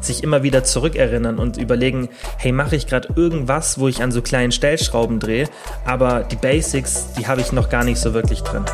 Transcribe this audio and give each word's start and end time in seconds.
sich 0.00 0.22
immer 0.22 0.42
wieder 0.42 0.64
zurückerinnern 0.64 1.38
und 1.38 1.56
überlegen, 1.56 2.08
hey, 2.38 2.52
mache 2.52 2.76
ich 2.76 2.86
gerade 2.86 3.08
irgendwas, 3.16 3.78
wo 3.78 3.88
ich 3.88 4.02
an 4.02 4.12
so 4.12 4.22
kleinen 4.22 4.52
Stellschrauben 4.52 5.20
drehe, 5.20 5.48
aber 5.84 6.24
die 6.24 6.36
Basics, 6.36 7.12
die 7.18 7.26
habe 7.26 7.40
ich 7.40 7.52
noch 7.52 7.68
gar 7.68 7.84
nicht 7.84 7.98
so 7.98 8.14
wirklich 8.14 8.40
drin. 8.42 8.64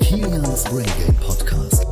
Kilians 0.00 0.64
Brain 0.64 0.86
Game 1.04 1.16
Podcast. 1.16 1.86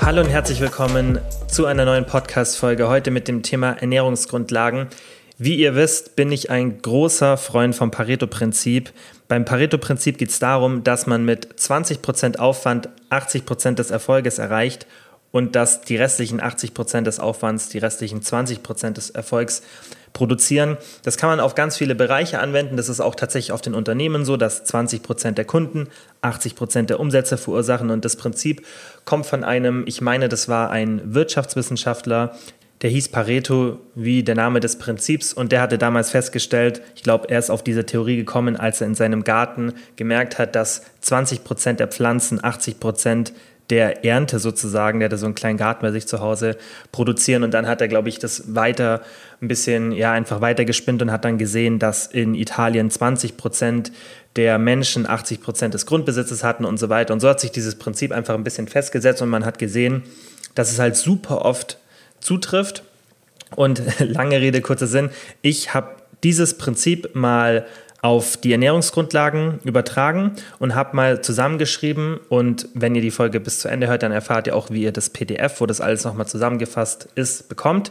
Hallo 0.00 0.22
und 0.22 0.28
herzlich 0.28 0.60
willkommen 0.60 1.18
zu 1.46 1.66
einer 1.66 1.84
neuen 1.84 2.06
Podcast-Folge. 2.06 2.88
Heute 2.88 3.10
mit 3.10 3.28
dem 3.28 3.42
Thema 3.42 3.72
Ernährungsgrundlagen. 3.72 4.88
Wie 5.36 5.56
ihr 5.56 5.74
wisst, 5.74 6.14
bin 6.14 6.30
ich 6.30 6.50
ein 6.50 6.80
großer 6.80 7.36
Freund 7.36 7.74
vom 7.74 7.90
Pareto-Prinzip. 7.90 8.92
Beim 9.26 9.44
Pareto-Prinzip 9.44 10.18
geht 10.18 10.30
es 10.30 10.38
darum, 10.38 10.84
dass 10.84 11.06
man 11.06 11.24
mit 11.24 11.54
20% 11.54 12.38
Aufwand 12.38 12.88
80% 13.10 13.74
des 13.74 13.90
Erfolges 13.90 14.38
erreicht 14.38 14.86
und 15.34 15.56
dass 15.56 15.80
die 15.80 15.96
restlichen 15.96 16.40
80% 16.40 17.00
des 17.02 17.18
Aufwands, 17.18 17.68
die 17.68 17.78
restlichen 17.78 18.20
20% 18.20 18.92
des 18.92 19.10
Erfolgs 19.10 19.62
produzieren. 20.12 20.76
Das 21.02 21.16
kann 21.16 21.28
man 21.28 21.40
auf 21.40 21.56
ganz 21.56 21.76
viele 21.76 21.96
Bereiche 21.96 22.38
anwenden. 22.38 22.76
Das 22.76 22.88
ist 22.88 23.00
auch 23.00 23.16
tatsächlich 23.16 23.50
auf 23.50 23.60
den 23.60 23.74
Unternehmen 23.74 24.24
so, 24.24 24.36
dass 24.36 24.64
20% 24.64 25.32
der 25.32 25.44
Kunden 25.44 25.88
80% 26.22 26.82
der 26.82 27.00
Umsätze 27.00 27.36
verursachen. 27.36 27.90
Und 27.90 28.04
das 28.04 28.14
Prinzip 28.14 28.64
kommt 29.04 29.26
von 29.26 29.42
einem, 29.42 29.82
ich 29.88 30.00
meine, 30.00 30.28
das 30.28 30.48
war 30.48 30.70
ein 30.70 31.00
Wirtschaftswissenschaftler, 31.04 32.36
der 32.82 32.90
hieß 32.90 33.08
Pareto 33.08 33.80
wie 33.96 34.22
der 34.22 34.36
Name 34.36 34.60
des 34.60 34.78
Prinzips 34.78 35.32
und 35.32 35.50
der 35.50 35.62
hatte 35.62 35.78
damals 35.78 36.10
festgestellt, 36.10 36.80
ich 36.94 37.02
glaube, 37.02 37.28
er 37.28 37.40
ist 37.40 37.50
auf 37.50 37.64
diese 37.64 37.86
Theorie 37.86 38.16
gekommen, 38.16 38.56
als 38.56 38.80
er 38.80 38.86
in 38.86 38.94
seinem 38.94 39.24
Garten 39.24 39.72
gemerkt 39.96 40.38
hat, 40.38 40.54
dass 40.54 40.82
20 41.00 41.42
Prozent 41.42 41.80
der 41.80 41.88
Pflanzen 41.88 42.44
80 42.44 42.78
Prozent 42.78 43.32
der 43.70 44.04
Ernte 44.04 44.38
sozusagen, 44.38 45.00
der 45.00 45.08
hatte 45.08 45.16
so 45.16 45.26
einen 45.26 45.34
kleinen 45.34 45.56
Garten 45.56 45.82
bei 45.82 45.90
sich 45.90 46.06
zu 46.06 46.20
Hause 46.20 46.56
produzieren 46.92 47.42
und 47.42 47.54
dann 47.54 47.66
hat 47.66 47.80
er, 47.80 47.88
glaube 47.88 48.08
ich, 48.08 48.18
das 48.18 48.54
weiter 48.54 49.00
ein 49.40 49.48
bisschen, 49.48 49.92
ja, 49.92 50.12
einfach 50.12 50.40
weiter 50.40 50.64
gespinnt 50.64 51.00
und 51.00 51.10
hat 51.10 51.24
dann 51.24 51.38
gesehen, 51.38 51.78
dass 51.78 52.06
in 52.06 52.34
Italien 52.34 52.90
20 52.90 53.36
Prozent 53.36 53.92
der 54.36 54.58
Menschen 54.58 55.08
80 55.08 55.40
Prozent 55.40 55.74
des 55.74 55.86
Grundbesitzes 55.86 56.44
hatten 56.44 56.64
und 56.64 56.78
so 56.78 56.88
weiter 56.88 57.14
und 57.14 57.20
so 57.20 57.28
hat 57.28 57.40
sich 57.40 57.52
dieses 57.52 57.76
Prinzip 57.76 58.12
einfach 58.12 58.34
ein 58.34 58.44
bisschen 58.44 58.68
festgesetzt 58.68 59.22
und 59.22 59.30
man 59.30 59.44
hat 59.46 59.58
gesehen, 59.58 60.02
dass 60.54 60.70
es 60.70 60.78
halt 60.78 60.96
super 60.96 61.42
oft 61.44 61.78
zutrifft. 62.20 62.82
Und 63.54 63.82
lange 63.98 64.40
Rede, 64.40 64.60
kurzer 64.60 64.86
Sinn, 64.86 65.10
ich 65.42 65.74
habe 65.74 65.96
dieses 66.22 66.58
Prinzip 66.58 67.14
mal 67.14 67.66
auf 68.04 68.36
die 68.36 68.52
Ernährungsgrundlagen 68.52 69.60
übertragen 69.64 70.32
und 70.58 70.74
habe 70.74 70.94
mal 70.94 71.22
zusammengeschrieben. 71.22 72.18
Und 72.28 72.68
wenn 72.74 72.94
ihr 72.94 73.00
die 73.00 73.10
Folge 73.10 73.40
bis 73.40 73.60
zu 73.60 73.68
Ende 73.68 73.86
hört, 73.86 74.02
dann 74.02 74.12
erfahrt 74.12 74.46
ihr 74.46 74.54
auch, 74.54 74.68
wie 74.68 74.82
ihr 74.82 74.92
das 74.92 75.08
PDF, 75.08 75.58
wo 75.62 75.64
das 75.64 75.80
alles 75.80 76.04
nochmal 76.04 76.26
zusammengefasst 76.26 77.08
ist, 77.14 77.48
bekommt. 77.48 77.90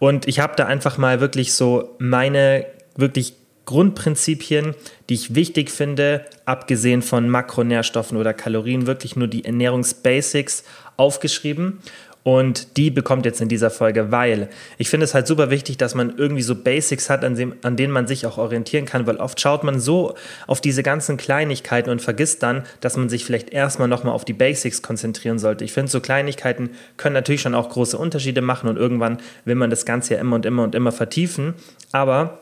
Und 0.00 0.26
ich 0.26 0.40
habe 0.40 0.54
da 0.56 0.66
einfach 0.66 0.98
mal 0.98 1.20
wirklich 1.20 1.54
so 1.54 1.94
meine 2.00 2.66
wirklich 2.96 3.34
Grundprinzipien, 3.64 4.74
die 5.08 5.14
ich 5.14 5.36
wichtig 5.36 5.70
finde, 5.70 6.24
abgesehen 6.46 7.00
von 7.00 7.28
Makronährstoffen 7.28 8.18
oder 8.18 8.34
Kalorien, 8.34 8.88
wirklich 8.88 9.14
nur 9.14 9.28
die 9.28 9.44
Ernährungsbasics 9.44 10.64
aufgeschrieben. 10.96 11.78
Und 12.24 12.78
die 12.78 12.90
bekommt 12.90 13.26
jetzt 13.26 13.42
in 13.42 13.48
dieser 13.48 13.70
Folge, 13.70 14.10
weil 14.10 14.48
ich 14.78 14.88
finde 14.88 15.04
es 15.04 15.12
halt 15.12 15.26
super 15.26 15.50
wichtig, 15.50 15.76
dass 15.76 15.94
man 15.94 16.14
irgendwie 16.16 16.42
so 16.42 16.54
Basics 16.54 17.10
hat, 17.10 17.22
an, 17.22 17.36
dem, 17.36 17.54
an 17.62 17.76
denen 17.76 17.92
man 17.92 18.06
sich 18.06 18.24
auch 18.24 18.38
orientieren 18.38 18.86
kann, 18.86 19.06
weil 19.06 19.18
oft 19.18 19.38
schaut 19.38 19.62
man 19.62 19.78
so 19.78 20.14
auf 20.46 20.62
diese 20.62 20.82
ganzen 20.82 21.18
Kleinigkeiten 21.18 21.90
und 21.90 22.00
vergisst 22.00 22.42
dann, 22.42 22.62
dass 22.80 22.96
man 22.96 23.10
sich 23.10 23.26
vielleicht 23.26 23.50
erstmal 23.50 23.88
nochmal 23.88 24.14
auf 24.14 24.24
die 24.24 24.32
Basics 24.32 24.80
konzentrieren 24.80 25.38
sollte. 25.38 25.64
Ich 25.64 25.72
finde, 25.72 25.92
so 25.92 26.00
Kleinigkeiten 26.00 26.70
können 26.96 27.12
natürlich 27.12 27.42
schon 27.42 27.54
auch 27.54 27.68
große 27.68 27.98
Unterschiede 27.98 28.40
machen 28.40 28.70
und 28.70 28.78
irgendwann 28.78 29.18
will 29.44 29.54
man 29.54 29.68
das 29.68 29.84
Ganze 29.84 30.14
ja 30.14 30.20
immer 30.20 30.36
und 30.36 30.46
immer 30.46 30.62
und 30.62 30.74
immer 30.74 30.92
vertiefen. 30.92 31.52
Aber 31.92 32.38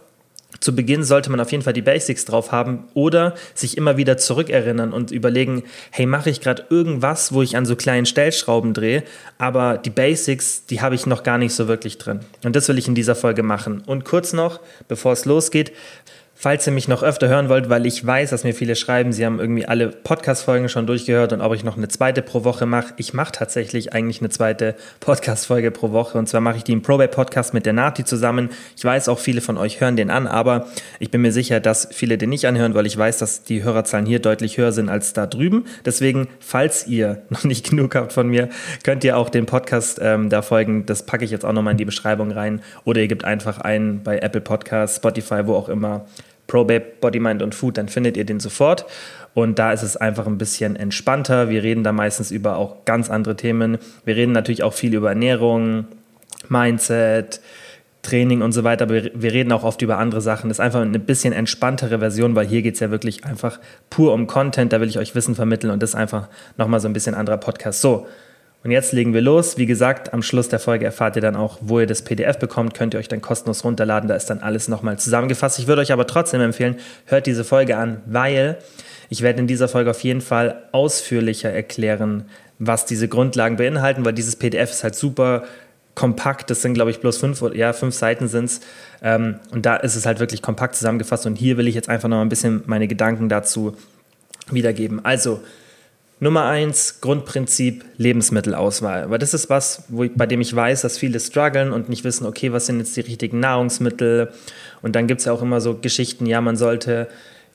zu 0.61 0.75
Beginn 0.75 1.05
sollte 1.05 1.31
man 1.31 1.41
auf 1.41 1.51
jeden 1.51 1.65
Fall 1.65 1.73
die 1.73 1.83
Basics 1.83 2.25
drauf 2.25 2.53
haben 2.53 2.85
oder 2.95 3.35
sich 3.55 3.77
immer 3.77 3.97
wieder 3.97 4.17
zurückerinnern 4.17 4.93
und 4.93 5.11
überlegen, 5.11 5.63
hey, 5.91 6.07
mache 6.07 6.31
ich 6.31 6.41
gerade 6.41 6.67
irgendwas, 6.71 7.33
wo 7.33 7.43
ich 7.43 7.57
an 7.57 7.67
so 7.67 7.77
kleinen 7.77 8.07
Stellschrauben 8.07 8.75
drehe, 8.75 9.03
aber 9.39 9.79
die 9.79 9.91
Basics, 9.91 10.67
die 10.67 10.81
habe 10.81 10.95
ich 10.95 11.07
noch 11.07 11.23
gar 11.23 11.39
nicht 11.39 11.55
so 11.55 11.69
wirklich 11.69 11.99
drin. 11.99 12.21
Und 12.45 12.57
das 12.57 12.69
will 12.69 12.79
ich 12.79 12.89
in 12.89 12.95
dieser 12.95 13.15
Folge 13.15 13.43
machen. 13.43 13.83
Und 13.87 14.05
kurz 14.05 14.33
noch, 14.33 14.61
bevor 14.89 15.13
es 15.13 15.25
losgeht, 15.25 15.73
Falls 16.43 16.67
ihr 16.67 16.73
mich 16.73 16.89
noch 16.89 17.05
öfter 17.05 17.29
hören 17.29 17.49
wollt, 17.49 17.69
weil 17.69 17.87
ich 17.87 18.05
weiß, 18.05 18.31
dass 18.31 18.43
mir 18.43 18.53
viele 18.53 18.75
schreiben, 18.75 19.13
sie 19.13 19.25
haben 19.25 19.39
irgendwie 19.39 19.65
alle 19.65 19.91
Podcast-Folgen 19.91 20.69
schon 20.69 20.89
durchgehört 20.89 21.33
und 21.33 21.41
ob 21.41 21.55
ich 21.55 21.63
noch 21.63 21.77
eine 21.77 21.87
zweite 21.87 22.21
pro 22.21 22.43
Woche 22.43 22.67
mache. 22.67 22.95
Ich 22.97 23.15
mache 23.15 23.31
tatsächlich 23.31 23.93
eigentlich 23.93 24.21
eine 24.21 24.29
zweite 24.29 24.75
Podcast-Folge 24.99 25.71
pro 25.71 25.93
Woche 25.93 26.19
und 26.19 26.29
zwar 26.29 26.41
mache 26.41 26.57
ich 26.57 26.65
die 26.65 26.73
im 26.73 26.83
Probate-Podcast 26.83 27.55
mit 27.55 27.65
der 27.65 27.75
Nati 27.75 28.05
zusammen. 28.05 28.51
Ich 28.77 28.85
weiß 28.85 29.09
auch, 29.09 29.21
viele 29.21 29.41
von 29.41 29.57
euch 29.57 29.81
hören 29.81 29.95
den 29.95 30.11
an, 30.11 30.27
aber 30.27 30.67
ich 30.99 31.13
bin 31.13 31.21
mir 31.21 31.31
sicher, 31.31 31.61
dass 31.61 31.87
viele 31.93 32.19
den 32.19 32.31
nicht 32.31 32.45
anhören, 32.45 32.75
weil 32.75 32.87
ich 32.87 32.99
weiß, 32.99 33.19
dass 33.19 33.45
die 33.45 33.63
Hörerzahlen 33.63 34.05
hier 34.05 34.19
deutlich 34.19 34.59
höher 34.59 34.73
sind 34.73 34.89
als 34.89 35.13
da 35.13 35.29
drüben. 35.29 35.67
Deswegen, 35.85 36.27
falls 36.41 36.89
ihr 36.89 37.23
noch 37.29 37.45
nicht 37.45 37.71
genug 37.71 37.95
habt 37.95 38.13
von 38.13 38.27
mir, 38.27 38.49
könnt 38.83 39.05
ihr 39.05 39.17
auch 39.17 39.31
den 39.31 39.47
Podcast 39.47 40.01
ähm, 40.03 40.29
da 40.29 40.43
folgen. 40.43 40.87
Das 40.87 41.07
packe 41.07 41.25
ich 41.25 41.31
jetzt 41.31 41.45
auch 41.45 41.53
nochmal 41.53 41.71
in 41.71 41.79
die 41.79 41.85
Beschreibung 41.85 42.33
rein 42.33 42.63
oder 42.83 43.01
ihr 43.01 43.07
gebt 43.07 43.25
einfach 43.25 43.59
ein 43.59 44.03
bei 44.03 44.19
Apple 44.19 44.41
Podcasts, 44.41 44.97
Spotify, 44.97 45.43
wo 45.47 45.55
auch 45.55 45.69
immer 45.69 46.05
ProBabe, 46.47 46.85
Body, 47.01 47.21
Mind 47.21 47.43
und 47.43 47.55
Food, 47.55 47.79
dann 47.79 47.89
findet 47.89 48.17
ihr 48.17 48.25
den 48.25 48.41
sofort. 48.41 48.87
Und 49.35 49.59
da 49.59 49.73
ist 49.73 49.83
es 49.83 49.97
einfach 49.97 50.27
ein 50.27 50.39
bisschen 50.39 50.77
entspannter. 50.77 51.49
Wir 51.49 51.63
reden 51.63 51.85
da 51.85 51.93
meistens 51.93 52.31
über 52.31 52.57
auch 52.57 52.85
ganz 52.85 53.11
andere 53.11 53.37
Themen. 53.37 53.79
Wir 54.05 54.17
reden 54.17 54.33
natürlich 54.33 54.63
auch 54.63 54.75
viel 54.75 54.95
über 54.95 55.09
Ernährung, 55.09 55.87
Mindset, 56.49 57.41
Training 58.03 58.43
und 58.43 58.53
so 58.53 58.65
weiter, 58.65 58.85
aber 58.85 58.95
wir 59.15 59.33
reden 59.33 59.53
auch 59.53 59.63
oft 59.63 59.81
über 59.81 59.97
andere 59.99 60.21
Sachen. 60.21 60.49
Das 60.49 60.57
ist 60.57 60.65
einfach 60.65 60.81
eine 60.81 60.99
bisschen 60.99 61.33
entspanntere 61.33 62.01
Version, 62.01 62.35
weil 62.35 62.47
hier 62.47 62.61
geht 62.63 62.75
es 62.75 62.81
ja 62.81 62.91
wirklich 62.91 63.25
einfach 63.25 63.61
pur 63.91 64.13
um 64.13 64.27
Content. 64.27 64.73
Da 64.73 64.81
will 64.81 64.89
ich 64.89 64.99
euch 64.99 65.15
Wissen 65.15 65.37
vermitteln 65.37 65.71
und 65.71 65.83
das 65.83 65.91
ist 65.91 65.97
einfach 65.97 66.29
nochmal 66.59 66.81
so 66.81 66.89
ein 66.89 66.93
bisschen 66.93 67.15
anderer 67.15 67.39
Podcast. 67.39 67.81
So, 67.81 68.07
und 68.65 68.71
jetzt 68.71 68.93
legen 68.93 69.13
wir 69.13 69.21
los. 69.21 69.59
Wie 69.59 69.67
gesagt, 69.67 70.13
am 70.13 70.23
Schluss 70.23 70.49
der 70.49 70.61
Folge 70.61 70.85
erfahrt 70.85 71.17
ihr 71.17 71.23
dann 71.23 71.35
auch, 71.35 71.59
wo 71.61 71.81
ihr 71.81 71.87
das 71.87 72.03
PDF 72.03 72.39
bekommt. 72.39 72.75
Könnt 72.75 72.95
ihr 72.95 73.01
euch 73.01 73.09
dann 73.09 73.21
kostenlos 73.21 73.65
runterladen. 73.65 74.09
Da 74.09 74.15
ist 74.15 74.27
dann 74.27 74.39
alles 74.39 74.69
nochmal 74.69 74.99
zusammengefasst. 74.99 75.59
Ich 75.59 75.67
würde 75.67 75.83
euch 75.83 75.93
aber 75.93 76.07
trotzdem 76.07 76.41
empfehlen, 76.41 76.77
hört 77.07 77.27
diese 77.27 77.43
Folge 77.43 77.77
an, 77.77 78.01
weil 78.07 78.59
ich 79.09 79.23
werde 79.23 79.41
in 79.41 79.47
dieser 79.49 79.69
Folge 79.69 79.91
auf 79.91 80.01
jeden 80.05 80.21
Fall 80.21 80.63
ausführlicher 80.71 81.51
erklären, 81.51 82.27
was 82.61 82.87
diese 82.87 83.09
Grundlagen 83.09 83.57
beinhalten, 83.57 84.05
weil 84.05 84.13
dieses 84.13 84.37
PDF 84.37 84.71
ist 84.71 84.85
halt 84.85 84.95
super 84.95 85.43
kompakt. 85.97 86.49
Das 86.49 86.63
sind, 86.63 86.75
glaube 86.75 86.93
ich, 86.93 87.01
bloß 87.01 87.19
fünf, 87.19 87.43
ja, 87.55 87.73
fünf 87.73 87.95
Seiten 87.97 88.29
sind 88.29 88.45
es. 88.45 88.61
Ähm, 89.03 89.41
und 89.51 89.67
da 89.67 89.77
ist 89.77 89.97
es 89.97 90.07
halt 90.07 90.21
wirklich 90.21 90.41
kompakt 90.41 90.77
zusammengefasst. 90.77 91.27
Und 91.27 91.35
hier 91.35 91.57
will 91.57 91.67
ich 91.67 91.75
jetzt 91.75 91.89
einfach 91.89 92.09
noch 92.09 92.21
ein 92.21 92.29
bisschen 92.29 92.63
meine 92.67 92.87
Gedanken 92.87 93.29
dazu 93.29 93.77
wiedergeben. 94.51 95.05
Also, 95.05 95.43
Nummer 96.23 96.45
eins, 96.45 97.01
Grundprinzip 97.01 97.85
Lebensmittelauswahl. 97.97 99.11
Weil 99.11 99.19
das 99.19 99.35
ist 99.35 99.51
was, 99.51 99.83
ich, 100.01 100.13
bei 100.15 100.25
dem 100.25 100.41
ich 100.41 100.55
weiß, 100.55 100.83
dass 100.83 100.97
viele 100.97 101.19
strugglen 101.19 101.73
und 101.73 101.89
nicht 101.89 102.05
wissen, 102.05 102.27
okay, 102.27 102.53
was 102.53 102.67
sind 102.67 102.79
jetzt 102.79 102.97
die 102.97 103.01
richtigen 103.01 103.41
Nahrungsmittel? 103.41 104.31
Und 104.83 104.95
dann 104.95 105.09
gibt 105.09 105.19
es 105.19 105.27
ja 105.27 105.33
auch 105.33 105.43
immer 105.43 105.61
so 105.61 105.75
Geschichten, 105.75 106.27
ja, 106.27 106.41
man 106.41 106.55
sollte 106.55 107.09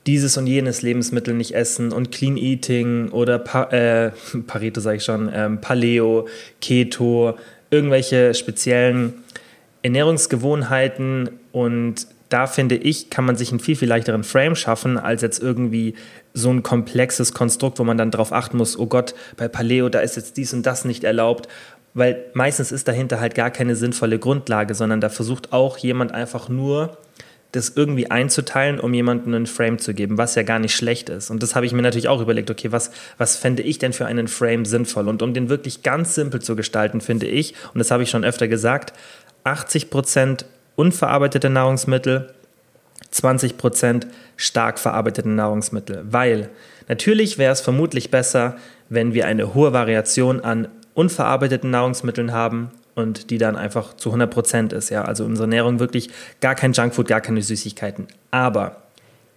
dieses 0.06 0.36
und 0.36 0.48
jenes 0.48 0.82
Lebensmittel 0.82 1.34
nicht 1.34 1.56
essen 1.56 1.94
und 1.94 2.12
Clean 2.12 2.36
Eating 2.36 3.08
oder 3.12 3.40
pa 3.40 3.64
äh, 3.72 4.12
Pareto 4.48 4.82
sage 4.82 4.98
ich 4.98 5.06
schon, 5.06 5.32
ähm, 5.34 5.62
Paleo, 5.62 6.28
Keto, 6.60 7.38
irgendwelche 7.70 8.34
speziellen 8.34 9.14
Ernährungsgewohnheiten 9.82 11.30
und 11.54 12.06
da 12.30 12.48
finde 12.48 12.76
ich, 12.76 13.10
kann 13.10 13.26
man 13.26 13.36
sich 13.36 13.52
einen 13.52 13.60
viel, 13.60 13.76
viel 13.76 13.88
leichteren 13.88 14.24
Frame 14.24 14.56
schaffen, 14.56 14.98
als 14.98 15.22
jetzt 15.22 15.42
irgendwie 15.42 15.96
so 16.34 16.50
ein 16.50 16.64
komplexes 16.64 17.34
Konstrukt, 17.34 17.80
wo 17.80 17.84
man 17.84 17.98
dann 17.98 18.12
darauf 18.12 18.34
achten 18.34 18.58
muss, 18.58 18.78
oh 18.78 18.88
Gott, 18.88 19.16
bei 19.38 19.48
Paleo, 19.48 19.90
da 19.90 20.00
ist 20.00 20.16
jetzt 20.18 20.38
dies 20.38 20.54
und 20.54 20.66
das 20.66 20.86
nicht 20.86 21.04
erlaubt. 21.04 21.48
Weil 21.94 22.26
meistens 22.34 22.72
ist 22.72 22.88
dahinter 22.88 23.20
halt 23.20 23.34
gar 23.34 23.50
keine 23.50 23.76
sinnvolle 23.76 24.20
Grundlage, 24.20 24.76
sondern 24.76 25.02
da 25.02 25.10
versucht 25.10 25.52
auch 25.52 25.78
jemand 25.78 26.12
einfach 26.12 26.48
nur, 26.48 26.98
das 27.54 27.70
irgendwie 27.76 28.12
einzuteilen, 28.12 28.80
um 28.80 28.94
jemandem 28.94 29.34
einen 29.34 29.48
Frame 29.48 29.80
zu 29.80 29.94
geben, 29.94 30.18
was 30.18 30.36
ja 30.36 30.44
gar 30.44 30.60
nicht 30.60 30.76
schlecht 30.76 31.10
ist. 31.10 31.30
Und 31.32 31.42
das 31.42 31.56
habe 31.56 31.66
ich 31.66 31.72
mir 31.72 31.82
natürlich 31.82 32.10
auch 32.10 32.22
überlegt, 32.22 32.52
okay, 32.52 32.72
was, 32.72 32.92
was 33.18 33.38
fände 33.38 33.64
ich 33.64 33.80
denn 33.80 33.94
für 33.94 34.06
einen 34.06 34.28
Frame 34.28 34.66
sinnvoll? 34.66 35.08
Und 35.08 35.22
um 35.22 35.34
den 35.34 35.50
wirklich 35.50 35.82
ganz 35.82 36.14
simpel 36.14 36.42
zu 36.42 36.56
gestalten, 36.56 37.00
finde 37.00 37.26
ich, 37.26 37.54
und 37.74 37.80
das 37.80 37.90
habe 37.90 38.04
ich 38.04 38.10
schon 38.10 38.26
öfter 38.26 38.48
gesagt, 38.48 38.94
80 39.46 39.90
Prozent 39.90 40.46
unverarbeitete 40.78 41.50
Nahrungsmittel, 41.50 42.34
20% 43.14 44.08
stark 44.38 44.80
verarbeitete 44.80 45.28
Nahrungsmittel. 45.28 46.06
Weil 46.10 46.50
natürlich 46.88 47.38
wäre 47.38 47.52
es 47.52 47.60
vermutlich 47.60 48.12
besser, 48.12 48.56
wenn 48.88 49.14
wir 49.14 49.28
eine 49.28 49.54
hohe 49.54 49.74
Variation 49.74 50.40
an 50.40 50.70
unverarbeiteten 50.94 51.70
Nahrungsmitteln 51.70 52.32
haben 52.32 52.70
und 52.96 53.30
die 53.30 53.38
dann 53.38 53.56
einfach 53.56 53.96
zu 53.96 54.14
100% 54.14 54.74
ist. 54.74 54.90
Ja? 54.90 55.04
Also 55.04 55.26
unsere 55.26 55.46
Ernährung 55.46 55.80
wirklich 55.80 56.10
gar 56.42 56.56
kein 56.56 56.74
Junkfood, 56.74 57.08
gar 57.08 57.22
keine 57.22 57.42
Süßigkeiten. 57.42 58.08
Aber 58.32 58.84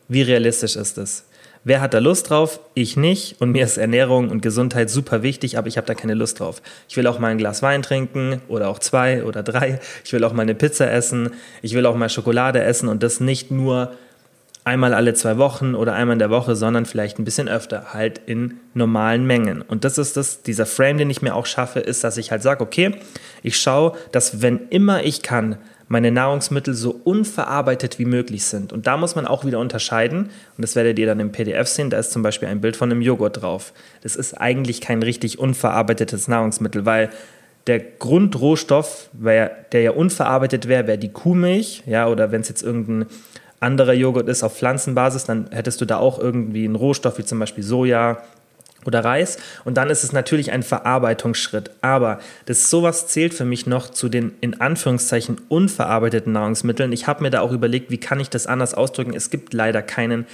wie 0.08 0.22
realistisch 0.22 0.76
ist 0.76 0.98
es? 0.98 1.24
Wer 1.62 1.82
hat 1.82 1.92
da 1.92 1.98
Lust 1.98 2.30
drauf? 2.30 2.60
Ich 2.74 2.96
nicht. 2.96 3.40
Und 3.40 3.52
mir 3.52 3.64
ist 3.64 3.76
Ernährung 3.76 4.30
und 4.30 4.40
Gesundheit 4.40 4.88
super 4.88 5.22
wichtig, 5.22 5.58
aber 5.58 5.68
ich 5.68 5.76
habe 5.76 5.86
da 5.86 5.94
keine 5.94 6.14
Lust 6.14 6.40
drauf. 6.40 6.62
Ich 6.88 6.96
will 6.96 7.06
auch 7.06 7.18
mal 7.18 7.28
ein 7.28 7.38
Glas 7.38 7.62
Wein 7.62 7.82
trinken 7.82 8.40
oder 8.48 8.68
auch 8.68 8.78
zwei 8.78 9.24
oder 9.24 9.42
drei. 9.42 9.78
Ich 10.04 10.12
will 10.12 10.24
auch 10.24 10.32
mal 10.32 10.42
eine 10.42 10.54
Pizza 10.54 10.90
essen. 10.90 11.30
Ich 11.60 11.74
will 11.74 11.84
auch 11.84 11.96
mal 11.96 12.08
Schokolade 12.08 12.62
essen 12.62 12.88
und 12.88 13.02
das 13.02 13.20
nicht 13.20 13.50
nur 13.50 13.92
einmal 14.64 14.94
alle 14.94 15.14
zwei 15.14 15.36
Wochen 15.36 15.74
oder 15.74 15.94
einmal 15.94 16.14
in 16.14 16.18
der 16.18 16.30
Woche, 16.30 16.54
sondern 16.56 16.86
vielleicht 16.86 17.18
ein 17.18 17.24
bisschen 17.24 17.48
öfter, 17.48 17.92
halt 17.92 18.20
in 18.26 18.60
normalen 18.74 19.26
Mengen. 19.26 19.62
Und 19.62 19.84
das 19.84 19.98
ist 19.98 20.16
das, 20.16 20.42
dieser 20.42 20.66
Frame, 20.66 20.98
den 20.98 21.10
ich 21.10 21.22
mir 21.22 21.34
auch 21.34 21.46
schaffe, 21.46 21.80
ist, 21.80 22.04
dass 22.04 22.16
ich 22.16 22.30
halt 22.30 22.42
sage, 22.42 22.62
okay, 22.62 22.94
ich 23.42 23.58
schaue, 23.58 23.96
dass 24.12 24.42
wenn 24.42 24.68
immer 24.68 25.02
ich 25.02 25.22
kann, 25.22 25.56
meine 25.90 26.12
Nahrungsmittel 26.12 26.72
so 26.72 27.00
unverarbeitet 27.02 27.98
wie 27.98 28.04
möglich 28.04 28.44
sind. 28.44 28.72
Und 28.72 28.86
da 28.86 28.96
muss 28.96 29.16
man 29.16 29.26
auch 29.26 29.44
wieder 29.44 29.58
unterscheiden, 29.58 30.26
und 30.56 30.62
das 30.62 30.76
werdet 30.76 31.00
ihr 31.00 31.06
dann 31.06 31.18
im 31.18 31.32
PDF 31.32 31.66
sehen, 31.66 31.90
da 31.90 31.98
ist 31.98 32.12
zum 32.12 32.22
Beispiel 32.22 32.46
ein 32.46 32.60
Bild 32.60 32.76
von 32.76 32.92
einem 32.92 33.02
Joghurt 33.02 33.42
drauf. 33.42 33.72
Das 34.02 34.14
ist 34.14 34.34
eigentlich 34.34 34.80
kein 34.80 35.02
richtig 35.02 35.40
unverarbeitetes 35.40 36.28
Nahrungsmittel, 36.28 36.86
weil 36.86 37.10
der 37.66 37.80
Grundrohstoff, 37.80 39.10
der 39.12 39.82
ja 39.82 39.90
unverarbeitet 39.90 40.68
wäre, 40.68 40.86
wäre 40.86 40.96
die 40.96 41.10
Kuhmilch, 41.10 41.82
ja, 41.86 42.06
oder 42.06 42.30
wenn 42.30 42.42
es 42.42 42.48
jetzt 42.48 42.62
irgendein 42.62 43.08
anderer 43.58 43.92
Joghurt 43.92 44.28
ist 44.28 44.44
auf 44.44 44.56
Pflanzenbasis, 44.56 45.24
dann 45.24 45.48
hättest 45.50 45.80
du 45.80 45.86
da 45.86 45.98
auch 45.98 46.20
irgendwie 46.20 46.66
einen 46.66 46.76
Rohstoff 46.76 47.18
wie 47.18 47.24
zum 47.24 47.40
Beispiel 47.40 47.64
Soja 47.64 48.22
oder 48.86 49.04
Reis. 49.04 49.38
Und 49.64 49.76
dann 49.76 49.90
ist 49.90 50.04
es 50.04 50.12
natürlich 50.12 50.52
ein 50.52 50.62
Verarbeitungsschritt. 50.62 51.70
Aber 51.82 52.20
das 52.46 52.70
sowas 52.70 53.08
zählt 53.08 53.34
für 53.34 53.44
mich 53.44 53.66
noch 53.66 53.90
zu 53.90 54.08
den 54.08 54.32
in 54.40 54.60
Anführungszeichen 54.60 55.40
unverarbeiteten 55.48 56.32
Nahrungsmitteln. 56.32 56.92
Ich 56.92 57.06
habe 57.06 57.22
mir 57.22 57.30
da 57.30 57.40
auch 57.40 57.52
überlegt, 57.52 57.90
wie 57.90 57.98
kann 57.98 58.20
ich 58.20 58.30
das 58.30 58.46
anders 58.46 58.74
ausdrücken. 58.74 59.14
Es 59.14 59.30
gibt 59.30 59.52
leider 59.52 59.82
keinen 59.82 60.26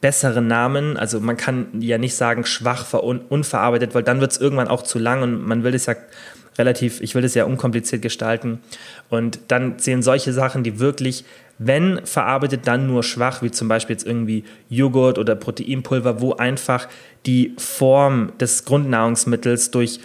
besseren 0.00 0.46
Namen. 0.46 0.96
Also 0.96 1.20
man 1.20 1.36
kann 1.36 1.68
ja 1.80 1.98
nicht 1.98 2.14
sagen 2.14 2.44
schwach 2.44 2.92
unverarbeitet, 2.92 3.94
weil 3.94 4.02
dann 4.02 4.20
wird 4.20 4.32
es 4.32 4.38
irgendwann 4.38 4.68
auch 4.68 4.82
zu 4.82 4.98
lang 4.98 5.22
und 5.22 5.46
man 5.46 5.62
will 5.62 5.74
es 5.74 5.86
ja 5.86 5.94
relativ, 6.60 7.00
ich 7.00 7.14
will 7.14 7.24
es 7.24 7.34
ja 7.34 7.44
unkompliziert 7.44 8.02
gestalten. 8.02 8.60
Und 9.08 9.40
dann 9.48 9.78
zählen 9.78 10.02
solche 10.02 10.32
Sachen, 10.32 10.62
die 10.62 10.78
wirklich 10.78 11.24
wenn 11.62 12.00
verarbeitet, 12.06 12.62
dann 12.64 12.86
nur 12.86 13.02
schwach, 13.02 13.42
wie 13.42 13.50
zum 13.50 13.68
Beispiel 13.68 13.92
jetzt 13.92 14.06
irgendwie 14.06 14.44
Joghurt 14.70 15.18
oder 15.18 15.36
Proteinpulver, 15.36 16.22
wo 16.22 16.32
einfach 16.32 16.88
die 17.26 17.54
Form 17.58 18.32
des 18.40 18.64
Grundnahrungsmittels 18.64 19.70
durch 19.70 20.00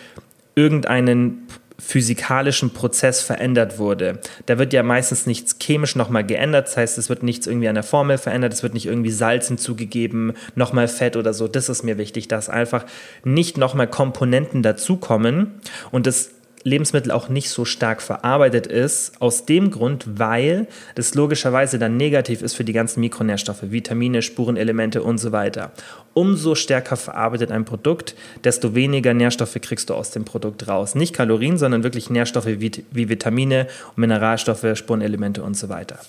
irgendeinen 0.56 1.48
physikalischen 1.80 2.72
Prozess 2.72 3.22
verändert 3.22 3.80
wurde. 3.80 4.20
Da 4.48 4.58
wird 4.58 4.74
ja 4.74 4.84
meistens 4.84 5.28
nichts 5.28 5.58
chemisch 5.62 5.96
nochmal 5.96 6.26
geändert, 6.26 6.68
das 6.68 6.78
heißt, 6.78 6.98
es 6.98 7.10
wird 7.10 7.24
nichts 7.24 7.48
irgendwie 7.48 7.68
an 7.68 7.76
der 7.76 7.84
Formel 7.84 8.18
verändert, 8.18 8.54
es 8.54 8.64
wird 8.64 8.74
nicht 8.74 8.86
irgendwie 8.86 9.12
Salz 9.12 9.48
hinzugegeben, 9.48 10.34
nochmal 10.56 10.88
Fett 10.88 11.16
oder 11.16 11.34
so. 11.34 11.48
Das 11.48 11.70
ist 11.70 11.84
mir 11.84 11.98
wichtig, 11.98 12.28
dass 12.28 12.50
einfach 12.50 12.86
nicht 13.24 13.58
nochmal 13.58 13.88
Komponenten 13.88 14.62
dazukommen 14.62 15.52
und 15.92 16.06
das 16.06 16.32
Lebensmittel 16.66 17.12
auch 17.12 17.30
nicht 17.30 17.52
so 17.52 17.64
stark 17.64 18.02
verarbeitet 18.02 18.66
ist, 18.66 19.22
aus 19.22 19.46
dem 19.46 19.70
Grund, 19.70 20.20
weil 20.20 20.68
das 20.96 21.14
logischerweise 21.14 21.78
dann 21.78 21.96
negativ 21.96 22.42
ist 22.42 22.56
für 22.56 22.64
die 22.64 22.74
ganzen 22.74 23.02
Mikronährstoffe, 23.02 23.62
Vitamine, 23.70 24.24
Spurenelemente 24.24 25.04
und 25.04 25.20
so 25.20 25.32
weiter. 25.32 25.72
Umso 26.16 26.56
stärker 26.56 26.98
verarbeitet 26.98 27.52
ein 27.52 27.66
Produkt, 27.66 28.16
desto 28.44 28.74
weniger 28.74 29.14
Nährstoffe 29.14 29.60
kriegst 29.62 29.92
du 29.92 29.94
aus 29.94 30.10
dem 30.10 30.26
Produkt 30.26 30.68
raus. 30.68 30.96
Nicht 30.96 31.14
Kalorien, 31.14 31.60
sondern 31.60 31.84
wirklich 31.84 32.10
Nährstoffe 32.10 32.48
wie, 32.48 32.72
wie 32.90 33.10
Vitamine, 33.10 33.68
Mineralstoffe, 33.96 34.66
Spurenelemente 34.74 35.44
und 35.44 35.56
so 35.56 35.70
weiter. 35.70 36.00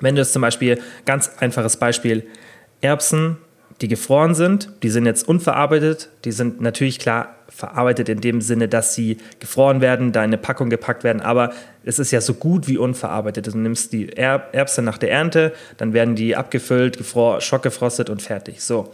Wenn 0.00 0.14
du 0.14 0.22
jetzt 0.22 0.32
zum 0.32 0.40
Beispiel, 0.40 0.80
ganz 1.04 1.30
einfaches 1.40 1.76
Beispiel, 1.76 2.26
Erbsen, 2.80 3.36
die 3.80 3.88
gefroren 3.88 4.34
sind, 4.34 4.70
die 4.82 4.90
sind 4.90 5.06
jetzt 5.06 5.26
unverarbeitet, 5.28 6.08
die 6.24 6.32
sind 6.32 6.60
natürlich 6.60 6.98
klar 6.98 7.34
verarbeitet 7.48 8.08
in 8.08 8.20
dem 8.20 8.40
Sinne, 8.40 8.68
dass 8.68 8.94
sie 8.94 9.18
gefroren 9.40 9.80
werden, 9.80 10.12
da 10.12 10.20
in 10.20 10.30
eine 10.30 10.38
Packung 10.38 10.70
gepackt 10.70 11.04
werden, 11.04 11.20
aber 11.20 11.52
es 11.84 11.98
ist 11.98 12.10
ja 12.10 12.20
so 12.20 12.34
gut 12.34 12.66
wie 12.66 12.78
unverarbeitet. 12.78 13.46
Du 13.46 13.56
nimmst 13.56 13.92
die 13.92 14.08
Erbse 14.12 14.82
nach 14.82 14.98
der 14.98 15.10
Ernte, 15.10 15.52
dann 15.76 15.92
werden 15.92 16.16
die 16.16 16.34
abgefüllt, 16.34 16.98
schockgefrostet 17.38 18.10
und 18.10 18.22
fertig. 18.22 18.60
So. 18.62 18.92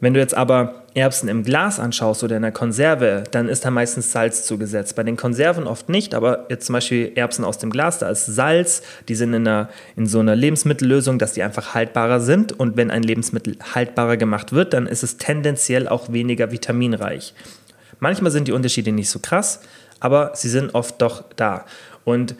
Wenn 0.00 0.12
du 0.12 0.20
jetzt 0.20 0.34
aber 0.34 0.85
Erbsen 0.96 1.28
im 1.28 1.42
Glas 1.42 1.78
anschaust 1.78 2.24
oder 2.24 2.36
in 2.36 2.42
der 2.42 2.52
Konserve, 2.52 3.24
dann 3.30 3.50
ist 3.50 3.66
da 3.66 3.70
meistens 3.70 4.12
Salz 4.12 4.44
zugesetzt. 4.44 4.96
Bei 4.96 5.02
den 5.02 5.18
Konserven 5.18 5.66
oft 5.66 5.90
nicht, 5.90 6.14
aber 6.14 6.46
jetzt 6.48 6.66
zum 6.66 6.72
Beispiel 6.72 7.12
Erbsen 7.14 7.44
aus 7.44 7.58
dem 7.58 7.68
Glas, 7.68 7.98
da 7.98 8.08
ist 8.08 8.24
Salz, 8.24 8.80
die 9.06 9.14
sind 9.14 9.34
in, 9.34 9.46
einer, 9.46 9.68
in 9.94 10.06
so 10.06 10.20
einer 10.20 10.34
Lebensmittellösung, 10.34 11.18
dass 11.18 11.34
die 11.34 11.42
einfach 11.42 11.74
haltbarer 11.74 12.20
sind. 12.20 12.58
Und 12.58 12.78
wenn 12.78 12.90
ein 12.90 13.02
Lebensmittel 13.02 13.58
haltbarer 13.74 14.16
gemacht 14.16 14.54
wird, 14.54 14.72
dann 14.72 14.86
ist 14.86 15.02
es 15.02 15.18
tendenziell 15.18 15.86
auch 15.86 16.12
weniger 16.12 16.50
vitaminreich. 16.50 17.34
Manchmal 18.00 18.30
sind 18.30 18.48
die 18.48 18.52
Unterschiede 18.52 18.90
nicht 18.90 19.10
so 19.10 19.18
krass, 19.18 19.60
aber 20.00 20.32
sie 20.34 20.48
sind 20.48 20.74
oft 20.74 21.02
doch 21.02 21.24
da. 21.36 21.66
Und 22.04 22.34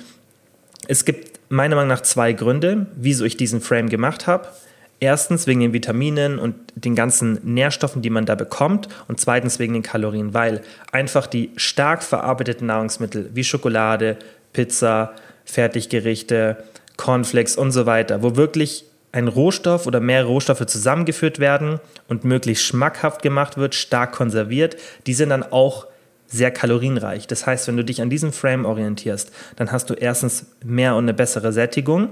es 0.89 1.05
gibt 1.05 1.41
meiner 1.51 1.77
Meinung 1.77 1.91
nach 1.91 2.03
zwei 2.03 2.33
Gründe, 2.33 2.87
wieso 2.97 3.27
ich 3.27 3.37
diesen 3.37 3.61
Frame 3.61 3.91
gemacht 3.91 4.27
habe. 4.27 4.49
Erstens 4.99 5.47
wegen 5.47 5.61
den 5.61 5.73
Vitaminen 5.73 6.39
und 6.39 6.55
den 6.75 6.95
ganzen 6.95 7.39
Nährstoffen, 7.43 8.01
die 8.01 8.11
man 8.11 8.25
da 8.25 8.35
bekommt. 8.35 8.89
Und 9.09 9.21
zweitens 9.21 9.59
wegen 9.59 9.75
den 9.75 9.83
Kalorien, 9.83 10.33
weil 10.33 10.63
einfach 10.91 11.27
die 11.27 11.51
stark 11.57 12.03
verarbeiteten 12.03 12.67
Nahrungsmittel 12.67 13.31
wie 13.35 13.45
Schokolade, 13.45 14.17
Pizza, 14.53 15.13
Fertiggerichte, 15.45 16.65
Cornflakes 16.97 17.57
und 17.57 17.73
so 17.73 17.85
weiter, 17.85 18.23
wo 18.23 18.37
wirklich 18.37 18.87
ein 19.13 19.29
Rohstoff 19.29 19.87
oder 19.87 20.01
mehrere 20.01 20.29
Rohstoffe 20.29 20.67
zusammengeführt 20.67 21.39
werden 21.39 21.81
und 22.09 22.25
möglichst 22.25 22.65
schmackhaft 22.65 23.23
gemacht 23.23 23.57
wird, 23.57 23.75
stark 23.75 24.13
konserviert, 24.13 24.77
die 25.07 25.15
sind 25.15 25.31
dann 25.31 25.43
auch 25.43 25.87
sehr 26.27 26.51
kalorienreich. 26.51 27.27
Das 27.27 27.47
heißt, 27.47 27.69
wenn 27.69 27.77
du 27.77 27.85
dich 27.85 28.03
an 28.03 28.11
diesem 28.11 28.33
Frame 28.33 28.65
orientierst, 28.65 29.31
dann 29.57 29.73
hast 29.73 29.91
du 29.91 29.95
erstens 29.95 30.47
mehr 30.65 30.97
und 30.97 31.05
eine 31.05 31.15
bessere 31.15 31.53
Sättigung 31.53 32.11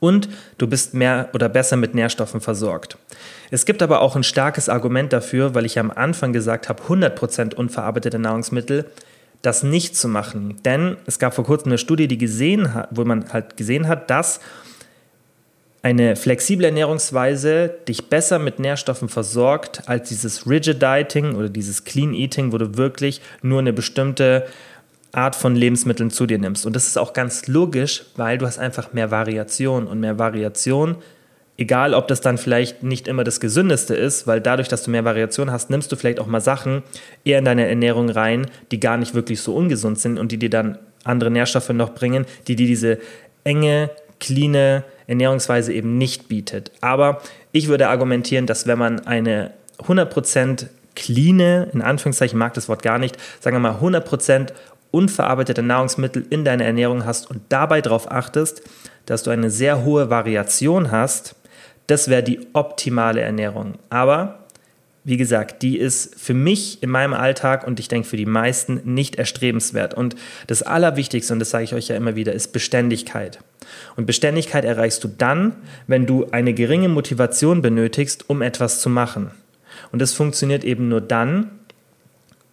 und 0.00 0.28
du 0.58 0.66
bist 0.66 0.94
mehr 0.94 1.28
oder 1.32 1.48
besser 1.48 1.76
mit 1.76 1.94
Nährstoffen 1.94 2.40
versorgt. 2.40 2.98
Es 3.50 3.64
gibt 3.66 3.82
aber 3.82 4.00
auch 4.00 4.16
ein 4.16 4.24
starkes 4.24 4.68
Argument 4.68 5.12
dafür, 5.12 5.54
weil 5.54 5.66
ich 5.66 5.78
am 5.78 5.90
Anfang 5.90 6.32
gesagt 6.32 6.68
habe, 6.68 6.82
100% 6.82 7.54
unverarbeitete 7.54 8.18
Nahrungsmittel, 8.18 8.86
das 9.42 9.62
nicht 9.62 9.96
zu 9.96 10.08
machen. 10.08 10.56
Denn 10.64 10.96
es 11.06 11.18
gab 11.18 11.34
vor 11.34 11.44
kurzem 11.44 11.68
eine 11.68 11.78
Studie, 11.78 12.08
die 12.08 12.18
gesehen 12.18 12.74
hat, 12.74 12.88
wo 12.90 13.04
man 13.04 13.32
halt 13.32 13.56
gesehen 13.56 13.88
hat, 13.88 14.10
dass 14.10 14.40
eine 15.82 16.16
flexible 16.16 16.66
Ernährungsweise 16.66 17.72
dich 17.86 18.08
besser 18.08 18.38
mit 18.38 18.58
Nährstoffen 18.58 19.08
versorgt 19.08 19.82
als 19.86 20.08
dieses 20.08 20.48
Rigid 20.48 20.82
Dieting 20.82 21.36
oder 21.36 21.48
dieses 21.48 21.84
Clean 21.84 22.12
Eating, 22.14 22.52
wo 22.52 22.58
du 22.58 22.76
wirklich 22.76 23.20
nur 23.42 23.60
eine 23.60 23.72
bestimmte 23.72 24.46
Art 25.12 25.36
von 25.36 25.56
Lebensmitteln 25.56 26.10
zu 26.10 26.26
dir 26.26 26.38
nimmst. 26.38 26.66
Und 26.66 26.76
das 26.76 26.86
ist 26.86 26.98
auch 26.98 27.12
ganz 27.12 27.46
logisch, 27.46 28.04
weil 28.16 28.38
du 28.38 28.46
hast 28.46 28.58
einfach 28.58 28.92
mehr 28.92 29.10
Variation 29.10 29.86
und 29.86 30.00
mehr 30.00 30.18
Variation, 30.18 30.96
egal 31.56 31.94
ob 31.94 32.08
das 32.08 32.20
dann 32.20 32.38
vielleicht 32.38 32.82
nicht 32.82 33.08
immer 33.08 33.24
das 33.24 33.40
Gesündeste 33.40 33.94
ist, 33.94 34.26
weil 34.26 34.40
dadurch, 34.40 34.68
dass 34.68 34.82
du 34.82 34.90
mehr 34.90 35.04
Variation 35.04 35.50
hast, 35.50 35.70
nimmst 35.70 35.90
du 35.90 35.96
vielleicht 35.96 36.20
auch 36.20 36.26
mal 36.26 36.40
Sachen 36.40 36.82
eher 37.24 37.38
in 37.38 37.44
deine 37.44 37.66
Ernährung 37.66 38.10
rein, 38.10 38.46
die 38.70 38.80
gar 38.80 38.96
nicht 38.96 39.14
wirklich 39.14 39.40
so 39.40 39.54
ungesund 39.54 39.98
sind 39.98 40.18
und 40.18 40.30
die 40.30 40.38
dir 40.38 40.50
dann 40.50 40.78
andere 41.04 41.30
Nährstoffe 41.30 41.70
noch 41.70 41.94
bringen, 41.94 42.26
die 42.46 42.56
dir 42.56 42.66
diese 42.66 42.98
enge, 43.44 43.90
cleane 44.20 44.84
Ernährungsweise 45.06 45.72
eben 45.72 45.96
nicht 45.96 46.28
bietet. 46.28 46.70
Aber 46.80 47.22
ich 47.52 47.68
würde 47.68 47.88
argumentieren, 47.88 48.46
dass 48.46 48.66
wenn 48.66 48.78
man 48.78 49.06
eine 49.06 49.52
100% 49.78 50.66
cleane, 50.94 51.68
in 51.72 51.80
Anführungszeichen 51.80 52.38
mag 52.38 52.54
das 52.54 52.68
Wort 52.68 52.82
gar 52.82 52.98
nicht, 52.98 53.16
sagen 53.40 53.56
wir 53.56 53.60
mal 53.60 53.78
100% 53.80 54.52
unverarbeitete 54.90 55.62
Nahrungsmittel 55.62 56.24
in 56.30 56.44
deiner 56.44 56.64
Ernährung 56.64 57.04
hast 57.04 57.30
und 57.30 57.42
dabei 57.48 57.80
darauf 57.80 58.10
achtest, 58.10 58.62
dass 59.06 59.22
du 59.22 59.30
eine 59.30 59.50
sehr 59.50 59.84
hohe 59.84 60.10
Variation 60.10 60.90
hast, 60.90 61.34
das 61.86 62.08
wäre 62.08 62.22
die 62.22 62.40
optimale 62.52 63.20
Ernährung. 63.20 63.74
Aber 63.88 64.46
wie 65.04 65.16
gesagt, 65.16 65.62
die 65.62 65.78
ist 65.78 66.20
für 66.20 66.34
mich 66.34 66.82
in 66.82 66.90
meinem 66.90 67.14
Alltag 67.14 67.66
und 67.66 67.80
ich 67.80 67.88
denke 67.88 68.06
für 68.06 68.18
die 68.18 68.26
meisten 68.26 68.82
nicht 68.84 69.16
erstrebenswert. 69.16 69.94
Und 69.94 70.14
das 70.46 70.62
Allerwichtigste, 70.62 71.32
und 71.32 71.38
das 71.38 71.48
sage 71.48 71.64
ich 71.64 71.74
euch 71.74 71.88
ja 71.88 71.96
immer 71.96 72.14
wieder, 72.14 72.34
ist 72.34 72.52
Beständigkeit. 72.52 73.38
Und 73.96 74.06
Beständigkeit 74.06 74.66
erreichst 74.66 75.02
du 75.02 75.08
dann, 75.08 75.56
wenn 75.86 76.04
du 76.04 76.26
eine 76.30 76.52
geringe 76.52 76.90
Motivation 76.90 77.62
benötigst, 77.62 78.28
um 78.28 78.42
etwas 78.42 78.82
zu 78.82 78.90
machen. 78.90 79.30
Und 79.92 80.02
das 80.02 80.12
funktioniert 80.12 80.64
eben 80.64 80.88
nur 80.88 81.00
dann, 81.00 81.52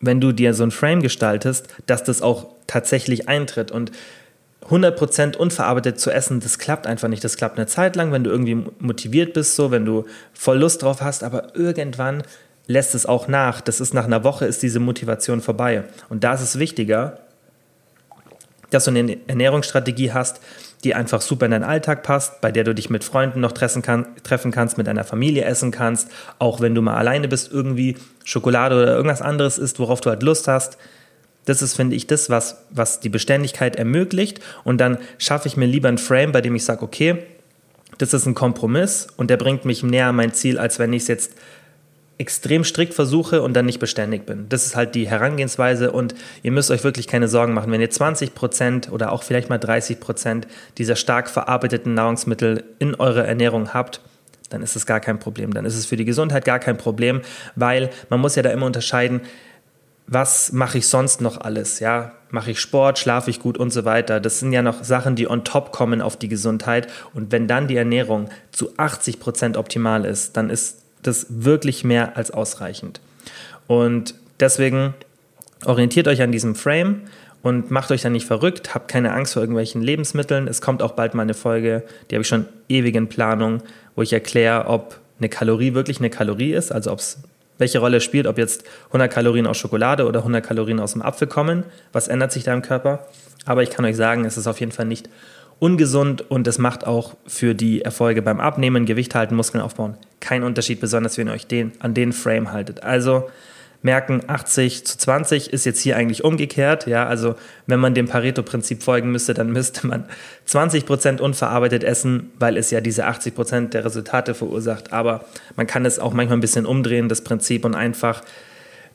wenn 0.02 0.22
du 0.22 0.32
dir 0.32 0.54
so 0.54 0.64
ein 0.64 0.72
Frame 0.72 1.02
gestaltest, 1.02 1.68
dass 1.86 2.04
das 2.04 2.22
auch 2.22 2.48
tatsächlich 2.68 3.28
eintritt. 3.28 3.72
Und 3.72 3.92
100% 4.70 5.38
unverarbeitet 5.38 6.00
zu 6.00 6.12
essen, 6.12 6.40
das 6.40 6.58
klappt 6.58 6.88
einfach 6.88 7.08
nicht. 7.08 7.24
Das 7.24 7.38
klappt 7.38 7.58
eine 7.58 7.68
Zeit 7.68 7.96
lang, 7.96 8.12
wenn 8.12 8.24
du 8.24 8.32
irgendwie 8.32 8.64
motiviert 8.80 9.34
bist, 9.34 9.56
so, 9.56 9.72
wenn 9.72 9.86
du 9.86 10.06
voll 10.34 10.58
Lust 10.58 10.82
drauf 10.82 11.02
hast, 11.02 11.24
aber 11.24 11.56
irgendwann 11.56 12.24
lässt 12.68 12.96
es 12.96 13.06
auch 13.06 13.28
nach. 13.28 13.62
Das 13.62 13.80
ist 13.80 13.94
nach 13.94 14.06
einer 14.06 14.24
Woche 14.24 14.46
ist 14.46 14.64
diese 14.64 14.80
Motivation 14.80 15.42
vorbei. 15.42 15.84
Und 16.10 16.24
da 16.24 16.34
ist 16.34 16.42
es 16.42 16.58
wichtiger, 16.58 17.20
dass 18.72 18.86
du 18.86 18.92
eine 18.92 19.18
Ernährungsstrategie 19.28 20.12
hast, 20.12 20.42
die 20.84 20.94
einfach 20.94 21.22
super 21.22 21.46
in 21.46 21.52
deinen 21.52 21.64
Alltag 21.64 22.04
passt, 22.04 22.42
bei 22.42 22.52
der 22.52 22.64
du 22.64 22.76
dich 22.76 22.90
mit 22.90 23.04
Freunden 23.04 23.40
noch 23.40 23.54
treffen, 23.54 23.82
kann, 23.82 24.06
treffen 24.24 24.52
kannst, 24.52 24.78
mit 24.78 24.88
deiner 24.88 25.04
Familie 25.04 25.46
essen 25.46 25.72
kannst, 25.72 26.10
auch 26.38 26.62
wenn 26.62 26.76
du 26.76 26.82
mal 26.82 26.96
alleine 26.96 27.28
bist, 27.28 27.52
irgendwie 27.52 27.98
Schokolade 28.24 28.76
oder 28.76 28.96
irgendwas 28.96 29.22
anderes 29.22 29.58
isst, 29.58 29.80
worauf 29.80 30.02
du 30.02 30.10
halt 30.10 30.22
Lust 30.24 30.48
hast. 30.48 30.78
Das 31.46 31.62
ist, 31.62 31.76
finde 31.76 31.96
ich, 31.96 32.08
das, 32.08 32.30
was, 32.30 32.64
was 32.72 33.00
die 33.00 33.10
Beständigkeit 33.10 33.76
ermöglicht. 33.76 34.40
Und 34.64 34.80
dann 34.80 34.98
schaffe 35.18 35.48
ich 35.48 35.58
mir 35.58 35.68
lieber 35.68 35.90
ein 35.90 35.98
Frame, 35.98 36.32
bei 36.32 36.42
dem 36.42 36.56
ich 36.56 36.66
sage, 36.66 36.82
okay, 36.84 37.24
das 37.98 38.14
ist 38.14 38.26
ein 38.26 38.36
Kompromiss 38.36 39.08
und 39.16 39.30
der 39.30 39.38
bringt 39.38 39.66
mich 39.66 39.84
näher 39.84 40.08
an 40.08 40.16
mein 40.16 40.34
Ziel, 40.34 40.58
als 40.58 40.80
wenn 40.80 40.92
ich 40.94 41.04
es 41.04 41.08
jetzt 41.08 41.34
extrem 42.18 42.64
strikt 42.64 42.94
versuche 42.94 43.42
und 43.42 43.54
dann 43.54 43.66
nicht 43.66 43.80
beständig 43.80 44.26
bin. 44.26 44.48
Das 44.50 44.66
ist 44.66 44.76
halt 44.76 44.96
die 44.96 45.08
Herangehensweise 45.08 45.92
und 45.92 46.16
ihr 46.44 46.52
müsst 46.52 46.72
euch 46.72 46.84
wirklich 46.84 47.08
keine 47.08 47.28
Sorgen 47.28 47.54
machen. 47.54 47.72
Wenn 47.72 47.82
ihr 47.82 47.92
20% 47.92 48.90
oder 48.90 49.12
auch 49.12 49.24
vielleicht 49.24 49.50
mal 49.50 49.60
30% 49.60 50.44
dieser 50.78 50.96
stark 50.96 51.30
verarbeiteten 51.30 51.94
Nahrungsmittel 51.94 52.64
in 52.80 52.96
eurer 52.96 53.26
Ernährung 53.26 53.74
habt, 53.74 54.02
dann 54.50 54.62
ist 54.62 54.76
es 54.76 54.86
gar 54.86 55.00
kein 55.00 55.20
Problem. 55.20 55.54
Dann 55.54 55.66
ist 55.66 55.76
es 55.76 55.86
für 55.86 55.98
die 55.98 56.06
Gesundheit 56.06 56.46
gar 56.46 56.60
kein 56.60 56.78
Problem, 56.78 57.22
weil 57.56 57.90
man 58.10 58.22
muss 58.22 58.36
ja 58.36 58.44
da 58.44 58.52
immer 58.52 58.66
unterscheiden, 58.66 59.22
was 60.08 60.52
mache 60.52 60.78
ich 60.78 60.88
sonst 60.88 61.20
noch 61.20 61.42
alles? 61.42 61.80
Ja, 61.80 62.14
mache 62.30 62.52
ich 62.52 62.60
Sport, 62.60 63.00
schlafe 63.00 63.32
ich 63.32 63.40
gut 63.40 63.58
und 63.58 63.72
so 63.72 63.86
weiter. 63.86 64.20
Das 64.20 64.40
sind 64.40 64.54
ja 64.54 64.62
noch 64.62 64.84
Sachen, 64.84 65.16
die 65.16 65.28
on 65.28 65.44
top 65.44 65.72
kommen 65.72 66.02
auf 66.02 66.16
die 66.16 66.28
Gesundheit. 66.28 66.88
Und 67.14 67.32
wenn 67.32 67.48
dann 67.48 67.68
die 67.68 67.76
Ernährung 67.76 68.30
zu 68.52 68.78
80 68.78 69.20
Prozent 69.20 69.58
optimal 69.58 70.06
ist, 70.06 70.38
dann 70.38 70.52
ist 70.52 70.85
das 71.08 71.28
wirklich 71.30 71.84
mehr 71.84 72.18
als 72.18 72.32
ausreichend. 72.32 73.02
Und 73.68 74.16
deswegen 74.40 74.94
orientiert 75.66 76.08
euch 76.08 76.22
an 76.22 76.32
diesem 76.32 76.56
Frame 76.56 77.02
und 77.42 77.72
macht 77.72 77.92
euch 77.92 78.02
dann 78.02 78.14
nicht 78.14 78.26
verrückt, 78.26 78.74
habt 78.74 78.88
keine 78.88 79.14
Angst 79.14 79.34
vor 79.34 79.42
irgendwelchen 79.42 79.82
Lebensmitteln. 79.82 80.48
Es 80.48 80.62
kommt 80.62 80.82
auch 80.82 80.94
bald 80.94 81.14
mal 81.14 81.24
eine 81.24 81.34
Folge, 81.34 81.84
die 82.10 82.16
habe 82.16 82.22
ich 82.22 82.28
schon 82.28 82.46
ewig 82.70 82.96
in 82.96 83.08
Planung, 83.08 83.62
wo 83.96 84.02
ich 84.02 84.14
erkläre, 84.14 84.66
ob 84.68 85.00
eine 85.20 85.30
Kalorie 85.30 85.74
wirklich 85.74 86.00
eine 86.00 86.10
Kalorie 86.10 86.54
ist, 86.54 86.72
also 86.72 86.92
ob 86.92 87.00
es 87.00 87.20
welche 87.58 87.80
Rolle 87.80 88.02
spielt, 88.02 88.28
ob 88.28 88.38
jetzt 88.38 88.64
100 88.88 89.12
Kalorien 89.12 89.48
aus 89.48 89.58
Schokolade 89.58 90.06
oder 90.06 90.20
100 90.20 90.46
Kalorien 90.46 90.80
aus 90.80 90.94
dem 90.94 91.02
Apfel 91.02 91.28
kommen. 91.28 91.64
Was 91.94 92.08
ändert 92.08 92.32
sich 92.32 92.44
da 92.44 92.54
im 92.54 92.62
Körper? 92.62 93.08
Aber 93.46 93.64
ich 93.64 93.70
kann 93.70 93.86
euch 93.86 93.96
sagen, 93.96 94.26
es 94.26 94.38
ist 94.38 94.48
auf 94.48 94.60
jeden 94.60 94.72
Fall 94.72 94.86
nicht 94.86 95.10
ungesund 95.60 96.30
und 96.30 96.48
es 96.48 96.58
macht 96.58 96.86
auch 96.86 97.16
für 97.26 97.56
die 97.56 97.82
Erfolge 97.82 98.22
beim 98.22 98.40
Abnehmen, 98.40 98.86
Gewicht 98.86 99.16
halten, 99.16 99.36
Muskeln 99.36 99.64
aufbauen 99.64 99.98
keinen 100.26 100.44
Unterschied, 100.44 100.80
besonders 100.80 101.18
wenn 101.18 101.28
ihr 101.28 101.34
euch 101.34 101.48
den, 101.48 101.72
an 101.80 101.94
den 101.94 102.12
Frame 102.12 102.52
haltet. 102.52 102.84
Also 102.84 103.30
merken, 103.84 104.22
80 104.26 104.86
zu 104.86 104.98
20 104.98 105.54
ist 105.54 105.66
jetzt 105.66 105.80
hier 105.82 105.96
eigentlich 105.96 106.24
umgekehrt. 106.24 106.88
Ja, 106.88 107.06
also 107.06 107.36
wenn 107.68 107.80
man 107.80 107.94
dem 107.94 108.08
Pareto-Prinzip 108.08 108.82
folgen 108.82 109.12
müsste, 109.12 109.36
dann 109.36 109.52
müsste 109.52 109.86
man 109.86 110.06
20 110.46 110.88
Prozent 110.88 111.22
unverarbeitet 111.22 111.84
essen, 111.84 112.32
weil 112.40 112.58
es 112.58 112.72
ja 112.72 112.82
diese 112.82 113.06
80 113.06 113.36
Prozent 113.36 113.74
der 113.76 113.86
Resultate 113.86 114.34
verursacht. 114.34 114.92
Aber 114.92 115.26
man 115.56 115.68
kann 115.68 115.86
es 115.86 116.00
auch 116.00 116.14
manchmal 116.14 116.40
ein 116.40 116.42
bisschen 116.42 116.66
umdrehen, 116.66 117.08
das 117.08 117.22
Prinzip, 117.22 117.64
und 117.64 117.76
einfach 117.76 118.24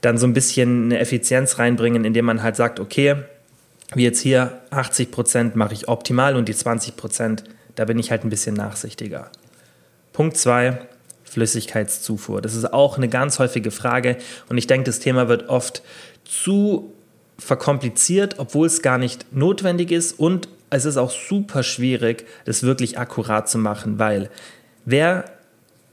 dann 0.01 0.19
so 0.19 0.27
ein 0.27 0.33
bisschen 0.33 0.87
eine 0.87 0.99
Effizienz 0.99 1.59
reinbringen, 1.59 2.05
indem 2.05 2.25
man 2.25 2.43
halt 2.43 2.57
sagt, 2.57 2.81
okay, 2.81 3.17
wie 3.95 4.05
jetzt 4.05 4.21
hier 4.21 4.61
80 4.71 5.11
Prozent 5.11 5.57
mache 5.57 5.75
ich 5.75 5.89
optimal 5.89 6.37
und 6.37 6.49
die 6.49 6.55
20 6.55 6.97
Prozent, 6.97 7.45
da 7.75 7.85
bin 7.85 7.99
ich 7.99 8.11
halt 8.11 8.25
ein 8.25 8.31
bisschen 8.31 8.55
nachsichtiger. 8.55 9.31
Punkt 10.13 10.37
2, 10.37 10.79
Flüssigkeitszufuhr. 11.25 12.41
Das 12.41 12.55
ist 12.55 12.73
auch 12.73 12.97
eine 12.97 13.09
ganz 13.09 13.39
häufige 13.39 13.71
Frage 13.71 14.17
und 14.49 14.59
ich 14.59 14.67
denke, 14.67 14.85
das 14.85 14.99
Thema 14.99 15.29
wird 15.29 15.49
oft 15.49 15.83
zu 16.25 16.93
verkompliziert, 17.39 18.39
obwohl 18.39 18.67
es 18.67 18.83
gar 18.83 18.99
nicht 18.99 19.35
notwendig 19.35 19.91
ist 19.91 20.19
und 20.19 20.49
es 20.71 20.85
ist 20.85 20.97
auch 20.97 21.11
super 21.11 21.63
schwierig, 21.63 22.27
das 22.45 22.63
wirklich 22.63 22.99
akkurat 22.99 23.49
zu 23.49 23.59
machen, 23.59 23.99
weil 23.99 24.31
wer 24.85 25.25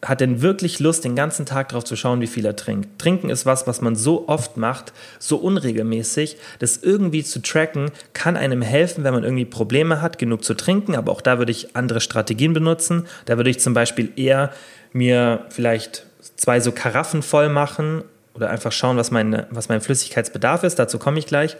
hat 0.04 0.22
denn 0.22 0.42
wirklich 0.42 0.80
Lust, 0.80 1.04
den 1.04 1.16
ganzen 1.16 1.46
Tag 1.46 1.70
darauf 1.70 1.84
zu 1.84 1.96
schauen, 1.96 2.22
wie 2.22 2.28
viel 2.28 2.46
er 2.46 2.56
trinkt? 2.56 3.00
Trinken 3.00 3.30
ist 3.30 3.46
was, 3.46 3.66
was 3.66 3.82
man 3.82 3.96
so 3.96 4.28
oft 4.28 4.56
macht, 4.56 4.94
so 5.18 5.38
unregelmäßig, 5.38 6.38
das 6.60 6.78
irgendwie 6.78 7.24
zu 7.24 7.42
tracken, 7.42 7.92
kann 8.14 8.38
einem 8.38 8.62
helfen, 8.62 9.04
wenn 9.04 9.14
man 9.14 9.24
irgendwie 9.24 9.46
Probleme 9.46 10.02
hat, 10.02 10.20
genug 10.20 10.44
zu 10.44 10.54
trinken. 10.54 10.96
Aber 10.96 11.12
auch 11.12 11.22
da 11.22 11.40
würde 11.40 11.52
ich 11.52 11.76
andere 11.76 12.00
Strategien 12.00 12.54
benutzen. 12.54 13.08
Da 13.26 13.38
würde 13.38 13.50
ich 13.50 13.60
zum 13.60 13.74
Beispiel 13.74 14.12
eher 14.16 14.52
mir 14.94 15.46
vielleicht 15.50 16.06
zwei 16.36 16.60
so 16.60 16.72
Karaffen 16.72 17.24
voll 17.24 17.50
machen 17.50 18.04
oder 18.36 18.52
einfach 18.52 18.72
schauen, 18.72 18.98
was, 18.98 19.10
meine, 19.10 19.48
was 19.50 19.68
mein 19.68 19.82
Flüssigkeitsbedarf 19.82 20.64
ist. 20.64 20.78
Dazu 20.78 21.00
komme 21.00 21.18
ich 21.18 21.26
gleich. 21.26 21.58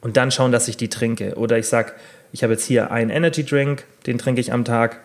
Und 0.00 0.16
dann 0.16 0.30
schauen, 0.30 0.52
dass 0.52 0.68
ich 0.68 0.76
die 0.76 0.88
trinke. 0.88 1.34
Oder 1.34 1.58
ich 1.58 1.68
sage, 1.68 1.92
ich 2.32 2.42
habe 2.42 2.54
jetzt 2.54 2.64
hier 2.64 2.90
einen 2.90 3.10
Energy 3.10 3.44
Drink, 3.44 3.84
den 4.06 4.18
trinke 4.18 4.40
ich 4.40 4.52
am 4.52 4.64
Tag, 4.64 5.00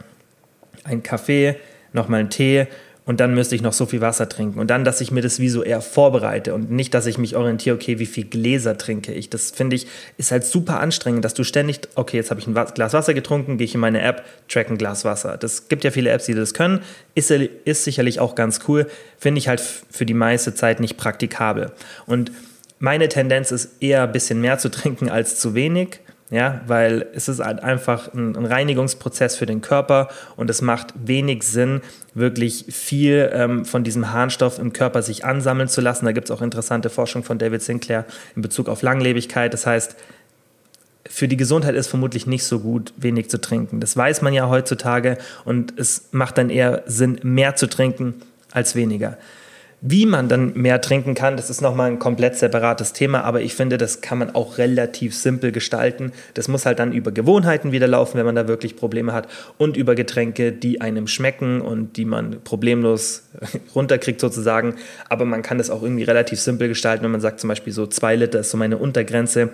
einen 0.83 1.03
Kaffee, 1.03 1.57
nochmal 1.93 2.21
einen 2.21 2.29
Tee 2.29 2.67
und 3.09 3.19
dann 3.19 3.33
müsste 3.33 3.55
ich 3.55 3.63
noch 3.63 3.73
so 3.73 3.87
viel 3.87 4.01
Wasser 4.01 4.29
trinken. 4.29 4.59
Und 4.59 4.69
dann, 4.69 4.83
dass 4.83 5.01
ich 5.01 5.09
mir 5.09 5.23
das 5.23 5.39
wie 5.39 5.49
so 5.49 5.63
eher 5.63 5.81
vorbereite 5.81 6.53
und 6.53 6.69
nicht, 6.69 6.93
dass 6.93 7.07
ich 7.07 7.17
mich 7.17 7.35
orientiere, 7.35 7.75
okay, 7.75 7.97
wie 7.97 8.05
viel 8.05 8.25
Gläser 8.25 8.77
trinke 8.77 9.11
ich. 9.13 9.31
Das 9.31 9.49
finde 9.49 9.77
ich, 9.77 9.87
ist 10.17 10.31
halt 10.31 10.45
super 10.45 10.79
anstrengend, 10.79 11.25
dass 11.25 11.33
du 11.33 11.43
ständig, 11.43 11.79
okay, 11.95 12.17
jetzt 12.17 12.29
habe 12.29 12.39
ich 12.39 12.45
ein 12.45 12.53
Glas 12.53 12.93
Wasser 12.93 13.15
getrunken, 13.15 13.57
gehe 13.57 13.65
ich 13.65 13.73
in 13.73 13.79
meine 13.81 14.01
App, 14.01 14.25
track 14.47 14.69
ein 14.69 14.77
Glas 14.77 15.05
Wasser. 15.05 15.37
Das 15.37 15.69
gibt 15.69 15.83
ja 15.83 15.89
viele 15.89 16.11
Apps, 16.11 16.25
die 16.25 16.35
das 16.35 16.53
können. 16.53 16.81
Ist, 17.15 17.31
ist 17.31 17.83
sicherlich 17.83 18.19
auch 18.19 18.35
ganz 18.35 18.59
cool, 18.67 18.85
finde 19.17 19.39
ich 19.39 19.47
halt 19.47 19.59
für 19.59 20.05
die 20.05 20.13
meiste 20.13 20.53
Zeit 20.53 20.79
nicht 20.79 20.95
praktikabel. 20.95 21.71
Und 22.05 22.31
meine 22.77 23.09
Tendenz 23.09 23.51
ist 23.51 23.81
eher 23.81 24.03
ein 24.03 24.11
bisschen 24.11 24.39
mehr 24.39 24.59
zu 24.59 24.69
trinken 24.69 25.09
als 25.09 25.39
zu 25.39 25.55
wenig 25.55 25.99
ja, 26.31 26.61
weil 26.67 27.07
es 27.13 27.27
ist 27.27 27.39
halt 27.39 27.63
einfach 27.63 28.13
ein, 28.13 28.35
ein, 28.35 28.45
Reinigungsprozess 28.45 29.35
für 29.35 29.47
den 29.47 29.61
Körper 29.61 30.09
und 30.35 30.49
es 30.49 30.61
macht 30.61 30.93
wenig 30.95 31.43
Sinn, 31.43 31.81
wirklich 32.13 32.65
viel 32.69 33.31
ähm, 33.33 33.65
von 33.65 33.83
diesem 33.83 34.11
Harnstoff 34.11 34.59
im 34.59 34.71
Körper 34.71 35.01
sich 35.01 35.25
ansammeln 35.25 35.67
zu 35.67 35.81
lassen. 35.81 36.05
Da 36.05 36.11
gibt 36.11 36.29
es 36.29 36.31
auch 36.35 36.43
interessante 36.43 36.91
Forschung 36.91 37.23
von 37.23 37.39
David 37.39 37.63
Sinclair 37.63 38.05
in 38.35 38.43
Bezug 38.43 38.69
auf 38.69 38.83
Langlebigkeit. 38.83 39.53
Das 39.53 39.65
heißt, 39.65 39.95
für 41.09 41.27
die 41.27 41.37
Gesundheit 41.37 41.73
ist 41.73 41.87
vermutlich 41.87 42.27
nicht 42.27 42.43
so 42.43 42.59
gut, 42.59 42.93
wenig 42.95 43.31
zu 43.31 43.41
trinken. 43.41 43.79
Das 43.79 43.97
weiß 43.97 44.21
man 44.21 44.33
ja 44.33 44.49
heutzutage 44.49 45.17
und 45.45 45.77
es 45.79 46.09
macht 46.11 46.37
dann 46.37 46.51
eher 46.51 46.83
Sinn, 46.85 47.19
mehr 47.23 47.55
zu 47.55 47.67
trinken 47.67 48.21
als 48.51 48.75
weniger. 48.75 49.17
Wie 49.81 50.05
man 50.05 50.27
dann 50.27 50.51
mehr 50.55 50.81
trinken 50.81 51.15
kann, 51.15 51.37
das 51.37 51.49
ist 51.49 51.61
nochmal 51.61 51.89
ein 51.89 51.99
komplett 51.99 52.35
separates 52.35 52.91
Thema, 52.91 53.23
aber 53.23 53.39
ich 53.39 53.55
finde, 53.55 53.77
das 53.77 54.01
kann 54.01 54.17
man 54.17 54.35
auch 54.35 54.57
relativ 54.57 55.15
simpel 55.15 55.53
gestalten. 55.53 56.11
Das 56.33 56.49
muss 56.49 56.65
halt 56.65 56.79
dann 56.79 56.91
über 56.91 57.13
Gewohnheiten 57.13 57.71
wieder 57.71 57.87
laufen, 57.87 58.17
wenn 58.17 58.25
man 58.25 58.35
da 58.35 58.49
wirklich 58.49 58.75
Probleme 58.75 59.13
hat 59.13 59.29
und 59.57 59.77
über 59.77 59.95
Getränke, 59.95 60.51
die 60.51 60.81
einem 60.81 61.07
schmecken 61.07 61.61
und 61.61 61.95
die 61.95 62.03
man 62.03 62.41
problemlos 62.43 63.29
runterkriegt 63.75 64.19
sozusagen. 64.19 64.75
Aber 65.07 65.23
man 65.23 65.43
kann 65.43 65.57
das 65.57 65.69
auch 65.69 65.81
irgendwie 65.81 66.03
relativ 66.03 66.41
simpel 66.41 66.67
gestalten, 66.67 67.05
wenn 67.05 67.11
man 67.11 67.21
sagt 67.21 67.39
zum 67.39 67.47
Beispiel 67.47 67.71
so 67.71 67.87
zwei 67.87 68.17
Liter 68.17 68.41
ist 68.41 68.51
so 68.51 68.57
meine 68.57 68.77
Untergrenze, 68.77 69.51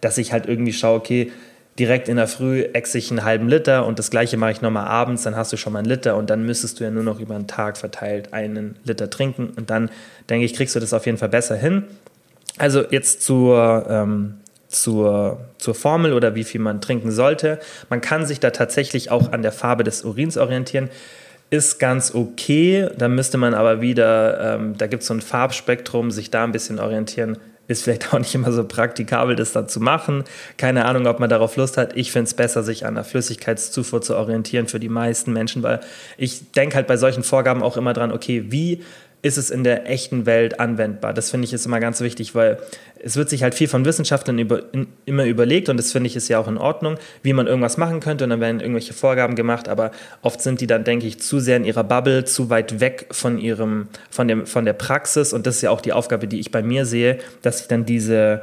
dass 0.00 0.18
ich 0.18 0.32
halt 0.32 0.46
irgendwie 0.46 0.72
schaue, 0.72 0.98
okay, 0.98 1.30
direkt 1.78 2.08
in 2.08 2.16
der 2.16 2.28
Früh 2.28 2.62
exe 2.62 2.98
ich 2.98 3.10
einen 3.10 3.24
halben 3.24 3.48
Liter 3.48 3.86
und 3.86 3.98
das 3.98 4.10
gleiche 4.10 4.36
mache 4.36 4.50
ich 4.50 4.62
nochmal 4.62 4.86
abends, 4.86 5.22
dann 5.22 5.36
hast 5.36 5.52
du 5.52 5.56
schon 5.56 5.72
mal 5.72 5.80
einen 5.80 5.88
Liter 5.88 6.16
und 6.16 6.30
dann 6.30 6.44
müsstest 6.44 6.80
du 6.80 6.84
ja 6.84 6.90
nur 6.90 7.04
noch 7.04 7.20
über 7.20 7.34
einen 7.34 7.46
Tag 7.46 7.76
verteilt 7.76 8.32
einen 8.32 8.76
Liter 8.84 9.10
trinken 9.10 9.52
und 9.56 9.70
dann 9.70 9.90
denke 10.28 10.44
ich, 10.44 10.54
kriegst 10.54 10.74
du 10.74 10.80
das 10.80 10.92
auf 10.92 11.06
jeden 11.06 11.18
Fall 11.18 11.28
besser 11.28 11.56
hin. 11.56 11.84
Also 12.58 12.84
jetzt 12.90 13.22
zur, 13.22 13.86
ähm, 13.88 14.34
zur, 14.66 15.40
zur 15.58 15.74
Formel 15.74 16.12
oder 16.12 16.34
wie 16.34 16.44
viel 16.44 16.60
man 16.60 16.80
trinken 16.80 17.12
sollte. 17.12 17.60
Man 17.88 18.00
kann 18.00 18.26
sich 18.26 18.40
da 18.40 18.50
tatsächlich 18.50 19.10
auch 19.10 19.32
an 19.32 19.42
der 19.42 19.52
Farbe 19.52 19.84
des 19.84 20.04
Urins 20.04 20.36
orientieren. 20.36 20.90
Ist 21.50 21.78
ganz 21.78 22.14
okay, 22.14 22.88
da 22.98 23.08
müsste 23.08 23.38
man 23.38 23.54
aber 23.54 23.80
wieder, 23.80 24.56
ähm, 24.56 24.76
da 24.76 24.86
gibt 24.86 25.02
es 25.02 25.06
so 25.06 25.14
ein 25.14 25.20
Farbspektrum, 25.20 26.10
sich 26.10 26.30
da 26.30 26.44
ein 26.44 26.52
bisschen 26.52 26.80
orientieren 26.80 27.38
ist 27.68 27.84
vielleicht 27.84 28.12
auch 28.12 28.18
nicht 28.18 28.34
immer 28.34 28.50
so 28.50 28.64
praktikabel, 28.64 29.36
das 29.36 29.52
dann 29.52 29.68
zu 29.68 29.78
machen. 29.78 30.24
Keine 30.56 30.86
Ahnung, 30.86 31.06
ob 31.06 31.20
man 31.20 31.30
darauf 31.30 31.56
Lust 31.56 31.76
hat. 31.76 31.96
Ich 31.96 32.10
finde 32.10 32.24
es 32.24 32.34
besser, 32.34 32.62
sich 32.62 32.84
an 32.86 32.94
der 32.96 33.04
Flüssigkeitszufuhr 33.04 34.02
zu 34.02 34.16
orientieren 34.16 34.66
für 34.66 34.80
die 34.80 34.88
meisten 34.88 35.32
Menschen, 35.32 35.62
weil 35.62 35.80
ich 36.16 36.50
denke 36.52 36.76
halt 36.76 36.86
bei 36.86 36.96
solchen 36.96 37.22
Vorgaben 37.22 37.62
auch 37.62 37.76
immer 37.76 37.92
dran, 37.92 38.10
okay, 38.10 38.46
wie 38.48 38.82
ist 39.20 39.36
es 39.36 39.50
in 39.50 39.64
der 39.64 39.88
echten 39.88 40.26
Welt 40.26 40.60
anwendbar? 40.60 41.12
Das 41.12 41.30
finde 41.30 41.46
ich 41.46 41.52
ist 41.52 41.66
immer 41.66 41.80
ganz 41.80 42.00
wichtig, 42.00 42.34
weil 42.34 42.58
es 43.02 43.16
wird 43.16 43.30
sich 43.30 43.42
halt 43.42 43.54
viel 43.54 43.68
von 43.68 43.84
Wissenschaftlern 43.84 44.38
über, 44.38 44.62
in, 44.72 44.88
immer 45.04 45.24
überlegt 45.24 45.68
und 45.68 45.76
das 45.76 45.92
finde 45.92 46.08
ich 46.08 46.16
ist 46.16 46.28
ja 46.28 46.38
auch 46.38 46.48
in 46.48 46.58
Ordnung, 46.58 46.96
wie 47.22 47.32
man 47.32 47.46
irgendwas 47.46 47.76
machen 47.76 48.00
könnte 48.00 48.24
und 48.24 48.30
dann 48.30 48.40
werden 48.40 48.60
irgendwelche 48.60 48.92
Vorgaben 48.92 49.34
gemacht, 49.34 49.68
aber 49.68 49.90
oft 50.22 50.40
sind 50.40 50.60
die 50.60 50.66
dann, 50.66 50.84
denke 50.84 51.06
ich, 51.06 51.20
zu 51.20 51.40
sehr 51.40 51.56
in 51.56 51.64
ihrer 51.64 51.84
Bubble, 51.84 52.24
zu 52.24 52.50
weit 52.50 52.80
weg 52.80 53.06
von 53.10 53.38
ihrem, 53.38 53.88
von 54.10 54.28
dem, 54.28 54.46
von 54.46 54.64
der 54.64 54.72
Praxis 54.72 55.32
und 55.32 55.46
das 55.46 55.56
ist 55.56 55.62
ja 55.62 55.70
auch 55.70 55.80
die 55.80 55.92
Aufgabe, 55.92 56.28
die 56.28 56.40
ich 56.40 56.50
bei 56.50 56.62
mir 56.62 56.86
sehe, 56.86 57.18
dass 57.42 57.62
ich 57.62 57.68
dann 57.68 57.84
diese, 57.84 58.42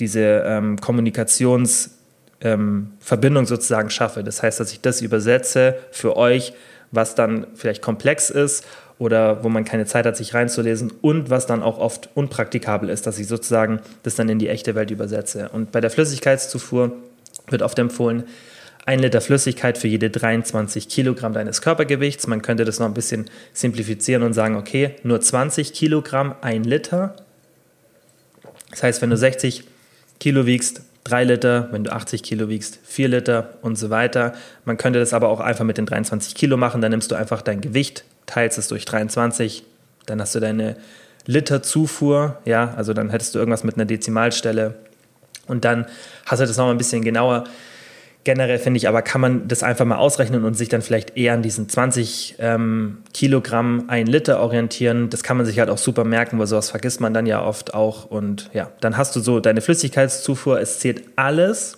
diese 0.00 0.44
ähm, 0.46 0.80
Kommunikationsverbindung 0.80 3.42
ähm, 3.42 3.46
sozusagen 3.46 3.90
schaffe. 3.90 4.24
Das 4.24 4.42
heißt, 4.42 4.60
dass 4.60 4.72
ich 4.72 4.80
das 4.80 5.00
übersetze 5.00 5.76
für 5.90 6.16
euch, 6.16 6.52
was 6.90 7.14
dann 7.14 7.46
vielleicht 7.54 7.82
komplex 7.82 8.30
ist 8.30 8.64
oder 9.04 9.44
wo 9.44 9.50
man 9.50 9.66
keine 9.66 9.84
Zeit 9.84 10.06
hat, 10.06 10.16
sich 10.16 10.32
reinzulesen 10.32 10.90
und 11.02 11.28
was 11.28 11.46
dann 11.46 11.62
auch 11.62 11.78
oft 11.78 12.08
unpraktikabel 12.14 12.88
ist, 12.88 13.06
dass 13.06 13.18
ich 13.18 13.28
sozusagen 13.28 13.80
das 14.02 14.14
dann 14.14 14.30
in 14.30 14.38
die 14.38 14.48
echte 14.48 14.74
Welt 14.74 14.90
übersetze. 14.90 15.50
Und 15.50 15.72
bei 15.72 15.82
der 15.82 15.90
Flüssigkeitszufuhr 15.90 16.92
wird 17.48 17.60
oft 17.60 17.78
empfohlen, 17.78 18.24
ein 18.86 18.98
Liter 18.98 19.20
Flüssigkeit 19.20 19.76
für 19.76 19.88
jede 19.88 20.08
23 20.08 20.88
Kilogramm 20.88 21.34
deines 21.34 21.60
Körpergewichts. 21.60 22.26
Man 22.26 22.40
könnte 22.40 22.64
das 22.64 22.78
noch 22.78 22.86
ein 22.86 22.94
bisschen 22.94 23.30
simplifizieren 23.52 24.22
und 24.22 24.32
sagen, 24.32 24.56
okay, 24.56 24.96
nur 25.02 25.20
20 25.20 25.74
Kilogramm, 25.74 26.34
ein 26.40 26.64
Liter. 26.64 27.14
Das 28.70 28.82
heißt, 28.82 29.02
wenn 29.02 29.10
du 29.10 29.16
60 29.16 29.64
Kilo 30.18 30.46
wiegst, 30.46 30.82
3 31.04 31.24
Liter, 31.24 31.68
wenn 31.70 31.84
du 31.84 31.92
80 31.92 32.22
Kilo 32.22 32.48
wiegst, 32.48 32.78
4 32.82 33.08
Liter 33.08 33.50
und 33.62 33.76
so 33.76 33.90
weiter. 33.90 34.32
Man 34.64 34.76
könnte 34.76 34.98
das 34.98 35.12
aber 35.12 35.28
auch 35.28 35.40
einfach 35.40 35.64
mit 35.64 35.78
den 35.78 35.86
23 35.86 36.34
Kilo 36.34 36.56
machen. 36.56 36.80
Dann 36.80 36.90
nimmst 36.90 37.10
du 37.10 37.14
einfach 37.14 37.42
dein 37.42 37.60
Gewicht, 37.60 38.04
teilst 38.26 38.58
es 38.58 38.68
durch 38.68 38.84
23, 38.84 39.64
dann 40.06 40.20
hast 40.20 40.34
du 40.34 40.40
deine 40.40 40.76
Liter 41.26 41.62
Zufuhr, 41.62 42.38
ja, 42.44 42.74
also 42.76 42.92
dann 42.92 43.10
hättest 43.10 43.34
du 43.34 43.38
irgendwas 43.38 43.64
mit 43.64 43.76
einer 43.76 43.86
Dezimalstelle 43.86 44.74
und 45.46 45.64
dann 45.64 45.86
hast 46.26 46.40
du 46.40 46.46
das 46.46 46.56
nochmal 46.56 46.74
ein 46.74 46.78
bisschen 46.78 47.02
genauer 47.02 47.44
Generell 48.24 48.58
finde 48.58 48.78
ich 48.78 48.88
aber, 48.88 49.02
kann 49.02 49.20
man 49.20 49.48
das 49.48 49.62
einfach 49.62 49.84
mal 49.84 49.96
ausrechnen 49.96 50.44
und 50.44 50.54
sich 50.54 50.70
dann 50.70 50.80
vielleicht 50.80 51.16
eher 51.16 51.34
an 51.34 51.42
diesen 51.42 51.68
20 51.68 52.36
ähm, 52.38 52.98
Kilogramm 53.12 53.84
ein 53.88 54.06
Liter 54.06 54.40
orientieren. 54.40 55.10
Das 55.10 55.22
kann 55.22 55.36
man 55.36 55.44
sich 55.44 55.58
halt 55.58 55.68
auch 55.68 55.76
super 55.76 56.04
merken, 56.04 56.38
weil 56.38 56.46
sowas 56.46 56.70
vergisst 56.70 57.02
man 57.02 57.12
dann 57.12 57.26
ja 57.26 57.44
oft 57.44 57.74
auch. 57.74 58.06
Und 58.06 58.50
ja, 58.54 58.70
dann 58.80 58.96
hast 58.96 59.14
du 59.14 59.20
so 59.20 59.40
deine 59.40 59.60
Flüssigkeitszufuhr. 59.60 60.58
Es 60.58 60.78
zählt 60.78 61.04
alles, 61.16 61.76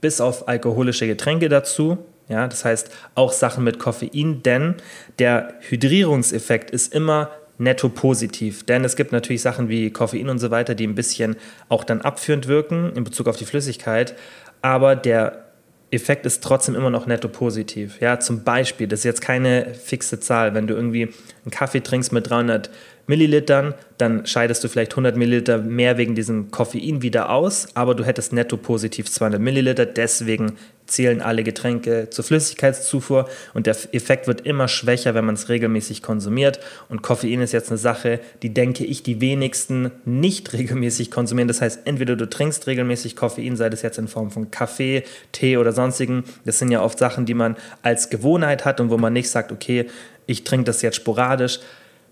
bis 0.00 0.20
auf 0.20 0.46
alkoholische 0.46 1.08
Getränke 1.08 1.48
dazu. 1.48 1.98
Ja, 2.28 2.46
das 2.46 2.64
heißt 2.64 2.90
auch 3.16 3.32
Sachen 3.32 3.64
mit 3.64 3.80
Koffein, 3.80 4.44
denn 4.44 4.76
der 5.18 5.54
Hydrierungseffekt 5.68 6.70
ist 6.70 6.94
immer 6.94 7.30
netto 7.58 7.88
positiv. 7.88 8.64
Denn 8.64 8.84
es 8.84 8.94
gibt 8.94 9.10
natürlich 9.10 9.42
Sachen 9.42 9.68
wie 9.68 9.90
Koffein 9.90 10.28
und 10.28 10.38
so 10.38 10.52
weiter, 10.52 10.76
die 10.76 10.86
ein 10.86 10.94
bisschen 10.94 11.34
auch 11.68 11.82
dann 11.82 12.00
abführend 12.00 12.46
wirken 12.46 12.92
in 12.94 13.02
Bezug 13.02 13.26
auf 13.26 13.36
die 13.36 13.44
Flüssigkeit. 13.44 14.14
Aber 14.62 14.94
der 14.94 15.49
Effekt 15.90 16.24
ist 16.24 16.42
trotzdem 16.44 16.74
immer 16.74 16.90
noch 16.90 17.06
netto 17.06 17.28
positiv. 17.28 18.00
Ja, 18.00 18.20
zum 18.20 18.44
Beispiel, 18.44 18.86
das 18.86 19.00
ist 19.00 19.04
jetzt 19.04 19.22
keine 19.22 19.74
fixe 19.74 20.20
Zahl. 20.20 20.54
Wenn 20.54 20.66
du 20.66 20.74
irgendwie 20.74 21.12
einen 21.44 21.50
Kaffee 21.50 21.80
trinkst 21.80 22.12
mit 22.12 22.30
300 22.30 22.70
Millilitern, 23.10 23.74
dann 23.98 24.24
scheidest 24.24 24.62
du 24.62 24.68
vielleicht 24.68 24.92
100 24.92 25.16
Milliliter 25.16 25.58
mehr 25.58 25.98
wegen 25.98 26.14
diesem 26.14 26.52
Koffein 26.52 27.02
wieder 27.02 27.30
aus, 27.30 27.66
aber 27.74 27.96
du 27.96 28.04
hättest 28.04 28.32
netto 28.32 28.56
positiv 28.56 29.10
200 29.10 29.40
Milliliter. 29.40 29.84
Deswegen 29.84 30.52
zählen 30.86 31.20
alle 31.20 31.42
Getränke 31.42 32.08
zur 32.10 32.24
Flüssigkeitszufuhr 32.24 33.28
und 33.52 33.66
der 33.66 33.76
Effekt 33.92 34.28
wird 34.28 34.42
immer 34.42 34.68
schwächer, 34.68 35.14
wenn 35.14 35.24
man 35.24 35.34
es 35.34 35.48
regelmäßig 35.48 36.02
konsumiert. 36.02 36.60
Und 36.88 37.02
Koffein 37.02 37.40
ist 37.40 37.50
jetzt 37.50 37.70
eine 37.70 37.78
Sache, 37.78 38.20
die 38.42 38.54
denke 38.54 38.84
ich 38.84 39.02
die 39.02 39.20
wenigsten 39.20 39.90
nicht 40.04 40.52
regelmäßig 40.52 41.10
konsumieren. 41.10 41.48
Das 41.48 41.60
heißt, 41.60 41.80
entweder 41.86 42.14
du 42.14 42.30
trinkst 42.30 42.68
regelmäßig 42.68 43.16
Koffein, 43.16 43.56
sei 43.56 43.70
das 43.70 43.82
jetzt 43.82 43.98
in 43.98 44.06
Form 44.06 44.30
von 44.30 44.52
Kaffee, 44.52 45.02
Tee 45.32 45.56
oder 45.56 45.72
sonstigen. 45.72 46.22
Das 46.44 46.60
sind 46.60 46.70
ja 46.70 46.80
oft 46.80 47.00
Sachen, 47.00 47.26
die 47.26 47.34
man 47.34 47.56
als 47.82 48.08
Gewohnheit 48.08 48.64
hat 48.64 48.80
und 48.80 48.90
wo 48.90 48.98
man 48.98 49.12
nicht 49.12 49.30
sagt, 49.30 49.50
okay, 49.50 49.86
ich 50.26 50.44
trinke 50.44 50.64
das 50.64 50.80
jetzt 50.82 50.96
sporadisch, 50.96 51.58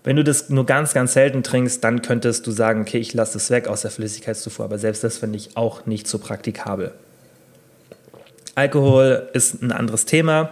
wenn 0.03 0.15
du 0.15 0.23
das 0.23 0.49
nur 0.49 0.65
ganz, 0.65 0.93
ganz 0.93 1.13
selten 1.13 1.43
trinkst, 1.43 1.83
dann 1.83 2.01
könntest 2.01 2.47
du 2.47 2.51
sagen, 2.51 2.81
okay, 2.81 2.99
ich 2.99 3.13
lasse 3.13 3.37
es 3.37 3.49
weg 3.49 3.67
aus 3.67 3.81
der 3.81 3.91
Flüssigkeitszufuhr. 3.91 4.65
Aber 4.65 4.77
selbst 4.77 5.03
das 5.03 5.17
finde 5.17 5.37
ich 5.37 5.57
auch 5.57 5.85
nicht 5.85 6.07
so 6.07 6.19
praktikabel. 6.19 6.93
Alkohol 8.55 9.29
ist 9.33 9.61
ein 9.61 9.71
anderes 9.71 10.05
Thema. 10.05 10.51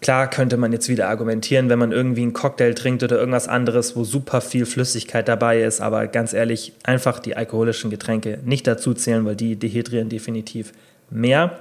Klar 0.00 0.28
könnte 0.28 0.56
man 0.56 0.72
jetzt 0.72 0.88
wieder 0.88 1.08
argumentieren, 1.08 1.68
wenn 1.68 1.78
man 1.78 1.90
irgendwie 1.90 2.22
einen 2.22 2.32
Cocktail 2.32 2.74
trinkt 2.74 3.02
oder 3.02 3.18
irgendwas 3.18 3.48
anderes, 3.48 3.96
wo 3.96 4.04
super 4.04 4.40
viel 4.40 4.66
Flüssigkeit 4.66 5.26
dabei 5.26 5.62
ist. 5.62 5.80
Aber 5.80 6.06
ganz 6.06 6.32
ehrlich, 6.32 6.72
einfach 6.82 7.18
die 7.18 7.36
alkoholischen 7.36 7.90
Getränke 7.90 8.38
nicht 8.44 8.66
dazu 8.66 8.94
zählen, 8.94 9.24
weil 9.24 9.36
die 9.36 9.56
dehydrieren 9.56 10.08
definitiv 10.08 10.72
mehr. 11.10 11.58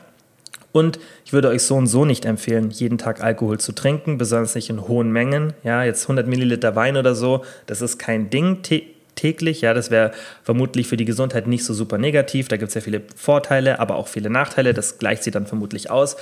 Und 0.76 1.00
ich 1.24 1.32
würde 1.32 1.48
euch 1.48 1.62
so 1.62 1.78
und 1.78 1.88
so 1.88 2.04
nicht 2.04 2.26
empfehlen, 2.26 2.70
jeden 2.70 2.98
Tag 2.98 3.24
Alkohol 3.24 3.62
zu 3.62 3.72
trinken, 3.72 4.18
besonders 4.18 4.56
nicht 4.56 4.70
in 4.70 4.90
hohen 4.90 5.10
Mengen. 5.10 5.54
Ja, 5.64 5.86
jetzt 5.86 6.04
100 6.04 6.28
Milliliter 6.28 6.76
Wein 6.76 6.98
oder 6.98 7.16
so, 7.16 7.46
das 7.66 7.80
ist 7.80 7.98
kein 7.98 8.30
Ding 8.30 8.62
täglich. 9.16 9.62
Ja, 9.62 9.74
das 9.74 9.90
wäre 9.90 10.12
vermutlich 10.44 10.88
für 10.90 10.98
die 10.98 11.06
Gesundheit 11.06 11.48
nicht 11.48 11.64
so 11.64 11.74
super 11.74 11.98
negativ. 11.98 12.50
Da 12.50 12.58
gibt 12.58 12.68
es 12.68 12.76
ja 12.76 12.82
viele 12.82 13.04
Vorteile, 13.16 13.80
aber 13.80 13.96
auch 13.96 14.10
viele 14.10 14.30
Nachteile. 14.30 14.74
Das 14.74 14.98
gleicht 14.98 15.24
sie 15.24 15.32
dann 15.32 15.48
vermutlich 15.48 15.90
aus. 15.90 16.18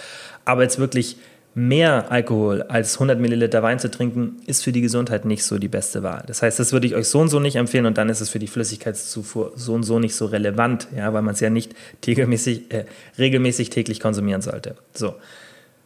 Aber 0.46 0.62
jetzt 0.62 0.78
wirklich 0.78 1.18
mehr 1.56 2.12
Alkohol 2.12 2.64
als 2.64 2.96
100 2.96 3.20
Milliliter 3.20 3.62
Wein 3.62 3.78
zu 3.78 3.92
trinken, 3.92 4.38
ist 4.48 4.64
für 4.64 4.72
die 4.72 4.82
Gesundheit 4.82 5.26
nicht 5.26 5.44
so 5.44 5.60
die 5.60 5.68
beste 5.68 6.02
Wahl. 6.02 6.24
Das 6.26 6.42
heißt, 6.42 6.60
das 6.60 6.74
würde 6.74 6.88
ich 6.88 6.96
euch 6.96 7.08
so 7.08 7.20
und 7.20 7.30
so 7.30 7.40
nicht 7.40 7.56
empfehlen 7.56 7.86
und 7.86 7.98
dann 7.98 8.10
ist 8.10 8.22
es 8.22 8.30
für 8.30 8.40
die 8.40 8.48
Flüssigkeitszufuhr 8.48 9.54
so 9.56 9.74
und 9.74 9.84
so 9.84 10.00
nicht 10.00 10.16
so 10.16 10.26
relevant, 10.26 10.88
ja, 10.96 11.14
weil 11.14 11.22
man 11.22 11.36
es 11.36 11.40
ja 11.40 11.52
nicht 11.52 11.74
regelmäßig, 12.06 12.74
äh, 12.74 12.86
regelmäßig 13.20 13.70
täglich 13.70 14.00
konsumieren 14.00 14.42
sollte. 14.42 14.76
So. 14.94 15.16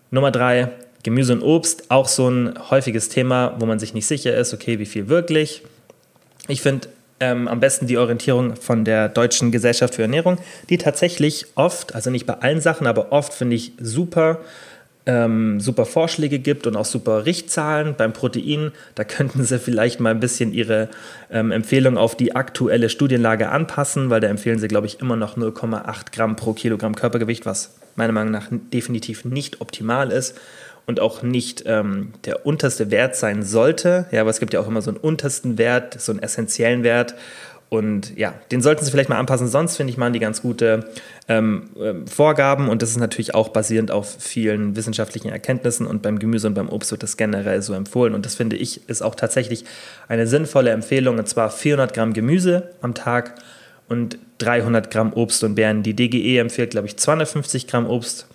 Nummer 0.09 0.31
drei, 0.31 0.69
Gemüse 1.03 1.33
und 1.33 1.41
Obst, 1.41 1.91
auch 1.91 2.07
so 2.07 2.29
ein 2.29 2.53
häufiges 2.69 3.09
Thema, 3.09 3.55
wo 3.59 3.65
man 3.65 3.79
sich 3.79 3.93
nicht 3.93 4.05
sicher 4.05 4.35
ist, 4.35 4.53
okay, 4.53 4.79
wie 4.79 4.85
viel 4.85 5.09
wirklich. 5.09 5.63
Ich 6.47 6.61
finde 6.61 6.87
ähm, 7.19 7.47
am 7.49 7.59
besten 7.59 7.87
die 7.87 7.97
Orientierung 7.97 8.55
von 8.55 8.85
der 8.85 9.09
Deutschen 9.09 9.51
Gesellschaft 9.51 9.95
für 9.95 10.03
Ernährung, 10.03 10.37
die 10.69 10.77
tatsächlich 10.77 11.45
oft, 11.55 11.93
also 11.93 12.09
nicht 12.09 12.25
bei 12.25 12.35
allen 12.35 12.61
Sachen, 12.61 12.87
aber 12.87 13.11
oft 13.11 13.33
finde 13.33 13.55
ich 13.55 13.73
super 13.79 14.39
ähm, 15.07 15.59
super 15.59 15.85
Vorschläge 15.85 16.37
gibt 16.37 16.67
und 16.67 16.75
auch 16.75 16.85
super 16.85 17.25
Richtzahlen. 17.25 17.95
Beim 17.97 18.13
Protein, 18.13 18.71
da 18.93 19.05
könnten 19.05 19.43
sie 19.43 19.57
vielleicht 19.57 19.99
mal 19.99 20.11
ein 20.11 20.19
bisschen 20.19 20.53
ihre 20.53 20.89
ähm, 21.31 21.51
Empfehlung 21.51 21.97
auf 21.97 22.15
die 22.15 22.35
aktuelle 22.35 22.89
Studienlage 22.89 23.49
anpassen, 23.49 24.09
weil 24.09 24.19
da 24.19 24.27
empfehlen 24.27 24.59
sie, 24.59 24.67
glaube 24.67 24.85
ich, 24.85 24.99
immer 24.99 25.15
noch 25.15 25.37
0,8 25.37 26.11
Gramm 26.11 26.35
pro 26.35 26.53
Kilogramm 26.53 26.93
Körpergewicht, 26.93 27.45
was 27.45 27.75
meiner 27.95 28.13
Meinung 28.13 28.31
nach 28.31 28.49
definitiv 28.51 29.25
nicht 29.25 29.61
optimal 29.61 30.11
ist 30.11 30.35
und 30.85 30.99
auch 30.99 31.21
nicht 31.21 31.63
ähm, 31.65 32.13
der 32.25 32.45
unterste 32.45 32.91
Wert 32.91 33.15
sein 33.15 33.43
sollte. 33.43 34.05
Ja, 34.11 34.21
aber 34.21 34.29
es 34.29 34.39
gibt 34.39 34.53
ja 34.53 34.59
auch 34.59 34.67
immer 34.67 34.81
so 34.81 34.91
einen 34.91 34.99
untersten 34.99 35.57
Wert, 35.57 35.99
so 35.99 36.11
einen 36.11 36.21
essentiellen 36.21 36.83
Wert. 36.83 37.15
Und 37.69 38.17
ja, 38.17 38.33
den 38.51 38.61
sollten 38.61 38.85
Sie 38.85 38.91
vielleicht 38.91 39.09
mal 39.09 39.17
anpassen. 39.17 39.47
Sonst 39.47 39.75
finde 39.75 39.91
ich, 39.91 39.97
machen 39.97 40.13
die 40.13 40.19
ganz 40.19 40.41
gute 40.41 40.89
ähm, 41.27 41.69
ähm, 41.77 42.07
Vorgaben 42.07 42.69
und 42.69 42.81
das 42.81 42.91
ist 42.91 42.97
natürlich 42.97 43.35
auch 43.35 43.49
basierend 43.49 43.91
auf 43.91 44.15
vielen 44.19 44.77
wissenschaftlichen 44.77 45.29
Erkenntnissen 45.29 45.85
und 45.85 46.01
beim 46.01 46.17
Gemüse 46.17 46.47
und 46.47 46.53
beim 46.53 46.69
Obst 46.69 46.91
wird 46.91 47.03
das 47.03 47.17
generell 47.17 47.61
so 47.61 47.73
empfohlen. 47.73 48.13
Und 48.13 48.25
das 48.25 48.35
finde 48.35 48.55
ich 48.55 48.87
ist 48.89 49.01
auch 49.01 49.15
tatsächlich 49.15 49.65
eine 50.07 50.27
sinnvolle 50.27 50.71
Empfehlung 50.71 51.17
und 51.17 51.27
zwar 51.27 51.49
400 51.49 51.93
Gramm 51.93 52.13
Gemüse 52.13 52.69
am 52.81 52.93
Tag 52.93 53.35
und 53.89 54.17
300 54.37 54.89
Gramm 54.89 55.11
Obst 55.11 55.43
und 55.43 55.55
Beeren. 55.55 55.83
Die 55.83 55.93
DGE 55.93 56.37
empfiehlt, 56.39 56.71
glaube 56.71 56.87
ich, 56.87 56.95
250 56.95 57.67
Gramm 57.67 57.85
Obst. 57.85 58.27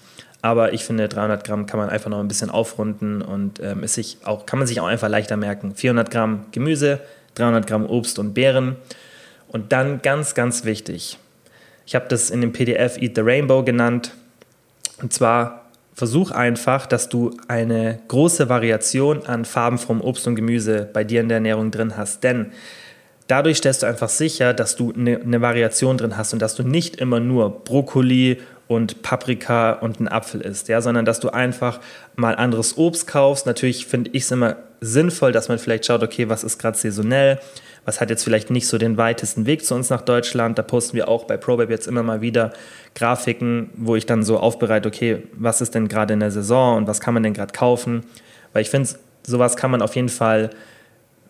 Aber 0.43 0.75
ich 0.75 0.85
finde, 0.85 1.09
300 1.09 1.45
Gramm 1.45 1.67
kann 1.67 1.79
man 1.79 1.89
einfach 1.89 2.11
noch 2.11 2.19
ein 2.19 2.29
bisschen 2.29 2.51
aufrunden 2.51 3.23
und 3.23 3.61
ähm, 3.61 3.83
ist 3.85 3.95
sich 3.95 4.19
auch, 4.25 4.45
kann 4.45 4.59
man 4.59 4.67
sich 4.69 4.81
auch 4.81 4.87
einfach 4.87 5.09
leichter 5.09 5.37
merken. 5.39 5.75
400 5.75 6.11
Gramm 6.11 6.47
Gemüse, 6.51 7.01
300 7.37 7.67
Gramm 7.67 7.87
Obst 7.87 8.19
und 8.19 8.35
Beeren. 8.35 8.77
Und 9.53 9.73
dann 9.73 10.03
ganz, 10.03 10.35
ganz 10.35 10.65
wichtig, 10.65 11.19
ich 11.87 11.95
habe 11.95 12.07
das 12.09 12.31
in 12.31 12.41
dem 12.41 12.53
PDF 12.53 12.97
Eat 12.99 13.17
the 13.17 13.21
Rainbow 13.21 13.63
genannt. 13.63 14.13
Und 15.03 15.13
zwar 15.13 15.67
versuch 15.95 16.31
einfach, 16.31 16.87
dass 16.87 17.09
du 17.09 17.37
eine 17.49 18.01
große 18.09 18.49
Variation 18.49 19.27
an 19.27 19.45
Farben 19.45 19.79
vom 19.79 20.01
Obst 20.01 20.27
und 20.27 20.37
Gemüse 20.37 20.89
bei 20.93 21.05
dir 21.05 21.21
in 21.21 21.29
der 21.29 21.37
Ernährung 21.37 21.71
drin 21.71 21.97
hast. 21.97 22.25
Denn 22.25 22.53
dadurch 23.27 23.59
stellst 23.59 23.83
du 23.83 23.87
einfach 23.87 24.09
sicher, 24.09 24.55
dass 24.55 24.77
du 24.77 24.93
eine, 24.93 25.21
eine 25.21 25.41
Variation 25.41 25.99
drin 25.99 26.17
hast 26.17 26.33
und 26.33 26.41
dass 26.41 26.55
du 26.55 26.63
nicht 26.63 26.97
immer 26.97 27.21
nur 27.21 27.65
Brokkoli 27.65 28.41
und 28.69 29.03
Paprika 29.03 29.73
und 29.73 29.99
einen 29.99 30.09
Apfel 30.09 30.41
isst, 30.41 30.69
ja, 30.69 30.81
sondern 30.81 31.05
dass 31.05 31.21
du 31.21 31.29
einfach 31.29 31.81
mal 32.17 32.37
anderes 32.37 32.79
Obst 32.79 33.07
kaufst. 33.07 33.45
Natürlich 33.45 33.87
finde 33.87 34.11
ich 34.15 34.23
es 34.23 34.31
immer 34.31 34.57
sinnvoll, 34.81 35.33
dass 35.33 35.49
man 35.49 35.59
vielleicht 35.59 35.85
schaut, 35.85 36.03
okay, 36.03 36.29
was 36.29 36.43
ist 36.43 36.59
gerade 36.59 36.79
saisonell, 36.79 37.39
was 37.85 38.01
hat 38.01 38.11
jetzt 38.11 38.23
vielleicht 38.23 38.51
nicht 38.51 38.69
so 38.69 38.79
den 38.79 38.97
weitesten 38.97 39.47
Weg 39.47 39.65
zu 39.65 39.75
uns 39.75 39.91
nach 39.91 40.03
Deutschland. 40.03 40.59
Da 40.59 40.63
posten 40.63 40.97
wir 40.97 41.09
auch 41.09 41.25
bei 41.25 41.37
ProBab 41.37 41.71
jetzt 41.71 41.89
immer 41.89 42.03
mal 42.03 42.21
wieder 42.21 42.53
Grafiken, 42.95 43.71
wo 43.75 43.97
ich 43.97 44.07
dann 44.07 44.23
so 44.23 44.39
aufbereite, 44.39 44.89
okay, 44.89 45.23
was 45.35 45.61
ist 45.61 45.75
denn 45.75 45.89
gerade 45.89 46.15
in 46.15 46.21
der 46.21 46.31
Saison 46.31 46.77
und 46.77 46.87
was 46.87 47.01
kann 47.01 47.15
man 47.15 47.23
denn 47.23 47.35
gerade 47.35 47.53
kaufen. 47.53 48.05
Weil 48.53 48.63
ich 48.63 48.71
finde, 48.71 48.89
sowas 49.27 49.57
kann 49.57 49.71
man 49.71 49.83
auf 49.83 49.97
jeden 49.97 50.09
Fall 50.09 50.51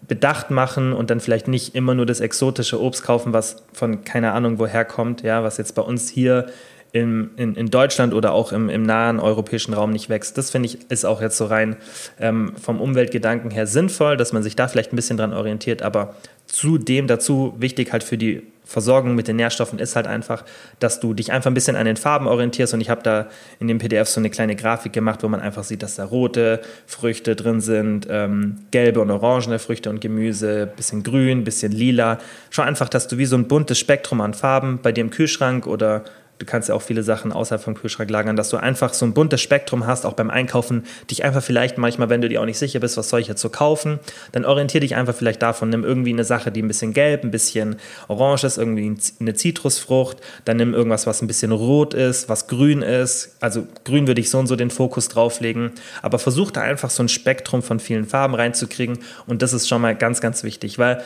bedacht 0.08 0.50
machen 0.50 0.92
und 0.92 1.10
dann 1.10 1.20
vielleicht 1.20 1.48
nicht 1.48 1.74
immer 1.74 1.94
nur 1.94 2.06
das 2.06 2.20
exotische 2.20 2.80
Obst 2.80 3.04
kaufen, 3.04 3.32
was 3.32 3.62
von 3.72 4.04
keine 4.04 4.32
Ahnung 4.32 4.58
woher 4.58 4.84
kommt, 4.84 5.22
ja, 5.22 5.42
was 5.44 5.58
jetzt 5.58 5.74
bei 5.74 5.82
uns 5.82 6.08
hier 6.08 6.46
in, 6.92 7.30
in, 7.36 7.54
in 7.54 7.70
Deutschland 7.70 8.12
oder 8.12 8.32
auch 8.32 8.52
im, 8.52 8.68
im 8.68 8.82
nahen 8.82 9.18
europäischen 9.18 9.72
Raum 9.72 9.92
nicht 9.92 10.10
wächst. 10.10 10.36
Das 10.36 10.50
finde 10.50 10.66
ich 10.68 10.90
ist 10.90 11.06
auch 11.06 11.22
jetzt 11.22 11.38
so 11.38 11.46
rein 11.46 11.76
ähm, 12.20 12.52
vom 12.60 12.80
Umweltgedanken 12.80 13.50
her 13.50 13.66
sinnvoll, 13.66 14.16
dass 14.18 14.32
man 14.32 14.42
sich 14.42 14.56
da 14.56 14.68
vielleicht 14.68 14.92
ein 14.92 14.96
bisschen 14.96 15.16
dran 15.16 15.32
orientiert, 15.32 15.82
aber 15.82 16.14
zudem 16.46 17.06
dazu 17.06 17.54
wichtig 17.58 17.92
halt 17.92 18.04
für 18.04 18.18
die 18.18 18.42
Versorgung 18.64 19.14
mit 19.14 19.28
den 19.28 19.36
Nährstoffen 19.36 19.78
ist 19.78 19.96
halt 19.96 20.06
einfach, 20.06 20.44
dass 20.78 21.00
du 21.00 21.14
dich 21.14 21.32
einfach 21.32 21.50
ein 21.50 21.54
bisschen 21.54 21.76
an 21.76 21.84
den 21.84 21.96
Farben 21.96 22.26
orientierst 22.26 22.72
und 22.74 22.80
ich 22.80 22.90
habe 22.90 23.02
da 23.02 23.28
in 23.58 23.68
dem 23.68 23.78
PDF 23.78 24.08
so 24.08 24.20
eine 24.20 24.30
kleine 24.30 24.54
Grafik 24.54 24.92
gemacht, 24.92 25.22
wo 25.22 25.28
man 25.28 25.40
einfach 25.40 25.64
sieht, 25.64 25.82
dass 25.82 25.96
da 25.96 26.04
rote 26.04 26.60
Früchte 26.86 27.36
drin 27.36 27.60
sind, 27.60 28.06
ähm, 28.08 28.58
gelbe 28.70 29.00
und 29.00 29.10
orangene 29.10 29.58
Früchte 29.58 29.90
und 29.90 30.00
Gemüse, 30.00 30.70
bisschen 30.76 31.02
grün, 31.02 31.44
bisschen 31.44 31.72
lila. 31.72 32.18
Schau 32.50 32.62
einfach, 32.62 32.88
dass 32.88 33.08
du 33.08 33.18
wie 33.18 33.26
so 33.26 33.36
ein 33.36 33.48
buntes 33.48 33.78
Spektrum 33.78 34.20
an 34.20 34.32
Farben 34.32 34.78
bei 34.82 34.92
dir 34.92 35.02
im 35.02 35.10
Kühlschrank 35.10 35.66
oder 35.66 36.04
du 36.42 36.46
kannst 36.46 36.68
ja 36.68 36.74
auch 36.74 36.82
viele 36.82 37.04
Sachen 37.04 37.30
außerhalb 37.30 37.62
vom 37.62 37.74
Kühlschrank 37.74 38.10
lagern, 38.10 38.34
dass 38.34 38.50
du 38.50 38.56
einfach 38.56 38.92
so 38.94 39.06
ein 39.06 39.14
buntes 39.14 39.40
Spektrum 39.40 39.86
hast, 39.86 40.04
auch 40.04 40.14
beim 40.14 40.28
Einkaufen, 40.28 40.82
dich 41.08 41.24
einfach 41.24 41.42
vielleicht 41.42 41.78
manchmal, 41.78 42.08
wenn 42.08 42.20
du 42.20 42.28
dir 42.28 42.40
auch 42.40 42.46
nicht 42.46 42.58
sicher 42.58 42.80
bist, 42.80 42.96
was 42.96 43.08
soll 43.08 43.20
ich 43.20 43.28
jetzt 43.28 43.40
so 43.40 43.48
kaufen, 43.48 44.00
dann 44.32 44.44
orientier 44.44 44.80
dich 44.80 44.96
einfach 44.96 45.14
vielleicht 45.14 45.40
davon, 45.40 45.68
nimm 45.68 45.84
irgendwie 45.84 46.12
eine 46.12 46.24
Sache, 46.24 46.50
die 46.50 46.60
ein 46.60 46.66
bisschen 46.66 46.92
gelb, 46.92 47.22
ein 47.22 47.30
bisschen 47.30 47.76
orange 48.08 48.42
ist, 48.42 48.58
irgendwie 48.58 48.92
eine 49.20 49.34
Zitrusfrucht, 49.34 50.16
dann 50.44 50.56
nimm 50.56 50.74
irgendwas, 50.74 51.06
was 51.06 51.22
ein 51.22 51.28
bisschen 51.28 51.52
rot 51.52 51.94
ist, 51.94 52.28
was 52.28 52.48
grün 52.48 52.82
ist, 52.82 53.36
also 53.38 53.64
grün 53.84 54.08
würde 54.08 54.20
ich 54.20 54.28
so 54.28 54.40
und 54.40 54.48
so 54.48 54.56
den 54.56 54.70
Fokus 54.70 55.08
drauflegen, 55.08 55.70
aber 56.02 56.18
versuch 56.18 56.50
da 56.50 56.62
einfach 56.62 56.90
so 56.90 57.04
ein 57.04 57.08
Spektrum 57.08 57.62
von 57.62 57.78
vielen 57.78 58.04
Farben 58.04 58.34
reinzukriegen. 58.34 58.98
Und 59.28 59.42
das 59.42 59.52
ist 59.52 59.68
schon 59.68 59.80
mal 59.80 59.94
ganz, 59.94 60.20
ganz 60.20 60.42
wichtig, 60.42 60.78
weil 60.78 61.02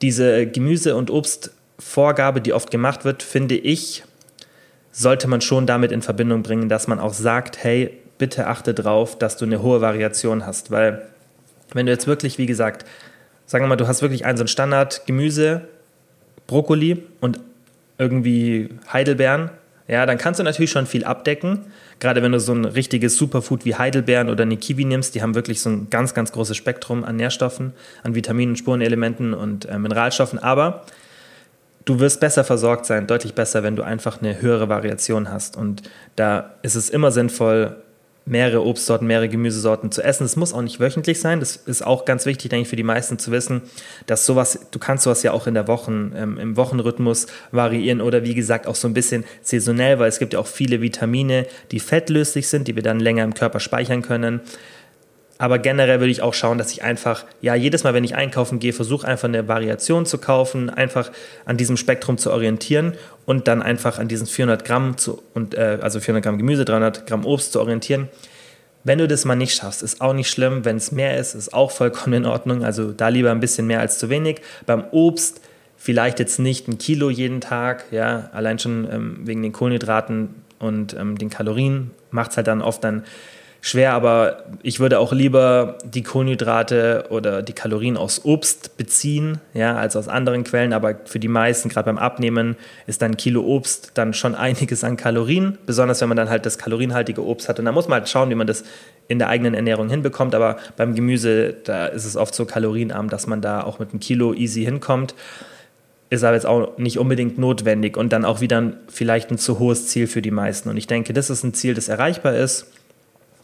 diese 0.00 0.46
Gemüse- 0.46 0.96
und 0.96 1.10
Obstvorgabe, 1.10 2.40
die 2.40 2.54
oft 2.54 2.70
gemacht 2.70 3.04
wird, 3.04 3.22
finde 3.22 3.56
ich, 3.56 4.05
sollte 4.96 5.28
man 5.28 5.42
schon 5.42 5.66
damit 5.66 5.92
in 5.92 6.00
Verbindung 6.00 6.42
bringen, 6.42 6.70
dass 6.70 6.88
man 6.88 6.98
auch 6.98 7.12
sagt, 7.12 7.62
hey, 7.62 7.90
bitte 8.16 8.46
achte 8.46 8.72
darauf, 8.72 9.18
dass 9.18 9.36
du 9.36 9.44
eine 9.44 9.60
hohe 9.60 9.82
Variation 9.82 10.46
hast, 10.46 10.70
weil 10.70 11.02
wenn 11.74 11.84
du 11.84 11.92
jetzt 11.92 12.06
wirklich, 12.06 12.38
wie 12.38 12.46
gesagt, 12.46 12.86
sagen 13.44 13.62
wir 13.64 13.68
mal, 13.68 13.76
du 13.76 13.86
hast 13.86 14.00
wirklich 14.00 14.24
einen 14.24 14.38
so 14.38 14.44
ein 14.44 14.48
Standard 14.48 15.06
Gemüse, 15.06 15.68
Brokkoli 16.46 17.02
und 17.20 17.40
irgendwie 17.98 18.70
Heidelbeeren, 18.90 19.50
ja, 19.86 20.06
dann 20.06 20.16
kannst 20.16 20.40
du 20.40 20.44
natürlich 20.44 20.70
schon 20.70 20.86
viel 20.86 21.04
abdecken. 21.04 21.66
Gerade 22.00 22.22
wenn 22.22 22.32
du 22.32 22.40
so 22.40 22.52
ein 22.52 22.64
richtiges 22.64 23.18
Superfood 23.18 23.66
wie 23.66 23.74
Heidelbeeren 23.74 24.30
oder 24.30 24.42
eine 24.42 24.56
Kiwi 24.56 24.86
nimmst, 24.86 25.14
die 25.14 25.20
haben 25.20 25.34
wirklich 25.34 25.60
so 25.60 25.68
ein 25.70 25.90
ganz, 25.90 26.14
ganz 26.14 26.32
großes 26.32 26.56
Spektrum 26.56 27.04
an 27.04 27.16
Nährstoffen, 27.16 27.72
an 28.02 28.14
Vitaminen, 28.14 28.56
Spurenelementen 28.56 29.34
und 29.34 29.66
äh, 29.66 29.78
Mineralstoffen. 29.78 30.38
Aber 30.38 30.84
du 31.86 32.00
wirst 32.00 32.20
besser 32.20 32.44
versorgt 32.44 32.84
sein, 32.84 33.06
deutlich 33.06 33.34
besser, 33.34 33.62
wenn 33.62 33.76
du 33.76 33.82
einfach 33.82 34.20
eine 34.20 34.42
höhere 34.42 34.68
Variation 34.68 35.32
hast. 35.32 35.56
Und 35.56 35.82
da 36.16 36.54
ist 36.62 36.74
es 36.74 36.90
immer 36.90 37.10
sinnvoll, 37.10 37.76
mehrere 38.28 38.66
Obstsorten, 38.66 39.06
mehrere 39.06 39.28
Gemüsesorten 39.28 39.92
zu 39.92 40.02
essen. 40.02 40.24
Es 40.24 40.34
muss 40.34 40.52
auch 40.52 40.60
nicht 40.60 40.80
wöchentlich 40.80 41.20
sein. 41.20 41.38
Das 41.38 41.54
ist 41.54 41.86
auch 41.86 42.04
ganz 42.04 42.26
wichtig, 42.26 42.50
denke 42.50 42.62
ich, 42.62 42.68
für 42.68 42.74
die 42.74 42.82
meisten 42.82 43.20
zu 43.20 43.30
wissen, 43.30 43.62
dass 44.06 44.26
sowas, 44.26 44.66
du 44.72 44.80
kannst 44.80 45.04
sowas 45.04 45.22
ja 45.22 45.30
auch 45.30 45.46
in 45.46 45.54
der 45.54 45.68
Wochen, 45.68 46.12
ähm, 46.16 46.36
im 46.36 46.56
Wochenrhythmus 46.56 47.28
variieren 47.52 48.00
oder 48.00 48.24
wie 48.24 48.34
gesagt 48.34 48.66
auch 48.66 48.74
so 48.74 48.88
ein 48.88 48.94
bisschen 48.94 49.24
saisonell, 49.42 50.00
weil 50.00 50.08
es 50.08 50.18
gibt 50.18 50.32
ja 50.32 50.40
auch 50.40 50.48
viele 50.48 50.80
Vitamine, 50.80 51.46
die 51.70 51.78
fettlöslich 51.78 52.48
sind, 52.48 52.66
die 52.66 52.74
wir 52.74 52.82
dann 52.82 52.98
länger 52.98 53.22
im 53.22 53.32
Körper 53.32 53.60
speichern 53.60 54.02
können. 54.02 54.40
Aber 55.38 55.58
generell 55.58 56.00
würde 56.00 56.10
ich 56.10 56.22
auch 56.22 56.32
schauen, 56.32 56.56
dass 56.56 56.72
ich 56.72 56.82
einfach, 56.82 57.24
ja, 57.42 57.54
jedes 57.54 57.84
Mal, 57.84 57.92
wenn 57.92 58.04
ich 58.04 58.14
einkaufen 58.14 58.58
gehe, 58.58 58.72
versuche 58.72 59.06
einfach 59.06 59.28
eine 59.28 59.48
Variation 59.48 60.06
zu 60.06 60.18
kaufen, 60.18 60.70
einfach 60.70 61.10
an 61.44 61.56
diesem 61.56 61.76
Spektrum 61.76 62.16
zu 62.16 62.32
orientieren 62.32 62.94
und 63.26 63.46
dann 63.46 63.62
einfach 63.62 63.98
an 63.98 64.08
diesen 64.08 64.26
400 64.26 64.64
Gramm, 64.64 64.96
zu, 64.96 65.22
und, 65.34 65.54
äh, 65.54 65.78
also 65.82 66.00
400 66.00 66.24
Gramm 66.24 66.38
Gemüse, 66.38 66.64
300 66.64 67.06
Gramm 67.06 67.26
Obst 67.26 67.52
zu 67.52 67.60
orientieren. 67.60 68.08
Wenn 68.82 68.98
du 68.98 69.08
das 69.08 69.24
mal 69.24 69.34
nicht 69.34 69.54
schaffst, 69.54 69.82
ist 69.82 70.00
auch 70.00 70.12
nicht 70.12 70.30
schlimm. 70.30 70.64
Wenn 70.64 70.76
es 70.76 70.92
mehr 70.92 71.18
ist, 71.18 71.34
ist 71.34 71.52
auch 71.52 71.70
vollkommen 71.70 72.14
in 72.14 72.24
Ordnung. 72.24 72.64
Also 72.64 72.92
da 72.92 73.08
lieber 73.08 73.32
ein 73.32 73.40
bisschen 73.40 73.66
mehr 73.66 73.80
als 73.80 73.98
zu 73.98 74.08
wenig. 74.08 74.40
Beim 74.64 74.84
Obst 74.92 75.40
vielleicht 75.76 76.18
jetzt 76.18 76.38
nicht 76.38 76.68
ein 76.68 76.78
Kilo 76.78 77.10
jeden 77.10 77.40
Tag, 77.40 77.86
ja, 77.90 78.30
allein 78.32 78.58
schon 78.58 78.88
ähm, 78.90 79.18
wegen 79.24 79.42
den 79.42 79.52
Kohlenhydraten 79.52 80.34
und 80.58 80.94
ähm, 80.94 81.18
den 81.18 81.30
Kalorien 81.30 81.90
macht 82.10 82.30
es 82.30 82.36
halt 82.36 82.46
dann 82.46 82.62
oft 82.62 82.82
dann 82.82 83.04
schwer, 83.66 83.94
aber 83.94 84.44
ich 84.62 84.78
würde 84.78 85.00
auch 85.00 85.12
lieber 85.12 85.76
die 85.84 86.04
Kohlenhydrate 86.04 87.06
oder 87.10 87.42
die 87.42 87.52
Kalorien 87.52 87.96
aus 87.96 88.24
Obst 88.24 88.76
beziehen, 88.76 89.40
ja, 89.54 89.74
als 89.74 89.96
aus 89.96 90.06
anderen 90.06 90.44
Quellen. 90.44 90.72
Aber 90.72 90.94
für 91.04 91.18
die 91.18 91.26
meisten, 91.26 91.68
gerade 91.68 91.86
beim 91.86 91.98
Abnehmen, 91.98 92.54
ist 92.86 93.02
dann 93.02 93.12
ein 93.12 93.16
Kilo 93.16 93.42
Obst 93.42 93.90
dann 93.94 94.14
schon 94.14 94.34
einiges 94.36 94.84
an 94.84 94.96
Kalorien, 94.96 95.58
besonders 95.66 96.00
wenn 96.00 96.08
man 96.08 96.16
dann 96.16 96.30
halt 96.30 96.46
das 96.46 96.58
kalorienhaltige 96.58 97.26
Obst 97.26 97.48
hat. 97.48 97.58
Und 97.58 97.64
da 97.64 97.72
muss 97.72 97.88
man 97.88 97.98
halt 97.98 98.08
schauen, 98.08 98.30
wie 98.30 98.36
man 98.36 98.46
das 98.46 98.62
in 99.08 99.18
der 99.18 99.28
eigenen 99.28 99.54
Ernährung 99.54 99.90
hinbekommt. 99.90 100.36
Aber 100.36 100.58
beim 100.76 100.94
Gemüse, 100.94 101.52
da 101.64 101.86
ist 101.86 102.04
es 102.04 102.16
oft 102.16 102.36
so 102.36 102.44
kalorienarm, 102.44 103.10
dass 103.10 103.26
man 103.26 103.40
da 103.40 103.64
auch 103.64 103.80
mit 103.80 103.90
einem 103.90 103.98
Kilo 103.98 104.32
easy 104.32 104.62
hinkommt. 104.62 105.16
Ist 106.08 106.22
aber 106.22 106.34
jetzt 106.34 106.46
auch 106.46 106.78
nicht 106.78 107.00
unbedingt 107.00 107.36
notwendig 107.36 107.96
und 107.96 108.12
dann 108.12 108.24
auch 108.24 108.40
wieder 108.40 108.74
vielleicht 108.86 109.32
ein 109.32 109.38
zu 109.38 109.58
hohes 109.58 109.88
Ziel 109.88 110.06
für 110.06 110.22
die 110.22 110.30
meisten. 110.30 110.68
Und 110.68 110.76
ich 110.76 110.86
denke, 110.86 111.12
das 111.12 111.30
ist 111.30 111.42
ein 111.42 111.52
Ziel, 111.52 111.74
das 111.74 111.88
erreichbar 111.88 112.36
ist 112.36 112.68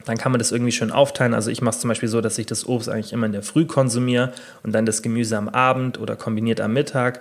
dann 0.04 0.18
kann 0.18 0.32
man 0.32 0.38
das 0.38 0.52
irgendwie 0.52 0.72
schön 0.72 0.90
aufteilen. 0.90 1.34
Also 1.34 1.50
ich 1.50 1.62
mache 1.62 1.74
es 1.74 1.80
zum 1.80 1.88
Beispiel 1.88 2.08
so, 2.08 2.20
dass 2.20 2.38
ich 2.38 2.46
das 2.46 2.66
Obst 2.66 2.88
eigentlich 2.88 3.12
immer 3.12 3.26
in 3.26 3.32
der 3.32 3.42
Früh 3.42 3.66
konsumiere 3.66 4.32
und 4.62 4.72
dann 4.72 4.86
das 4.86 5.02
Gemüse 5.02 5.36
am 5.36 5.48
Abend 5.48 5.98
oder 6.00 6.16
kombiniert 6.16 6.60
am 6.60 6.72
Mittag 6.72 7.20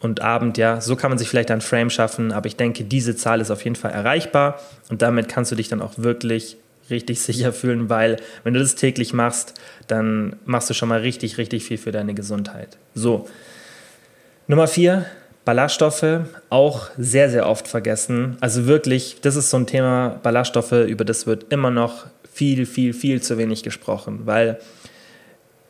und 0.00 0.20
Abend, 0.20 0.58
ja. 0.58 0.80
So 0.80 0.96
kann 0.96 1.10
man 1.10 1.18
sich 1.18 1.28
vielleicht 1.28 1.50
ein 1.50 1.60
Frame 1.60 1.90
schaffen, 1.90 2.32
aber 2.32 2.46
ich 2.46 2.56
denke, 2.56 2.84
diese 2.84 3.16
Zahl 3.16 3.40
ist 3.40 3.50
auf 3.50 3.64
jeden 3.64 3.76
Fall 3.76 3.92
erreichbar 3.92 4.60
und 4.90 5.02
damit 5.02 5.28
kannst 5.28 5.52
du 5.52 5.56
dich 5.56 5.68
dann 5.68 5.80
auch 5.80 5.92
wirklich 5.96 6.56
richtig 6.90 7.20
sicher 7.22 7.52
fühlen, 7.52 7.88
weil 7.88 8.16
wenn 8.44 8.54
du 8.54 8.60
das 8.60 8.74
täglich 8.74 9.12
machst, 9.12 9.54
dann 9.86 10.36
machst 10.44 10.70
du 10.70 10.74
schon 10.74 10.88
mal 10.88 11.00
richtig, 11.00 11.38
richtig 11.38 11.64
viel 11.64 11.78
für 11.78 11.92
deine 11.92 12.14
Gesundheit. 12.14 12.78
So. 12.94 13.28
Nummer 14.48 14.66
vier, 14.66 15.06
Ballaststoffe 15.44 16.20
auch 16.50 16.88
sehr, 16.96 17.28
sehr 17.30 17.48
oft 17.48 17.66
vergessen. 17.66 18.36
Also 18.40 18.66
wirklich, 18.66 19.20
das 19.22 19.36
ist 19.36 19.50
so 19.50 19.56
ein 19.56 19.66
Thema 19.66 20.20
Ballaststoffe, 20.22 20.72
über 20.72 21.04
das 21.04 21.26
wird 21.26 21.52
immer 21.52 21.70
noch 21.70 22.06
viel, 22.32 22.64
viel, 22.66 22.94
viel 22.94 23.20
zu 23.20 23.38
wenig 23.38 23.62
gesprochen, 23.62 24.20
weil 24.24 24.58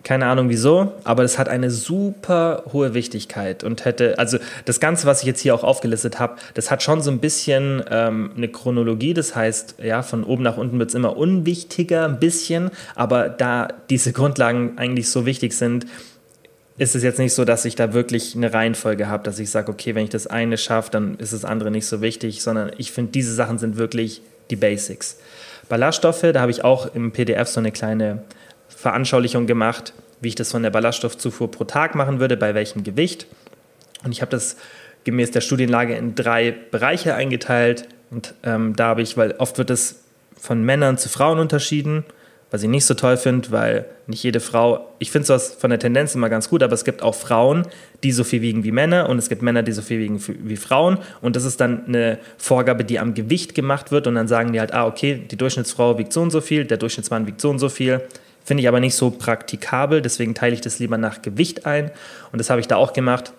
keine 0.05 0.27
Ahnung 0.27 0.49
wieso, 0.49 0.93
aber 1.05 1.23
es 1.23 1.39
hat 1.39 1.49
eine 1.49 1.71
super 1.71 2.65
hohe 2.73 2.95
Wichtigkeit 2.95 3.63
und 3.63 3.85
hätte, 3.85 4.19
also 4.19 4.39
das 4.65 4.81
Ganze, 4.81 5.07
was 5.07 5.21
ich 5.21 5.27
jetzt 5.27 5.41
hier 5.41 5.55
auch 5.55 5.63
aufgelistet 5.63 6.19
habe, 6.19 6.37
das 6.55 6.71
hat 6.71 6.83
schon 6.83 7.01
so 7.01 7.11
ein 7.11 7.21
bisschen 7.21 7.85
ähm, 7.89 8.33
eine 8.37 8.49
Chronologie, 8.49 9.15
das 9.15 9.37
heißt, 9.37 9.77
ja, 9.83 10.03
von 10.03 10.25
oben 10.25 10.43
nach 10.43 10.57
unten 10.57 10.79
wird 10.79 10.89
es 10.89 10.95
immer 10.95 11.17
unwichtiger, 11.17 12.05
ein 12.07 12.19
bisschen, 12.19 12.71
aber 12.97 13.29
da 13.29 13.69
diese 13.91 14.13
Grundlagen 14.13 14.77
eigentlich 14.77 15.09
so 15.09 15.25
wichtig 15.25 15.53
sind, 15.53 15.87
ist 16.79 16.95
es 16.95 17.03
jetzt 17.03 17.19
nicht 17.19 17.35
so, 17.35 17.45
dass 17.45 17.65
ich 17.65 17.75
da 17.75 17.93
wirklich 17.93 18.35
eine 18.35 18.53
Reihenfolge 18.53 19.09
habe, 19.09 19.23
dass 19.23 19.39
ich 19.39 19.51
sage, 19.51 19.71
okay, 19.71 19.95
wenn 19.95 20.05
ich 20.05 20.11
das 20.11 20.27
eine 20.27 20.57
schaffe, 20.57 20.91
dann 20.91 21.17
ist 21.17 21.33
das 21.33 21.45
andere 21.45 21.71
nicht 21.71 21.87
so 21.87 22.01
wichtig, 22.01 22.43
sondern 22.43 22.73
ich 22.79 22.93
finde, 22.93 23.13
diese 23.13 23.35
Sachen 23.35 23.59
sind 23.59 23.77
wirklich 23.77 24.23
die 24.51 24.57
Basics. 24.57 25.19
Ballaststoffe, 25.69 26.23
da 26.33 26.41
habe 26.41 26.51
ich 26.51 26.65
auch 26.65 26.95
im 26.95 27.13
PDF 27.13 27.49
so 27.49 27.61
eine 27.61 27.73
kleine 27.73 28.23
Veranschaulichung 28.69 29.47
gemacht, 29.47 29.93
wie 30.21 30.29
ich 30.29 30.35
das 30.35 30.51
von 30.51 30.63
der 30.63 30.71
Ballaststoffzufuhr 30.71 31.51
pro 31.51 31.65
Tag 31.65 31.95
machen 31.95 32.21
würde, 32.21 32.37
bei 32.37 32.55
welchem 32.55 32.85
Gewicht. 32.85 33.27
Und 34.05 34.13
ich 34.13 34.23
habe 34.23 34.31
das 34.31 34.57
gemäß 35.05 35.31
der 35.31 35.41
Studienlage 35.41 35.95
in 35.95 36.15
drei 36.15 36.55
Bereiche 36.71 37.15
eingeteilt. 37.15 37.89
Und 38.11 38.35
ähm, 38.43 38.75
da 38.77 38.89
habe 38.89 39.03
ich, 39.03 39.17
weil 39.17 39.33
oft 39.39 39.59
wird 39.59 39.71
es 39.71 40.01
von 40.37 40.65
Männern 40.65 40.99
zu 40.99 41.09
Frauen 41.09 41.39
unterschieden 41.39 42.05
was 42.53 42.63
ich 42.63 42.69
nicht 42.69 42.85
so 42.85 42.93
toll 42.93 43.17
finde, 43.17 43.51
weil 43.51 43.87
nicht 44.07 44.23
jede 44.23 44.39
Frau, 44.39 44.93
ich 44.99 45.11
finde 45.11 45.27
sowas 45.27 45.57
von 45.59 45.71
der 45.71 45.79
Tendenz 45.79 46.15
immer 46.15 46.29
ganz 46.29 46.51
gut, 46.51 46.63
aber 46.63 46.75
es 46.75 46.85
gibt 46.85 47.03
auch 47.03 47.15
Frauen, 47.15 47.67
die 48.03 48.13
so 48.13 48.25
viel 48.25 48.43
wiegen 48.43 48.63
wie 48.63 48.73
Männer 48.73 49.09
und 49.09 49.17
es 49.17 49.31
gibt 49.31 49.41
Männer, 49.41 49.63
die 49.63 49.73
so 49.73 49.81
viel 49.81 49.99
wiegen 49.99 50.23
wie 50.27 50.57
Frauen 50.57 50.99
und 51.23 51.35
das 51.35 51.45
ist 51.45 51.63
dann 51.63 51.87
eine 51.87 52.19
Vorgabe, 52.37 52.85
die 52.85 52.99
am 52.99 53.15
Gewicht 53.15 53.55
gemacht 53.55 53.91
wird 53.91 54.07
und 54.07 54.17
dann 54.17 54.29
sagen 54.29 54.53
die 54.53 54.61
halt, 54.61 54.75
ah, 54.75 54.87
okay, 54.87 55.23
die 55.31 55.37
Durchschnittsfrau 55.37 55.97
wiegt 55.97 56.13
so 56.13 56.21
und 56.21 56.31
so 56.31 56.43
viel, 56.43 56.67
der 56.67 56.77
Durchschnittsmann 56.77 57.27
wiegt 57.27 57.41
so 57.41 57.49
und 57.49 57.59
so 57.59 57.71
viel. 57.71 58.03
Finde 58.45 58.61
ich 58.61 58.69
aber 58.69 58.81
nicht 58.81 58.97
so 58.97 59.11
praktikabel, 59.11 60.03
deswegen 60.03 60.35
teile 60.35 60.53
ich 60.53 60.61
das 60.61 60.79
lieber 60.79 60.99
nach 60.99 61.23
Gewicht 61.23 61.65
ein 61.65 61.91
und 62.33 62.39
das 62.39 62.51
habe 62.51 62.61
ich 62.61 62.69
da 62.69 62.77
auch 62.77 62.93
gemacht. 62.93 63.33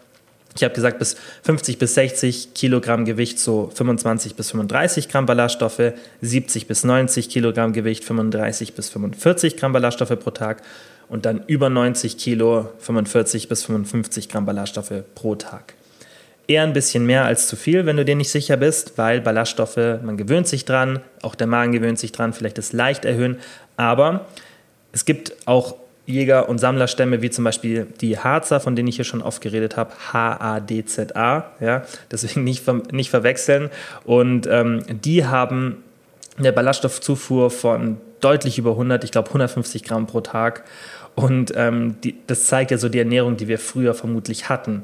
Ich 0.56 0.64
habe 0.64 0.74
gesagt, 0.74 1.00
bis 1.00 1.16
50 1.44 1.80
bis 1.80 1.96
60 1.96 2.54
Kilogramm 2.54 3.06
Gewicht 3.06 3.40
so 3.40 3.72
25 3.74 4.36
bis 4.36 4.52
35 4.52 5.10
Gramm 5.10 5.26
Ballaststoffe, 5.26 5.94
70 6.22 6.68
bis 6.68 6.84
90 6.84 7.30
Kilogramm 7.30 7.74
Gewicht 7.74 8.04
35 8.04 8.74
bis 8.74 8.90
45 8.90 9.58
Gramm 9.58 9.74
Ballaststoffe 9.74 10.18
pro 10.20 10.32
Tag 10.32 10.62
und 11.10 11.26
dann 11.26 11.44
über 11.48 11.70
90 11.70 12.18
Kilo 12.18 12.70
45 12.80 13.48
bis 13.48 13.64
55 13.64 14.30
Gramm 14.30 14.46
Ballaststoffe 14.46 15.04
pro 15.16 15.36
Tag. 15.36 15.74
Eher 16.46 16.64
ein 16.64 16.74
bisschen 16.74 17.06
mehr 17.06 17.26
als 17.26 17.48
zu 17.48 17.56
viel, 17.56 17.86
wenn 17.86 17.98
du 17.98 18.06
dir 18.06 18.16
nicht 18.16 18.30
sicher 18.30 18.58
bist, 18.58 18.98
weil 18.98 19.22
Ballaststoffe, 19.22 19.78
man 19.78 20.18
gewöhnt 20.18 20.48
sich 20.48 20.66
dran, 20.66 21.00
auch 21.22 21.36
der 21.36 21.48
Magen 21.48 21.72
gewöhnt 21.72 21.98
sich 21.98 22.12
dran, 22.12 22.34
vielleicht 22.34 22.58
das 22.58 22.74
leicht 22.74 23.06
erhöhen, 23.06 23.38
aber 23.78 24.28
es 24.92 25.06
gibt 25.06 25.34
auch 25.46 25.76
Jäger- 26.06 26.50
und 26.50 26.58
Sammlerstämme, 26.58 27.22
wie 27.22 27.30
zum 27.30 27.44
Beispiel 27.44 27.88
die 28.02 28.20
Harzer, 28.20 28.60
von 28.60 28.76
denen 28.76 28.90
ich 28.90 28.98
hier 28.98 29.06
schon 29.06 29.22
oft 29.22 29.42
geredet 29.42 29.78
habe, 29.78 29.92
H-A-D-Z-A, 30.12 31.46
ja, 31.60 31.84
deswegen 32.12 32.44
nicht, 32.44 32.64
ver 32.64 32.82
nicht 32.92 33.10
verwechseln. 33.10 33.70
Und 34.04 34.48
ähm, 34.48 34.84
die 34.90 35.26
haben 35.26 35.84
eine 36.38 36.52
Ballaststoffzufuhr 36.52 37.52
von 37.52 37.98
deutlich 38.20 38.58
über 38.58 38.72
100, 38.72 39.04
ich 39.04 39.12
glaube 39.12 39.30
150 39.30 39.84
Gramm 39.84 40.08
pro 40.08 40.22
Tag. 40.22 40.64
Und 41.16 41.54
ähm, 41.56 41.98
die, 42.04 42.16
das 42.28 42.46
zeigt 42.48 42.72
ja 42.72 42.78
so 42.78 42.90
die 42.90 43.00
Ernährung, 43.00 43.38
die 43.38 43.48
wir 43.48 43.60
früher 43.60 43.94
vermutlich 43.94 44.50
hatten. 44.50 44.84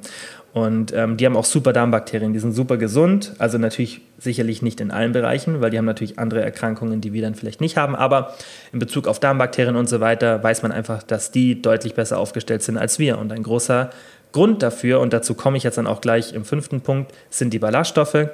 Und 0.52 0.92
ähm, 0.94 1.18
die 1.18 1.26
haben 1.26 1.38
auch 1.38 1.46
super 1.46 1.74
Darmbakterien, 1.74 2.34
die 2.34 2.40
sind 2.40 2.54
super 2.54 2.78
gesund. 2.78 3.34
Also 3.38 3.58
natürlich 3.58 4.02
sicherlich 4.18 4.62
nicht 4.62 4.82
in 4.82 4.90
allen 4.90 5.12
Bereichen, 5.12 5.62
weil 5.62 5.70
die 5.70 5.78
haben 5.78 5.86
natürlich 5.86 6.18
andere 6.18 6.42
Erkrankungen, 6.42 7.02
die 7.02 7.14
wir 7.14 7.22
dann 7.22 7.36
vielleicht 7.36 7.62
nicht 7.62 7.78
haben. 7.78 7.96
Aber 7.96 8.34
in 8.74 8.80
Bezug 8.80 9.08
auf 9.08 9.20
Darmbakterien 9.20 9.76
und 9.76 9.88
so 9.88 10.00
weiter 10.00 10.44
weiß 10.44 10.64
man 10.64 10.72
einfach, 10.72 11.04
dass 11.04 11.32
die 11.32 11.62
deutlich 11.62 11.94
besser 11.94 12.18
aufgestellt 12.18 12.64
sind 12.64 12.78
als 12.78 12.98
wir. 12.98 13.20
Und 13.20 13.32
ein 13.32 13.44
großer 13.44 13.92
Grund 14.32 14.64
dafür, 14.64 15.00
und 15.00 15.14
dazu 15.14 15.36
komme 15.36 15.58
ich 15.58 15.64
jetzt 15.64 15.78
dann 15.78 15.88
auch 15.88 16.02
gleich 16.02 16.34
im 16.34 16.46
fünften 16.46 16.82
Punkt, 16.82 17.14
sind 17.30 17.54
die 17.54 17.60
Ballaststoffe. 17.60 18.30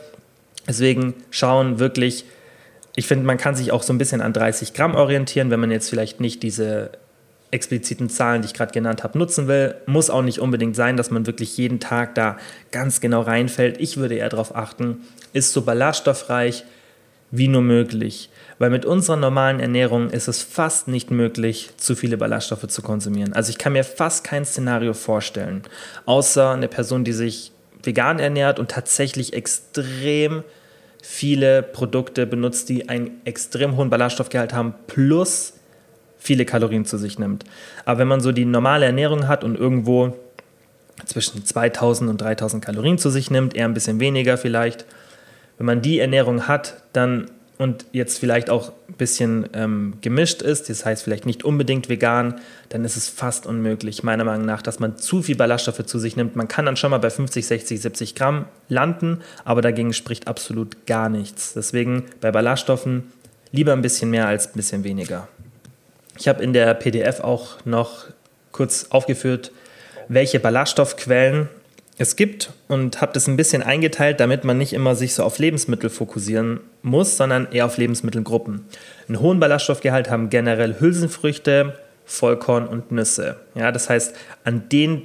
Deswegen 0.68 1.14
schauen 1.32 1.80
wirklich, 1.80 2.26
ich 2.96 3.08
finde, 3.08 3.26
man 3.26 3.38
kann 3.38 3.56
sich 3.56 3.72
auch 3.72 3.84
so 3.84 3.92
ein 3.94 3.98
bisschen 3.98 4.22
an 4.22 4.32
30 4.32 4.74
Gramm 4.74 4.96
orientieren, 4.96 5.52
wenn 5.52 5.60
man 5.60 5.72
jetzt 5.72 5.90
vielleicht 5.90 6.22
nicht 6.22 6.44
diese 6.44 6.92
expliziten 7.56 8.10
Zahlen, 8.10 8.42
die 8.42 8.48
ich 8.48 8.54
gerade 8.54 8.72
genannt 8.72 9.04
habe, 9.04 9.18
nutzen 9.18 9.48
will. 9.48 9.76
Muss 9.88 10.10
auch 10.10 10.22
nicht 10.22 10.40
unbedingt 10.40 10.76
sein, 10.76 10.98
dass 10.98 11.10
man 11.10 11.26
wirklich 11.26 11.58
jeden 11.58 11.80
Tag 11.80 12.14
da 12.14 12.38
ganz 12.72 13.02
genau 13.02 13.22
reinfällt. 13.22 13.80
Ich 13.80 13.98
würde 13.98 14.16
eher 14.16 14.30
darauf 14.30 14.56
achten, 14.56 15.00
ist 15.34 15.54
so 15.54 15.64
ballaststoffreich 15.64 16.66
wie 17.32 17.48
nur 17.48 17.62
möglich. 17.62 18.30
Weil 18.60 18.70
mit 18.70 18.86
unserer 18.86 19.18
normalen 19.18 19.60
Ernährung 19.60 20.10
ist 20.10 20.28
es 20.28 20.44
fast 20.44 20.88
nicht 20.88 21.12
möglich, 21.12 21.72
zu 21.78 21.96
viele 21.96 22.18
Ballaststoffe 22.18 22.68
zu 22.68 22.82
konsumieren. 22.82 23.34
Also 23.34 23.50
ich 23.50 23.58
kann 23.58 23.74
mir 23.74 23.84
fast 23.84 24.24
kein 24.24 24.46
Szenario 24.46 24.94
vorstellen, 24.94 25.64
außer 26.06 26.52
eine 26.52 26.68
Person, 26.68 27.04
die 27.04 27.14
sich 27.14 27.52
vegan 27.84 28.20
ernährt 28.20 28.60
und 28.60 28.72
tatsächlich 28.72 29.34
extrem 29.34 30.44
viele 31.02 31.62
Produkte 31.64 32.26
benutzt, 32.26 32.70
die 32.70 32.90
einen 32.90 33.22
extrem 33.26 33.76
hohen 33.78 33.90
Ballaststoffgehalt 33.90 34.54
haben, 34.54 34.74
plus 34.88 35.54
viele 36.26 36.46
Kalorien 36.46 36.86
zu 36.86 36.98
sich 36.98 37.20
nimmt. 37.20 37.46
Aber 37.86 38.00
wenn 38.00 38.08
man 38.08 38.22
so 38.22 38.32
die 38.32 38.46
normale 38.46 38.86
Ernährung 38.86 39.28
hat 39.28 39.44
und 39.44 39.58
irgendwo 39.58 40.16
zwischen 41.06 41.46
2000 41.46 42.10
und 42.10 42.22
3000 42.22 42.64
Kalorien 42.64 42.98
zu 42.98 43.10
sich 43.10 43.30
nimmt, 43.30 43.56
eher 43.56 43.66
ein 43.66 43.74
bisschen 43.74 44.00
weniger 44.00 44.38
vielleicht, 44.38 44.86
wenn 45.58 45.66
man 45.66 45.82
die 45.82 46.00
Ernährung 46.00 46.48
hat, 46.48 46.84
dann 46.94 47.30
und 47.58 47.86
jetzt 47.94 48.20
vielleicht 48.20 48.50
auch 48.50 48.74
ein 48.90 48.96
bisschen 48.96 49.48
ähm, 49.54 49.94
gemischt 50.02 50.42
ist, 50.42 50.70
das 50.70 50.86
heißt 50.86 51.04
vielleicht 51.04 51.26
nicht 51.26 51.46
unbedingt 51.46 51.88
vegan, 51.88 52.36
dann 52.70 52.84
ist 52.84 52.98
es 52.98 53.08
fast 53.08 53.46
unmöglich, 53.46 54.04
meiner 54.04 54.26
Meinung 54.26 54.46
nach, 54.46 54.62
dass 54.62 54.80
man 54.80 54.98
zu 54.98 55.22
viel 55.22 55.38
Ballaststoffe 55.38 55.86
zu 55.86 55.98
sich 55.98 56.18
nimmt. 56.18 56.36
Man 56.36 56.50
kann 56.50 56.66
dann 56.66 56.76
schon 56.76 56.92
mal 56.92 56.98
bei 56.98 57.10
50, 57.10 57.48
60, 57.48 57.82
70 57.82 58.16
Gramm 58.16 58.46
landen, 58.68 59.22
aber 59.46 59.62
dagegen 59.62 59.94
spricht 59.94 60.28
absolut 60.28 60.86
gar 60.86 61.08
nichts. 61.08 61.54
Deswegen 61.54 62.04
bei 62.20 62.32
Ballaststoffen 62.32 63.04
lieber 63.52 63.72
ein 63.72 63.82
bisschen 63.82 64.10
mehr 64.10 64.28
als 64.28 64.48
ein 64.48 64.54
bisschen 64.56 64.84
weniger. 64.84 65.30
Ich 66.18 66.28
habe 66.28 66.44
in 66.44 66.54
der 66.54 66.74
PDF 66.74 67.20
auch 67.20 67.66
noch 67.66 68.06
kurz 68.52 68.88
aufgeführt, 68.90 69.52
welche 70.08 70.40
Ballaststoffquellen 70.40 71.50
es 71.98 72.16
gibt 72.16 72.52
und 72.68 73.02
habe 73.02 73.14
das 73.14 73.28
ein 73.28 73.38
bisschen 73.38 73.64
eingeteilt, 73.64 74.20
damit 74.20 74.44
man 74.44 74.58
nicht 74.58 74.74
immer 74.74 74.96
sich 74.96 75.14
so 75.14 75.24
auf 75.24 75.40
Lebensmittel 75.40 75.90
fokussieren 75.90 76.60
muss, 76.82 77.16
sondern 77.18 77.48
eher 77.52 77.66
auf 77.66 77.78
Lebensmittelgruppen. 77.78 78.66
Einen 79.08 79.20
hohen 79.20 79.40
Ballaststoffgehalt 79.40 80.10
haben 80.10 80.30
generell 80.30 80.80
Hülsenfrüchte, 80.80 81.80
Vollkorn 82.06 82.68
und 82.68 82.92
Nüsse. 82.92 83.38
Ja, 83.56 83.72
das 83.72 83.90
heißt, 83.90 84.16
an 84.44 84.68
den 84.70 85.04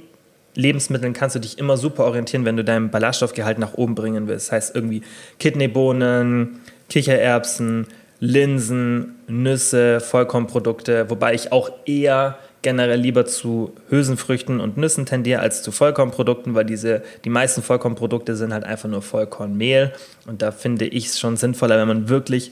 Lebensmitteln 0.55 1.13
kannst 1.13 1.35
du 1.35 1.39
dich 1.39 1.57
immer 1.57 1.77
super 1.77 2.03
orientieren, 2.03 2.43
wenn 2.43 2.57
du 2.57 2.63
deinen 2.63 2.91
Ballaststoffgehalt 2.91 3.57
nach 3.57 3.73
oben 3.75 3.95
bringen 3.95 4.27
willst. 4.27 4.47
Das 4.47 4.51
heißt 4.51 4.75
irgendwie 4.75 5.01
Kidneybohnen, 5.39 6.59
Kichererbsen, 6.89 7.87
Linsen, 8.21 9.15
Nüsse, 9.27 9.99
Vollkornprodukte, 9.99 11.09
wobei 11.09 11.33
ich 11.33 11.51
auch 11.51 11.71
eher 11.85 12.37
generell 12.61 12.99
lieber 12.99 13.25
zu 13.25 13.73
Hülsenfrüchten 13.89 14.59
und 14.59 14.77
Nüssen 14.77 15.07
tendiere 15.07 15.41
als 15.41 15.63
zu 15.63 15.71
Vollkornprodukten, 15.71 16.53
weil 16.53 16.63
diese, 16.63 17.01
die 17.25 17.31
meisten 17.31 17.63
Vollkornprodukte 17.63 18.35
sind 18.35 18.53
halt 18.53 18.63
einfach 18.63 18.87
nur 18.87 19.01
Vollkornmehl. 19.01 19.91
Und 20.27 20.43
da 20.43 20.51
finde 20.51 20.85
ich 20.85 21.07
es 21.07 21.19
schon 21.19 21.35
sinnvoller, 21.35 21.79
wenn 21.79 21.87
man 21.87 22.09
wirklich 22.09 22.51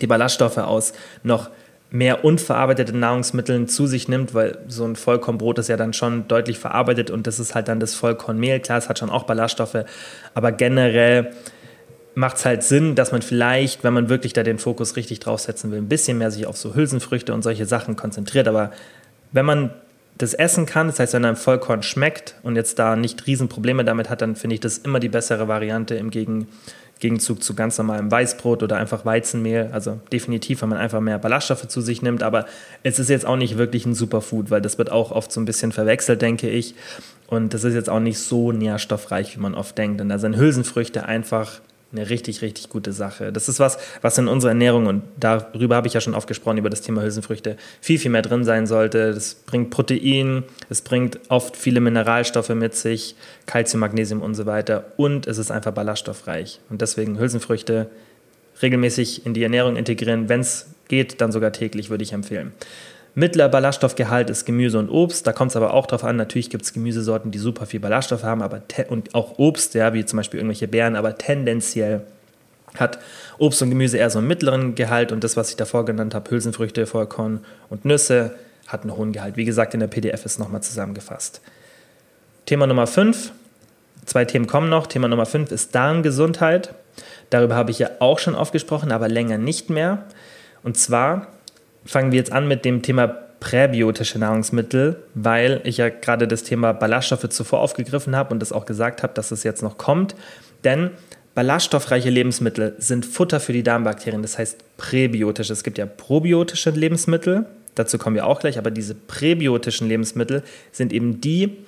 die 0.00 0.06
Ballaststoffe 0.06 0.56
aus 0.56 0.94
noch 1.22 1.50
mehr 1.90 2.24
unverarbeitete 2.24 2.96
Nahrungsmitteln 2.96 3.68
zu 3.68 3.86
sich 3.86 4.08
nimmt, 4.08 4.32
weil 4.32 4.58
so 4.66 4.84
ein 4.84 4.96
Vollkornbrot 4.96 5.58
ist 5.58 5.68
ja 5.68 5.76
dann 5.76 5.92
schon 5.92 6.26
deutlich 6.26 6.58
verarbeitet 6.58 7.10
und 7.10 7.26
das 7.26 7.38
ist 7.38 7.54
halt 7.54 7.68
dann 7.68 7.80
das 7.80 7.94
Vollkornmehl. 7.94 8.60
Klar, 8.60 8.78
es 8.78 8.88
hat 8.88 8.98
schon 8.98 9.10
auch 9.10 9.24
Ballaststoffe, 9.24 9.84
aber 10.32 10.52
generell 10.52 11.32
macht 12.16 12.38
es 12.38 12.46
halt 12.46 12.62
Sinn, 12.62 12.94
dass 12.94 13.12
man 13.12 13.20
vielleicht, 13.20 13.84
wenn 13.84 13.92
man 13.92 14.08
wirklich 14.08 14.32
da 14.32 14.42
den 14.42 14.58
Fokus 14.58 14.96
richtig 14.96 15.20
draufsetzen 15.20 15.70
will, 15.70 15.78
ein 15.78 15.88
bisschen 15.88 16.16
mehr 16.16 16.30
sich 16.30 16.46
auf 16.46 16.56
so 16.56 16.74
Hülsenfrüchte 16.74 17.34
und 17.34 17.42
solche 17.42 17.66
Sachen 17.66 17.94
konzentriert. 17.94 18.48
Aber 18.48 18.72
wenn 19.32 19.44
man 19.44 19.70
das 20.16 20.32
essen 20.32 20.64
kann, 20.64 20.86
das 20.86 20.98
heißt, 20.98 21.12
wenn 21.12 21.26
einem 21.26 21.36
Vollkorn 21.36 21.82
schmeckt 21.82 22.34
und 22.42 22.56
jetzt 22.56 22.78
da 22.78 22.96
nicht 22.96 23.26
Riesenprobleme 23.26 23.84
damit 23.84 24.08
hat, 24.08 24.22
dann 24.22 24.34
finde 24.34 24.54
ich 24.54 24.60
das 24.60 24.78
immer 24.78 24.98
die 24.98 25.10
bessere 25.10 25.46
Variante 25.46 25.94
im 25.94 26.10
Gegen 26.10 26.48
Gegenzug 26.98 27.42
zu 27.42 27.54
ganz 27.54 27.76
normalem 27.76 28.10
Weißbrot 28.10 28.62
oder 28.62 28.78
einfach 28.78 29.04
Weizenmehl. 29.04 29.68
Also 29.70 30.00
definitiv, 30.10 30.62
wenn 30.62 30.70
man 30.70 30.78
einfach 30.78 31.00
mehr 31.00 31.18
Ballaststoffe 31.18 31.68
zu 31.68 31.82
sich 31.82 32.00
nimmt, 32.00 32.22
aber 32.22 32.46
es 32.82 32.98
ist 32.98 33.10
jetzt 33.10 33.26
auch 33.26 33.36
nicht 33.36 33.58
wirklich 33.58 33.84
ein 33.84 33.94
Superfood, 33.94 34.50
weil 34.50 34.62
das 34.62 34.78
wird 34.78 34.90
auch 34.90 35.12
oft 35.12 35.30
so 35.30 35.38
ein 35.38 35.44
bisschen 35.44 35.72
verwechselt, 35.72 36.22
denke 36.22 36.48
ich. 36.48 36.74
Und 37.26 37.52
das 37.52 37.64
ist 37.64 37.74
jetzt 37.74 37.90
auch 37.90 38.00
nicht 38.00 38.18
so 38.18 38.50
nährstoffreich, 38.52 39.36
wie 39.36 39.40
man 39.40 39.54
oft 39.54 39.76
denkt. 39.76 40.00
Und 40.00 40.08
da 40.08 40.18
sind 40.18 40.38
Hülsenfrüchte 40.38 41.04
einfach 41.04 41.60
eine 41.92 42.10
richtig, 42.10 42.42
richtig 42.42 42.68
gute 42.68 42.92
Sache. 42.92 43.32
Das 43.32 43.48
ist 43.48 43.60
was, 43.60 43.78
was 44.02 44.18
in 44.18 44.28
unserer 44.28 44.50
Ernährung, 44.50 44.86
und 44.86 45.02
darüber 45.18 45.76
habe 45.76 45.86
ich 45.86 45.94
ja 45.94 46.00
schon 46.00 46.14
oft 46.14 46.26
gesprochen, 46.26 46.58
über 46.58 46.70
das 46.70 46.82
Thema 46.82 47.02
Hülsenfrüchte, 47.02 47.56
viel, 47.80 47.98
viel 47.98 48.10
mehr 48.10 48.22
drin 48.22 48.44
sein 48.44 48.66
sollte. 48.66 49.12
Das 49.14 49.34
bringt 49.34 49.70
Protein, 49.70 50.44
es 50.68 50.82
bringt 50.82 51.20
oft 51.28 51.56
viele 51.56 51.80
Mineralstoffe 51.80 52.48
mit 52.50 52.74
sich, 52.74 53.14
Kalzium, 53.46 53.80
Magnesium 53.80 54.20
und 54.20 54.34
so 54.34 54.46
weiter. 54.46 54.92
Und 54.96 55.26
es 55.26 55.38
ist 55.38 55.50
einfach 55.50 55.72
ballaststoffreich. 55.72 56.60
Und 56.70 56.82
deswegen 56.82 57.18
Hülsenfrüchte 57.18 57.88
regelmäßig 58.62 59.24
in 59.24 59.34
die 59.34 59.42
Ernährung 59.42 59.76
integrieren. 59.76 60.28
Wenn 60.28 60.40
es 60.40 60.66
geht, 60.88 61.20
dann 61.20 61.32
sogar 61.32 61.52
täglich, 61.52 61.90
würde 61.90 62.04
ich 62.04 62.12
empfehlen. 62.12 62.52
Mittlerer 63.18 63.48
Ballaststoffgehalt 63.48 64.28
ist 64.28 64.44
Gemüse 64.44 64.78
und 64.78 64.90
Obst. 64.90 65.26
Da 65.26 65.32
kommt 65.32 65.50
es 65.50 65.56
aber 65.56 65.72
auch 65.72 65.86
darauf 65.86 66.04
an, 66.04 66.16
natürlich 66.16 66.50
gibt 66.50 66.64
es 66.64 66.74
Gemüsesorten, 66.74 67.30
die 67.30 67.38
super 67.38 67.64
viel 67.64 67.80
Ballaststoff 67.80 68.22
haben, 68.22 68.42
aber 68.42 68.60
und 68.88 69.14
auch 69.14 69.38
Obst, 69.38 69.72
ja, 69.72 69.94
wie 69.94 70.04
zum 70.04 70.18
Beispiel 70.18 70.38
irgendwelche 70.38 70.68
Beeren, 70.68 70.96
aber 70.96 71.16
tendenziell 71.16 72.02
hat 72.74 72.98
Obst 73.38 73.62
und 73.62 73.70
Gemüse 73.70 73.96
eher 73.96 74.10
so 74.10 74.18
einen 74.18 74.28
mittleren 74.28 74.74
Gehalt 74.74 75.12
und 75.12 75.24
das, 75.24 75.34
was 75.34 75.48
ich 75.48 75.56
davor 75.56 75.86
genannt 75.86 76.14
habe, 76.14 76.30
Hülsenfrüchte, 76.30 76.84
Vollkorn 76.84 77.40
und 77.70 77.86
Nüsse, 77.86 78.34
hat 78.66 78.82
einen 78.82 78.94
hohen 78.94 79.12
Gehalt. 79.12 79.38
Wie 79.38 79.46
gesagt, 79.46 79.72
in 79.72 79.80
der 79.80 79.86
PDF 79.86 80.26
ist 80.26 80.38
nochmal 80.38 80.62
zusammengefasst. 80.62 81.40
Thema 82.44 82.66
Nummer 82.66 82.86
5. 82.86 83.32
Zwei 84.04 84.26
Themen 84.26 84.46
kommen 84.46 84.68
noch. 84.68 84.88
Thema 84.88 85.08
Nummer 85.08 85.24
5 85.24 85.52
ist 85.52 85.74
Darmgesundheit. 85.74 86.74
Darüber 87.30 87.56
habe 87.56 87.70
ich 87.70 87.78
ja 87.78 87.88
auch 88.00 88.18
schon 88.18 88.34
oft 88.34 88.52
gesprochen, 88.52 88.92
aber 88.92 89.08
länger 89.08 89.38
nicht 89.38 89.70
mehr. 89.70 90.04
Und 90.62 90.76
zwar 90.76 91.28
fangen 91.86 92.12
wir 92.12 92.18
jetzt 92.18 92.32
an 92.32 92.48
mit 92.48 92.64
dem 92.64 92.82
Thema 92.82 93.06
präbiotische 93.40 94.18
Nahrungsmittel, 94.18 94.96
weil 95.14 95.60
ich 95.64 95.76
ja 95.76 95.88
gerade 95.88 96.26
das 96.26 96.42
Thema 96.42 96.72
Ballaststoffe 96.72 97.28
zuvor 97.28 97.60
aufgegriffen 97.60 98.16
habe 98.16 98.32
und 98.32 98.40
das 98.40 98.52
auch 98.52 98.66
gesagt 98.66 99.02
habe, 99.02 99.14
dass 99.14 99.30
es 99.30 99.42
jetzt 99.42 99.62
noch 99.62 99.78
kommt. 99.78 100.14
Denn 100.64 100.90
ballaststoffreiche 101.34 102.10
Lebensmittel 102.10 102.74
sind 102.78 103.04
Futter 103.04 103.40
für 103.40 103.52
die 103.52 103.62
Darmbakterien, 103.62 104.22
das 104.22 104.38
heißt 104.38 104.76
präbiotisch. 104.78 105.50
Es 105.50 105.62
gibt 105.62 105.78
ja 105.78 105.86
probiotische 105.86 106.70
Lebensmittel, 106.70 107.46
dazu 107.74 107.98
kommen 107.98 108.16
wir 108.16 108.26
auch 108.26 108.40
gleich, 108.40 108.58
aber 108.58 108.70
diese 108.70 108.94
präbiotischen 108.94 109.86
Lebensmittel 109.86 110.42
sind 110.72 110.92
eben 110.92 111.20
die, 111.20 111.58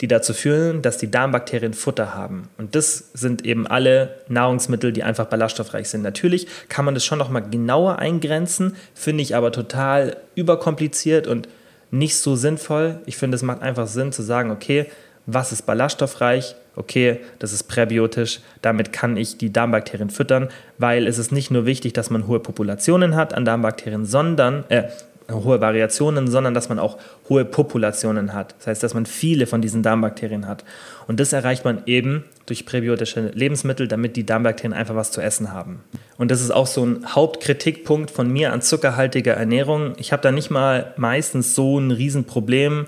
die 0.00 0.08
dazu 0.08 0.32
führen, 0.32 0.82
dass 0.82 0.98
die 0.98 1.10
Darmbakterien 1.10 1.74
Futter 1.74 2.14
haben. 2.14 2.48
Und 2.56 2.74
das 2.74 3.10
sind 3.14 3.44
eben 3.44 3.66
alle 3.66 4.14
Nahrungsmittel, 4.28 4.92
die 4.92 5.02
einfach 5.02 5.26
ballaststoffreich 5.26 5.88
sind. 5.88 6.02
Natürlich 6.02 6.46
kann 6.68 6.84
man 6.84 6.94
das 6.94 7.04
schon 7.04 7.18
noch 7.18 7.30
mal 7.30 7.40
genauer 7.40 7.98
eingrenzen, 7.98 8.76
finde 8.94 9.22
ich 9.22 9.34
aber 9.34 9.50
total 9.50 10.16
überkompliziert 10.34 11.26
und 11.26 11.48
nicht 11.90 12.16
so 12.16 12.36
sinnvoll. 12.36 13.00
Ich 13.06 13.16
finde, 13.16 13.36
es 13.36 13.42
macht 13.42 13.62
einfach 13.62 13.86
Sinn 13.86 14.12
zu 14.12 14.22
sagen, 14.22 14.50
okay, 14.50 14.86
was 15.26 15.52
ist 15.52 15.66
ballaststoffreich? 15.66 16.54
Okay, 16.74 17.18
das 17.40 17.52
ist 17.52 17.64
präbiotisch, 17.64 18.40
damit 18.62 18.92
kann 18.92 19.16
ich 19.16 19.36
die 19.36 19.52
Darmbakterien 19.52 20.10
füttern, 20.10 20.48
weil 20.78 21.08
es 21.08 21.18
ist 21.18 21.32
nicht 21.32 21.50
nur 21.50 21.66
wichtig, 21.66 21.92
dass 21.92 22.08
man 22.08 22.28
hohe 22.28 22.38
Populationen 22.38 23.16
hat 23.16 23.34
an 23.34 23.44
Darmbakterien, 23.44 24.06
sondern, 24.06 24.64
äh, 24.68 24.84
hohe 25.30 25.60
Variationen, 25.60 26.28
sondern 26.28 26.54
dass 26.54 26.68
man 26.68 26.78
auch 26.78 26.96
hohe 27.28 27.44
Populationen 27.44 28.32
hat. 28.32 28.54
Das 28.58 28.66
heißt, 28.66 28.82
dass 28.82 28.94
man 28.94 29.04
viele 29.04 29.46
von 29.46 29.60
diesen 29.60 29.82
Darmbakterien 29.82 30.46
hat. 30.46 30.64
Und 31.06 31.20
das 31.20 31.32
erreicht 31.32 31.64
man 31.64 31.82
eben 31.86 32.24
durch 32.46 32.64
präbiotische 32.64 33.28
Lebensmittel, 33.34 33.88
damit 33.88 34.16
die 34.16 34.24
Darmbakterien 34.24 34.72
einfach 34.72 34.94
was 34.94 35.10
zu 35.10 35.20
essen 35.20 35.52
haben. 35.52 35.80
Und 36.16 36.30
das 36.30 36.40
ist 36.40 36.50
auch 36.50 36.66
so 36.66 36.84
ein 36.84 37.14
Hauptkritikpunkt 37.14 38.10
von 38.10 38.30
mir 38.30 38.52
an 38.52 38.62
zuckerhaltiger 38.62 39.34
Ernährung. 39.34 39.92
Ich 39.98 40.12
habe 40.12 40.22
da 40.22 40.32
nicht 40.32 40.50
mal 40.50 40.94
meistens 40.96 41.54
so 41.54 41.78
ein 41.78 41.90
Riesenproblem. 41.90 42.86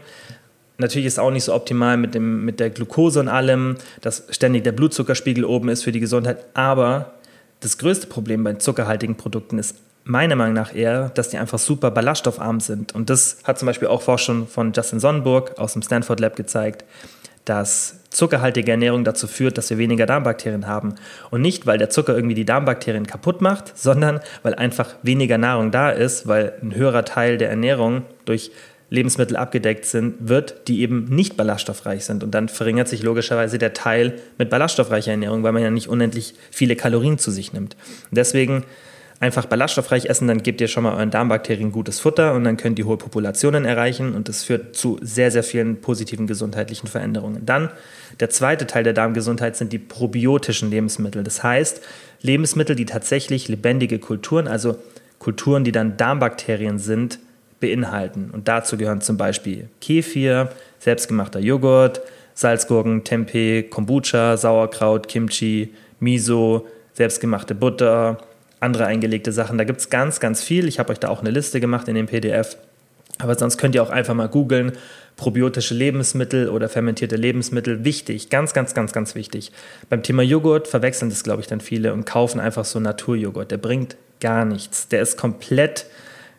Natürlich 0.78 1.06
ist 1.06 1.14
es 1.14 1.18
auch 1.18 1.30
nicht 1.30 1.44
so 1.44 1.54
optimal 1.54 1.98
mit, 1.98 2.14
dem, 2.14 2.46
mit 2.46 2.58
der 2.58 2.70
Glucose 2.70 3.20
und 3.20 3.28
allem, 3.28 3.76
dass 4.00 4.24
ständig 4.30 4.64
der 4.64 4.72
Blutzuckerspiegel 4.72 5.44
oben 5.44 5.68
ist 5.68 5.84
für 5.84 5.92
die 5.92 6.00
Gesundheit. 6.00 6.38
Aber 6.54 7.12
das 7.60 7.76
größte 7.76 8.06
Problem 8.06 8.42
bei 8.44 8.54
zuckerhaltigen 8.54 9.16
Produkten 9.16 9.58
ist 9.58 9.76
meiner 10.10 10.36
Meinung 10.36 10.54
nach 10.54 10.74
eher, 10.74 11.10
dass 11.10 11.28
die 11.28 11.38
einfach 11.38 11.58
super 11.58 11.90
ballaststoffarm 11.90 12.60
sind. 12.60 12.94
Und 12.94 13.10
das 13.10 13.38
hat 13.44 13.58
zum 13.58 13.66
Beispiel 13.66 13.88
auch 13.88 14.02
Forschung 14.02 14.46
von 14.46 14.72
Justin 14.72 15.00
Sonnenburg 15.00 15.58
aus 15.58 15.72
dem 15.72 15.82
Stanford 15.82 16.20
Lab 16.20 16.36
gezeigt, 16.36 16.84
dass 17.44 18.00
zuckerhaltige 18.10 18.72
Ernährung 18.72 19.04
dazu 19.04 19.26
führt, 19.28 19.56
dass 19.56 19.70
wir 19.70 19.78
weniger 19.78 20.04
Darmbakterien 20.04 20.66
haben. 20.66 20.96
Und 21.30 21.42
nicht, 21.42 21.66
weil 21.66 21.78
der 21.78 21.90
Zucker 21.90 22.14
irgendwie 22.14 22.34
die 22.34 22.44
Darmbakterien 22.44 23.06
kaputt 23.06 23.40
macht, 23.40 23.72
sondern 23.78 24.20
weil 24.42 24.54
einfach 24.54 24.96
weniger 25.02 25.38
Nahrung 25.38 25.70
da 25.70 25.90
ist, 25.90 26.26
weil 26.26 26.54
ein 26.60 26.74
höherer 26.74 27.04
Teil 27.04 27.38
der 27.38 27.48
Ernährung 27.48 28.02
durch 28.24 28.50
Lebensmittel 28.92 29.36
abgedeckt 29.36 29.84
sind, 29.86 30.28
wird, 30.28 30.66
die 30.66 30.80
eben 30.80 31.04
nicht 31.04 31.36
ballaststoffreich 31.36 32.04
sind. 32.04 32.24
Und 32.24 32.32
dann 32.32 32.48
verringert 32.48 32.88
sich 32.88 33.04
logischerweise 33.04 33.56
der 33.56 33.72
Teil 33.72 34.14
mit 34.36 34.50
ballaststoffreicher 34.50 35.12
Ernährung, 35.12 35.44
weil 35.44 35.52
man 35.52 35.62
ja 35.62 35.70
nicht 35.70 35.88
unendlich 35.88 36.34
viele 36.50 36.74
Kalorien 36.74 37.16
zu 37.16 37.30
sich 37.30 37.52
nimmt. 37.52 37.76
Und 38.10 38.16
deswegen 38.16 38.64
einfach 39.20 39.44
ballaststoffreich 39.44 40.06
essen, 40.06 40.26
dann 40.26 40.42
gebt 40.42 40.62
ihr 40.62 40.68
schon 40.68 40.82
mal 40.82 40.94
euren 40.94 41.10
Darmbakterien 41.10 41.72
gutes 41.72 42.00
Futter 42.00 42.32
und 42.32 42.44
dann 42.44 42.56
könnt 42.56 42.78
ihr 42.78 42.86
hohe 42.86 42.96
Populationen 42.96 43.66
erreichen 43.66 44.14
und 44.14 44.30
das 44.30 44.42
führt 44.42 44.74
zu 44.74 44.98
sehr, 45.02 45.30
sehr 45.30 45.42
vielen 45.42 45.82
positiven 45.82 46.26
gesundheitlichen 46.26 46.88
Veränderungen. 46.88 47.44
Dann 47.44 47.68
der 48.18 48.30
zweite 48.30 48.66
Teil 48.66 48.82
der 48.82 48.94
Darmgesundheit 48.94 49.56
sind 49.56 49.74
die 49.74 49.78
probiotischen 49.78 50.70
Lebensmittel. 50.70 51.22
Das 51.22 51.42
heißt, 51.42 51.82
Lebensmittel, 52.22 52.74
die 52.74 52.86
tatsächlich 52.86 53.48
lebendige 53.48 53.98
Kulturen, 53.98 54.48
also 54.48 54.76
Kulturen, 55.18 55.64
die 55.64 55.72
dann 55.72 55.98
Darmbakterien 55.98 56.78
sind, 56.78 57.18
beinhalten. 57.60 58.30
Und 58.32 58.48
dazu 58.48 58.78
gehören 58.78 59.02
zum 59.02 59.18
Beispiel 59.18 59.68
Kefir, 59.82 60.48
selbstgemachter 60.78 61.40
Joghurt, 61.40 62.00
Salzgurken, 62.32 63.04
Tempeh, 63.04 63.64
Kombucha, 63.64 64.38
Sauerkraut, 64.38 65.08
Kimchi, 65.08 65.74
Miso, 65.98 66.66
selbstgemachte 66.94 67.54
Butter, 67.54 68.16
andere 68.60 68.86
eingelegte 68.86 69.32
Sachen. 69.32 69.58
Da 69.58 69.64
gibt 69.64 69.80
es 69.80 69.90
ganz, 69.90 70.20
ganz 70.20 70.42
viel. 70.42 70.68
Ich 70.68 70.78
habe 70.78 70.92
euch 70.92 71.00
da 71.00 71.08
auch 71.08 71.20
eine 71.20 71.30
Liste 71.30 71.60
gemacht 71.60 71.88
in 71.88 71.94
dem 71.94 72.06
PDF. 72.06 72.56
Aber 73.18 73.36
sonst 73.36 73.58
könnt 73.58 73.74
ihr 73.74 73.82
auch 73.82 73.90
einfach 73.90 74.14
mal 74.14 74.28
googeln, 74.28 74.72
probiotische 75.16 75.74
Lebensmittel 75.74 76.48
oder 76.48 76.68
fermentierte 76.68 77.16
Lebensmittel. 77.16 77.84
Wichtig, 77.84 78.30
ganz, 78.30 78.54
ganz, 78.54 78.72
ganz, 78.72 78.92
ganz 78.92 79.14
wichtig. 79.14 79.52
Beim 79.88 80.02
Thema 80.02 80.22
Joghurt 80.22 80.68
verwechseln 80.68 81.10
das, 81.10 81.22
glaube 81.22 81.42
ich, 81.42 81.46
dann 81.46 81.60
viele 81.60 81.92
und 81.92 82.06
kaufen 82.06 82.40
einfach 82.40 82.64
so 82.64 82.80
Naturjoghurt. 82.80 83.50
Der 83.50 83.58
bringt 83.58 83.96
gar 84.20 84.44
nichts. 84.44 84.88
Der 84.88 85.02
ist 85.02 85.18
komplett 85.18 85.86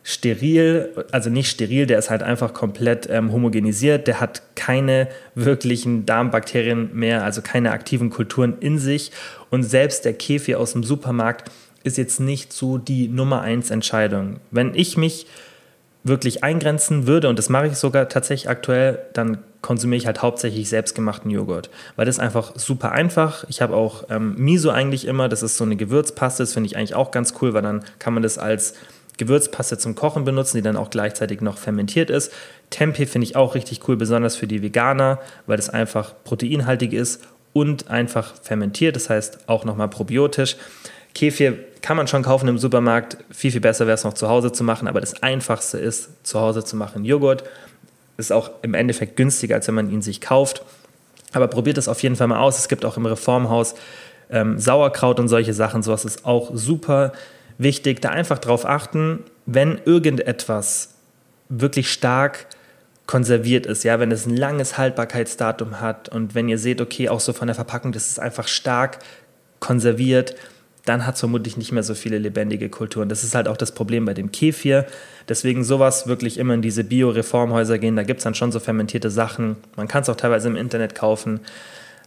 steril, 0.04 0.88
also 1.12 1.30
nicht 1.30 1.48
steril, 1.48 1.86
der 1.86 1.98
ist 1.98 2.10
halt 2.10 2.22
einfach 2.22 2.54
komplett 2.54 3.08
ähm, 3.08 3.32
homogenisiert, 3.32 4.08
der 4.08 4.20
hat 4.20 4.42
keine 4.56 5.08
wirklichen 5.36 6.06
Darmbakterien 6.06 6.90
mehr, 6.92 7.22
also 7.22 7.40
keine 7.40 7.70
aktiven 7.70 8.10
Kulturen 8.10 8.56
in 8.58 8.78
sich 8.78 9.12
und 9.50 9.62
selbst 9.62 10.04
der 10.04 10.14
Kefir 10.14 10.58
aus 10.58 10.72
dem 10.72 10.82
Supermarkt 10.82 11.50
ist 11.84 11.98
jetzt 11.98 12.20
nicht 12.20 12.52
so 12.52 12.78
die 12.78 13.08
Nummer 13.08 13.40
eins 13.42 13.70
Entscheidung. 13.70 14.40
Wenn 14.50 14.74
ich 14.74 14.96
mich 14.96 15.26
wirklich 16.04 16.42
eingrenzen 16.42 17.06
würde, 17.06 17.28
und 17.28 17.38
das 17.38 17.48
mache 17.48 17.68
ich 17.68 17.76
sogar 17.76 18.08
tatsächlich 18.08 18.48
aktuell, 18.48 18.98
dann 19.12 19.38
konsumiere 19.60 19.98
ich 19.98 20.06
halt 20.06 20.22
hauptsächlich 20.22 20.68
selbstgemachten 20.68 21.30
Joghurt, 21.30 21.70
weil 21.94 22.06
das 22.06 22.18
einfach 22.18 22.52
super 22.56 22.90
einfach. 22.90 23.44
Ich 23.48 23.62
habe 23.62 23.76
auch 23.76 24.04
ähm, 24.10 24.34
Miso 24.36 24.70
eigentlich 24.70 25.06
immer, 25.06 25.28
das 25.28 25.42
ist 25.42 25.56
so 25.56 25.64
eine 25.64 25.76
Gewürzpaste, 25.76 26.42
das 26.42 26.52
finde 26.52 26.66
ich 26.66 26.76
eigentlich 26.76 26.96
auch 26.96 27.12
ganz 27.12 27.34
cool, 27.40 27.54
weil 27.54 27.62
dann 27.62 27.84
kann 28.00 28.14
man 28.14 28.24
das 28.24 28.38
als 28.38 28.74
Gewürzpaste 29.18 29.78
zum 29.78 29.94
Kochen 29.94 30.24
benutzen, 30.24 30.56
die 30.56 30.62
dann 30.62 30.76
auch 30.76 30.90
gleichzeitig 30.90 31.40
noch 31.40 31.58
fermentiert 31.58 32.10
ist. 32.10 32.32
Tempeh 32.70 33.06
finde 33.06 33.26
ich 33.26 33.36
auch 33.36 33.54
richtig 33.54 33.86
cool, 33.86 33.96
besonders 33.96 34.34
für 34.34 34.48
die 34.48 34.62
Veganer, 34.62 35.20
weil 35.46 35.56
das 35.58 35.70
einfach 35.70 36.14
proteinhaltig 36.24 36.92
ist 36.92 37.22
und 37.52 37.88
einfach 37.88 38.34
fermentiert, 38.42 38.96
das 38.96 39.10
heißt 39.10 39.48
auch 39.48 39.64
nochmal 39.64 39.88
probiotisch. 39.88 40.56
Kefir 41.14 41.58
kann 41.82 41.96
man 41.96 42.06
schon 42.06 42.22
kaufen 42.22 42.48
im 42.48 42.58
Supermarkt. 42.58 43.18
Viel, 43.30 43.50
viel 43.50 43.60
besser 43.60 43.86
wäre 43.86 43.94
es 43.94 44.04
noch 44.04 44.14
zu 44.14 44.28
Hause 44.28 44.52
zu 44.52 44.64
machen, 44.64 44.88
aber 44.88 45.00
das 45.00 45.22
Einfachste 45.22 45.78
ist, 45.78 46.26
zu 46.26 46.40
Hause 46.40 46.64
zu 46.64 46.76
machen 46.76 47.04
Joghurt. 47.04 47.44
Ist 48.16 48.32
auch 48.32 48.50
im 48.62 48.74
Endeffekt 48.74 49.16
günstiger, 49.16 49.56
als 49.56 49.66
wenn 49.66 49.74
man 49.74 49.90
ihn 49.90 50.00
sich 50.00 50.20
kauft. 50.20 50.62
Aber 51.32 51.48
probiert 51.48 51.78
es 51.78 51.88
auf 51.88 52.02
jeden 52.02 52.16
Fall 52.16 52.28
mal 52.28 52.38
aus. 52.38 52.58
Es 52.58 52.68
gibt 52.68 52.84
auch 52.84 52.96
im 52.96 53.06
Reformhaus 53.06 53.74
ähm, 54.30 54.58
Sauerkraut 54.58 55.18
und 55.18 55.28
solche 55.28 55.54
Sachen. 55.54 55.82
Sowas 55.82 56.04
ist 56.04 56.24
auch 56.24 56.50
super 56.54 57.12
wichtig. 57.58 58.00
Da 58.00 58.10
einfach 58.10 58.38
drauf 58.38 58.64
achten, 58.64 59.20
wenn 59.46 59.80
irgendetwas 59.84 60.94
wirklich 61.48 61.92
stark 61.92 62.46
konserviert 63.06 63.66
ist, 63.66 63.82
ja, 63.82 63.98
wenn 63.98 64.12
es 64.12 64.26
ein 64.26 64.36
langes 64.36 64.78
Haltbarkeitsdatum 64.78 65.80
hat 65.80 66.08
und 66.08 66.34
wenn 66.34 66.48
ihr 66.48 66.58
seht, 66.58 66.80
okay, 66.80 67.08
auch 67.08 67.20
so 67.20 67.32
von 67.32 67.48
der 67.48 67.54
Verpackung, 67.54 67.92
das 67.92 68.08
ist 68.08 68.20
einfach 68.20 68.46
stark 68.46 69.00
konserviert, 69.58 70.34
dann 70.84 71.06
hat 71.06 71.14
es 71.14 71.20
vermutlich 71.20 71.56
nicht 71.56 71.70
mehr 71.70 71.82
so 71.82 71.94
viele 71.94 72.18
lebendige 72.18 72.68
Kulturen. 72.68 73.08
Das 73.08 73.22
ist 73.22 73.34
halt 73.34 73.46
auch 73.46 73.56
das 73.56 73.72
Problem 73.72 74.04
bei 74.04 74.14
dem 74.14 74.32
Kefir. 74.32 74.86
Deswegen 75.28 75.62
sowas 75.62 76.08
wirklich 76.08 76.38
immer 76.38 76.54
in 76.54 76.62
diese 76.62 76.82
Bio-Reformhäuser 76.82 77.78
gehen. 77.78 77.94
Da 77.94 78.02
gibt 78.02 78.18
es 78.18 78.24
dann 78.24 78.34
schon 78.34 78.50
so 78.50 78.58
fermentierte 78.58 79.10
Sachen. 79.10 79.56
Man 79.76 79.86
kann 79.86 80.02
es 80.02 80.08
auch 80.08 80.16
teilweise 80.16 80.48
im 80.48 80.56
Internet 80.56 80.96
kaufen. 80.96 81.40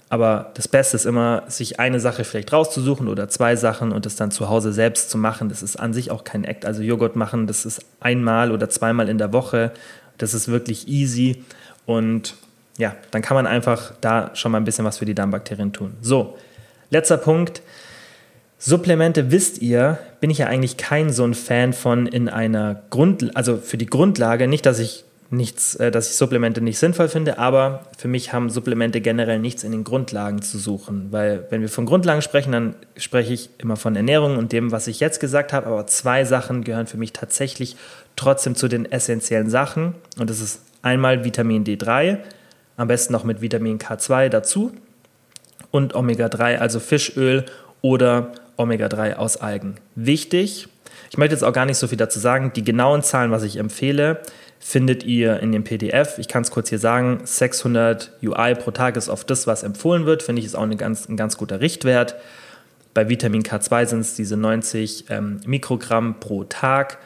Aber 0.09 0.51
das 0.55 0.67
Beste 0.67 0.97
ist 0.97 1.05
immer, 1.05 1.43
sich 1.47 1.79
eine 1.79 1.99
Sache 1.99 2.25
vielleicht 2.25 2.51
rauszusuchen 2.51 3.07
oder 3.07 3.29
zwei 3.29 3.55
Sachen 3.55 3.91
und 3.91 4.05
es 4.05 4.17
dann 4.17 4.29
zu 4.29 4.49
Hause 4.49 4.73
selbst 4.73 5.09
zu 5.09 5.17
machen. 5.17 5.49
Das 5.49 5.63
ist 5.63 5.77
an 5.77 5.93
sich 5.93 6.11
auch 6.11 6.25
kein 6.25 6.43
Act. 6.43 6.65
Also 6.65 6.81
Joghurt 6.81 7.15
machen, 7.15 7.47
das 7.47 7.65
ist 7.65 7.81
einmal 8.01 8.51
oder 8.51 8.69
zweimal 8.69 9.07
in 9.07 9.17
der 9.17 9.31
Woche. 9.31 9.71
Das 10.17 10.33
ist 10.33 10.49
wirklich 10.49 10.87
easy. 10.87 11.43
Und 11.85 12.35
ja, 12.77 12.95
dann 13.11 13.21
kann 13.21 13.35
man 13.35 13.47
einfach 13.47 13.93
da 14.01 14.31
schon 14.35 14.51
mal 14.51 14.59
ein 14.59 14.65
bisschen 14.65 14.85
was 14.85 14.97
für 14.97 15.05
die 15.05 15.15
Darmbakterien 15.15 15.71
tun. 15.71 15.93
So, 16.01 16.37
letzter 16.89 17.17
Punkt 17.17 17.61
Supplemente, 18.57 19.31
wisst 19.31 19.61
ihr, 19.61 19.99
bin 20.19 20.29
ich 20.29 20.39
ja 20.39 20.47
eigentlich 20.47 20.77
kein 20.77 21.11
so 21.11 21.23
ein 21.25 21.33
Fan 21.33 21.73
von 21.73 22.07
in 22.07 22.29
einer 22.29 22.81
Grund, 22.89 23.35
also 23.35 23.57
für 23.57 23.77
die 23.77 23.85
Grundlage, 23.85 24.47
nicht, 24.47 24.65
dass 24.65 24.79
ich 24.79 25.05
nichts, 25.29 25.75
äh, 25.75 25.91
dass 25.91 26.09
ich 26.09 26.15
Supplemente 26.15 26.61
nicht 26.61 26.77
sinnvoll 26.77 27.09
finde, 27.09 27.37
aber 27.37 27.85
für 27.97 28.07
mich 28.07 28.33
haben 28.33 28.49
Supplemente 28.49 29.01
generell 29.01 29.39
nichts 29.39 29.63
in 29.63 29.71
den 29.71 29.83
Grundlagen 29.83 30.41
zu 30.41 30.57
suchen, 30.57 31.07
weil 31.11 31.45
wenn 31.49 31.61
wir 31.61 31.69
von 31.69 31.85
Grundlagen 31.85 32.21
sprechen, 32.21 32.51
dann 32.51 32.75
spreche 32.97 33.33
ich 33.33 33.49
immer 33.57 33.75
von 33.75 33.95
Ernährung 33.95 34.37
und 34.37 34.51
dem, 34.51 34.71
was 34.71 34.87
ich 34.87 34.99
jetzt 34.99 35.19
gesagt 35.19 35.53
habe, 35.53 35.67
aber 35.67 35.87
zwei 35.87 36.25
Sachen 36.25 36.63
gehören 36.63 36.87
für 36.87 36.97
mich 36.97 37.13
tatsächlich 37.13 37.75
trotzdem 38.15 38.55
zu 38.55 38.67
den 38.67 38.89
essentiellen 38.91 39.49
Sachen. 39.49 39.95
Und 40.17 40.29
das 40.29 40.39
ist 40.39 40.61
einmal 40.81 41.23
Vitamin 41.23 41.63
D3, 41.65 42.19
am 42.77 42.87
besten 42.87 43.13
noch 43.13 43.23
mit 43.23 43.41
Vitamin 43.41 43.79
K2 43.79 44.29
dazu. 44.29 44.71
Und 45.71 45.93
Omega 45.93 46.29
3, 46.29 46.61
also 46.61 46.79
Fischöl 46.79 47.45
oder 47.85 48.31
Omega-3 48.57 49.13
aus 49.13 49.37
Algen. 49.37 49.75
Wichtig, 49.93 50.67
ich 51.11 51.17
möchte 51.19 51.35
jetzt 51.35 51.43
auch 51.43 51.53
gar 51.53 51.67
nicht 51.67 51.77
so 51.77 51.87
viel 51.87 51.99
dazu 51.99 52.17
sagen, 52.17 52.51
die 52.55 52.63
genauen 52.63 53.03
Zahlen, 53.03 53.29
was 53.29 53.43
ich 53.43 53.57
empfehle, 53.57 54.21
findet 54.59 55.03
ihr 55.03 55.39
in 55.39 55.51
dem 55.51 55.63
PDF. 55.63 56.17
Ich 56.17 56.27
kann 56.27 56.41
es 56.41 56.49
kurz 56.49 56.69
hier 56.69 56.79
sagen, 56.79 57.21
600 57.23 58.13
UI 58.23 58.55
pro 58.55 58.71
Tag 58.71 58.97
ist 58.97 59.07
oft 59.07 59.29
das, 59.29 59.45
was 59.45 59.61
empfohlen 59.61 60.07
wird, 60.07 60.23
finde 60.23 60.39
ich 60.39 60.47
ist 60.47 60.55
auch 60.55 60.63
eine 60.63 60.77
ganz, 60.77 61.07
ein 61.07 61.15
ganz 61.15 61.37
guter 61.37 61.61
Richtwert. 61.61 62.15
Bei 62.95 63.07
Vitamin 63.07 63.43
K2 63.43 63.85
sind 63.85 63.99
es 63.99 64.15
diese 64.15 64.35
90 64.35 65.05
ähm, 65.09 65.41
Mikrogramm 65.45 66.19
pro 66.19 66.43
Tag 66.43 66.97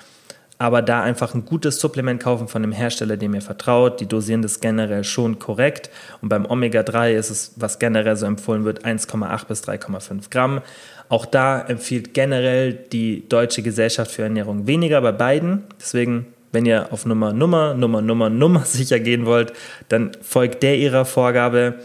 aber 0.61 0.81
da 0.81 1.01
einfach 1.01 1.33
ein 1.33 1.45
gutes 1.45 1.79
Supplement 1.79 2.21
kaufen 2.21 2.49
von 2.49 2.61
einem 2.61 2.73
Hersteller, 2.73 3.15
dem 3.15 3.33
ihr 3.33 3.41
vertraut. 3.41 4.01
Die 4.01 4.05
dosieren 4.05 4.41
das 4.41 4.59
generell 4.59 5.05
schon 5.05 5.39
korrekt. 5.39 5.89
Und 6.21 6.27
beim 6.27 6.45
Omega-3 6.45 7.13
ist 7.13 7.29
es, 7.29 7.53
was 7.55 7.79
generell 7.79 8.17
so 8.17 8.25
empfohlen 8.25 8.65
wird, 8.65 8.85
1,8 8.85 9.47
bis 9.47 9.63
3,5 9.63 10.29
Gramm. 10.29 10.61
Auch 11.07 11.25
da 11.25 11.61
empfiehlt 11.61 12.13
generell 12.13 12.73
die 12.73 13.27
Deutsche 13.29 13.61
Gesellschaft 13.61 14.11
für 14.11 14.23
Ernährung 14.23 14.67
weniger 14.67 15.01
bei 15.01 15.13
beiden. 15.13 15.63
Deswegen, 15.79 16.27
wenn 16.51 16.65
ihr 16.65 16.91
auf 16.91 17.05
Nummer, 17.05 17.31
Nummer, 17.31 17.73
Nummer, 17.73 18.01
Nummer, 18.01 18.29
Nummer 18.29 18.65
sicher 18.65 18.99
gehen 18.99 19.25
wollt, 19.25 19.53
dann 19.87 20.11
folgt 20.21 20.61
der 20.61 20.77
ihrer 20.77 21.05
Vorgabe 21.05 21.75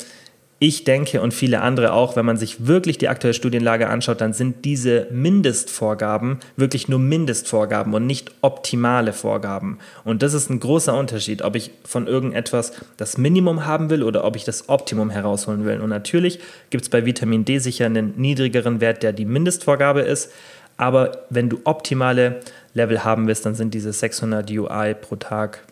ich 0.67 0.85
denke 0.85 1.21
und 1.21 1.35
viele 1.35 1.61
andere 1.61 1.93
auch, 1.93 2.17
wenn 2.17 2.25
man 2.25 2.39
sich 2.39 2.67
wirklich 2.67 2.97
die 2.97 3.09
aktuelle 3.09 3.35
Studienlage 3.35 3.87
anschaut, 3.87 4.23
dann 4.23 4.33
sind 4.33 4.65
diese 4.65 5.07
Mindestvorgaben 5.11 6.41
wirklich 6.57 6.89
nur 6.89 6.99
Mindestvorgaben 6.99 7.93
und 7.93 8.07
nicht 8.07 8.31
optimale 8.41 9.13
Vorgaben. 9.13 9.79
Und 10.05 10.23
das 10.23 10.33
ist 10.33 10.49
ein 10.49 10.61
großer 10.61 10.97
Unterschied, 10.97 11.43
ob 11.43 11.55
ich 11.55 11.71
von 11.85 12.07
irgendetwas 12.07 12.73
das 12.97 13.19
Minimum 13.19 13.67
haben 13.67 13.91
will 13.91 14.03
oder 14.03 14.25
ob 14.25 14.37
ich 14.37 14.45
das 14.45 14.71
Optimum 14.71 15.11
herausholen 15.11 15.67
will. 15.67 15.83
Und 15.83 15.91
natürlich 15.91 16.39
gibt 16.71 16.85
es 16.85 16.89
bei 16.89 17.05
Vitamin 17.05 17.45
D 17.45 17.59
sicher 17.59 17.85
einen 17.85 18.15
niedrigeren 18.17 18.81
Wert, 18.81 19.03
der 19.03 19.13
die 19.13 19.27
Mindestvorgabe 19.27 20.01
ist. 20.01 20.33
Aber 20.79 21.27
wenn 21.29 21.51
du 21.51 21.61
optimale 21.65 22.41
Level 22.73 23.05
haben 23.05 23.27
willst, 23.27 23.45
dann 23.45 23.55
sind 23.55 23.75
diese 23.75 23.93
600 23.93 24.51
UI 24.51 24.95
pro 24.95 25.17
Tag, 25.17 25.63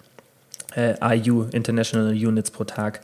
äh, 0.76 0.96
IU, 1.16 1.46
International 1.50 2.12
Units 2.12 2.50
pro 2.50 2.64
Tag, 2.64 3.00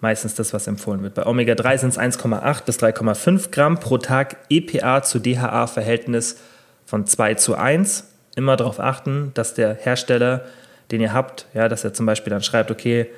meistens 0.00 0.34
das, 0.34 0.52
was 0.52 0.66
empfohlen 0.66 1.02
wird. 1.02 1.14
Bei 1.14 1.26
Omega-3 1.26 1.78
sind 1.78 1.90
es 1.90 1.98
1,8 1.98 2.64
bis 2.64 2.78
3,5 2.78 3.50
Gramm 3.50 3.80
pro 3.80 3.98
Tag, 3.98 4.36
EPA 4.48 5.02
zu 5.02 5.18
DHA-Verhältnis 5.18 6.36
von 6.84 7.06
2 7.06 7.34
zu 7.34 7.56
1. 7.56 8.08
Immer 8.36 8.56
darauf 8.56 8.80
achten, 8.80 9.32
dass 9.34 9.54
der 9.54 9.74
Hersteller, 9.74 10.44
den 10.90 11.00
ihr 11.00 11.12
habt, 11.12 11.46
ja, 11.54 11.68
dass 11.68 11.84
er 11.84 11.94
zum 11.94 12.06
Beispiel 12.06 12.30
dann 12.30 12.42
schreibt, 12.42 12.70
okay, 12.70 13.10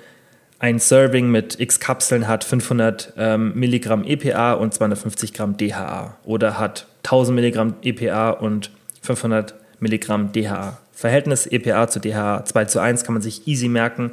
ein 0.60 0.80
Serving 0.80 1.30
mit 1.30 1.60
x 1.60 1.78
Kapseln 1.78 2.26
hat 2.26 2.42
500 2.42 3.12
ähm, 3.16 3.52
Milligramm 3.54 4.04
EPA 4.04 4.54
und 4.54 4.74
250 4.74 5.32
Gramm 5.32 5.56
DHA 5.56 6.16
oder 6.24 6.58
hat 6.58 6.86
1000 7.04 7.36
Milligramm 7.36 7.74
EPA 7.82 8.30
und 8.30 8.70
500 9.02 9.54
Milligramm 9.78 10.32
DHA. 10.32 10.78
Verhältnis 10.92 11.46
EPA 11.46 11.86
zu 11.86 12.00
DHA 12.00 12.44
2 12.44 12.64
zu 12.64 12.80
1 12.80 13.04
kann 13.04 13.14
man 13.14 13.22
sich 13.22 13.46
easy 13.46 13.68
merken. 13.68 14.12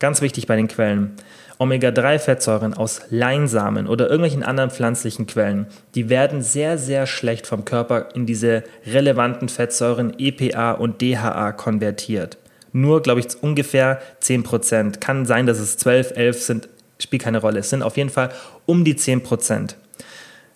Ganz 0.00 0.22
wichtig 0.22 0.48
bei 0.48 0.56
den 0.56 0.66
Quellen. 0.66 1.12
Omega-3-Fettsäuren 1.58 2.74
aus 2.74 3.02
Leinsamen 3.10 3.86
oder 3.86 4.06
irgendwelchen 4.06 4.42
anderen 4.42 4.70
pflanzlichen 4.70 5.26
Quellen, 5.26 5.66
die 5.94 6.08
werden 6.08 6.42
sehr, 6.42 6.78
sehr 6.78 7.06
schlecht 7.06 7.46
vom 7.46 7.64
Körper 7.64 8.08
in 8.14 8.26
diese 8.26 8.62
relevanten 8.86 9.48
Fettsäuren 9.48 10.14
EPA 10.18 10.72
und 10.72 11.00
DHA 11.00 11.52
konvertiert. 11.52 12.38
nur, 12.72 13.00
glaube 13.00 13.20
ich, 13.20 13.28
ungefähr 13.40 14.00
10%. 14.22 15.00
Kann 15.00 15.24
sein, 15.24 15.46
dass 15.46 15.58
es 15.58 15.78
12, 15.78 16.12
11 16.14 16.42
sind, 16.42 16.68
spielt 17.00 17.22
keine 17.22 17.40
Rolle. 17.40 17.60
Es 17.60 17.70
sind 17.70 17.82
auf 17.82 17.96
jeden 17.96 18.10
Fall 18.10 18.28
um 18.66 18.84
die 18.84 18.94
10%. 18.94 19.76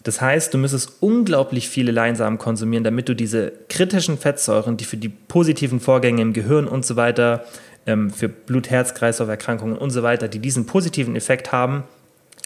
Das 0.03 0.21
heißt, 0.21 0.55
du 0.55 0.59
müsstest 0.59 0.93
unglaublich 1.01 1.69
viele 1.69 1.93
Leinsamen 1.93 2.39
konsumieren, 2.39 2.85
damit 2.85 3.09
du 3.09 3.15
diese 3.15 3.53
kritischen 3.69 4.17
Fettsäuren, 4.17 4.77
die 4.77 4.85
für 4.85 4.97
die 4.97 5.11
positiven 5.11 5.81
Vorgänge 5.81 6.23
im 6.23 6.33
Gehirn 6.33 6.67
und 6.67 6.87
so 6.87 6.97
weiter, 6.97 7.45
ähm, 7.87 8.11
für 8.11 8.29
Blut-Herz-Kreislauf-Erkrankungen 8.29 9.77
und 9.77 9.91
so 9.91 10.03
weiter, 10.03 10.29
die 10.29 10.39
diesen 10.39 10.67
positiven 10.67 11.17
Effekt 11.17 11.53
haben, 11.53 11.85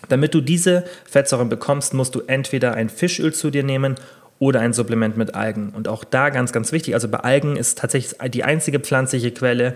damit 0.08 0.34
du 0.34 0.40
diese 0.40 0.84
Fettsäuren 1.08 1.48
bekommst, 1.48 1.94
musst 1.94 2.14
du 2.14 2.20
entweder 2.26 2.74
ein 2.74 2.88
Fischöl 2.88 3.32
zu 3.32 3.50
dir 3.50 3.62
nehmen 3.62 3.96
oder 4.38 4.60
ein 4.60 4.72
Supplement 4.72 5.16
mit 5.16 5.34
Algen. 5.34 5.70
Und 5.70 5.88
auch 5.88 6.04
da 6.04 6.30
ganz, 6.30 6.52
ganz 6.52 6.72
wichtig, 6.72 6.94
also 6.94 7.08
bei 7.08 7.20
Algen 7.20 7.56
ist 7.56 7.78
tatsächlich 7.78 8.18
die 8.30 8.44
einzige 8.44 8.80
pflanzliche 8.80 9.30
Quelle, 9.30 9.74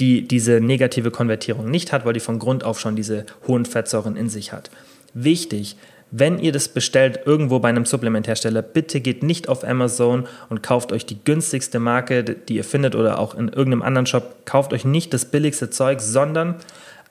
die 0.00 0.26
diese 0.26 0.60
negative 0.60 1.10
Konvertierung 1.10 1.70
nicht 1.70 1.92
hat, 1.92 2.04
weil 2.04 2.14
die 2.14 2.20
von 2.20 2.38
Grund 2.38 2.64
auf 2.64 2.80
schon 2.80 2.96
diese 2.96 3.26
hohen 3.46 3.64
Fettsäuren 3.64 4.16
in 4.16 4.28
sich 4.28 4.52
hat. 4.52 4.70
Wichtig, 5.14 5.76
wenn 6.10 6.38
ihr 6.38 6.52
das 6.52 6.68
bestellt 6.68 7.20
irgendwo 7.24 7.60
bei 7.60 7.68
einem 7.68 7.84
Supplementhersteller, 7.84 8.62
bitte 8.62 9.00
geht 9.00 9.22
nicht 9.22 9.48
auf 9.48 9.64
Amazon 9.64 10.26
und 10.48 10.62
kauft 10.62 10.92
euch 10.92 11.06
die 11.06 11.22
günstigste 11.22 11.78
Marke, 11.78 12.24
die 12.24 12.56
ihr 12.56 12.64
findet 12.64 12.94
oder 12.94 13.18
auch 13.18 13.34
in 13.34 13.48
irgendeinem 13.48 13.82
anderen 13.82 14.06
Shop. 14.06 14.44
Kauft 14.44 14.72
euch 14.72 14.84
nicht 14.84 15.14
das 15.14 15.24
billigste 15.24 15.70
Zeug, 15.70 16.00
sondern 16.00 16.56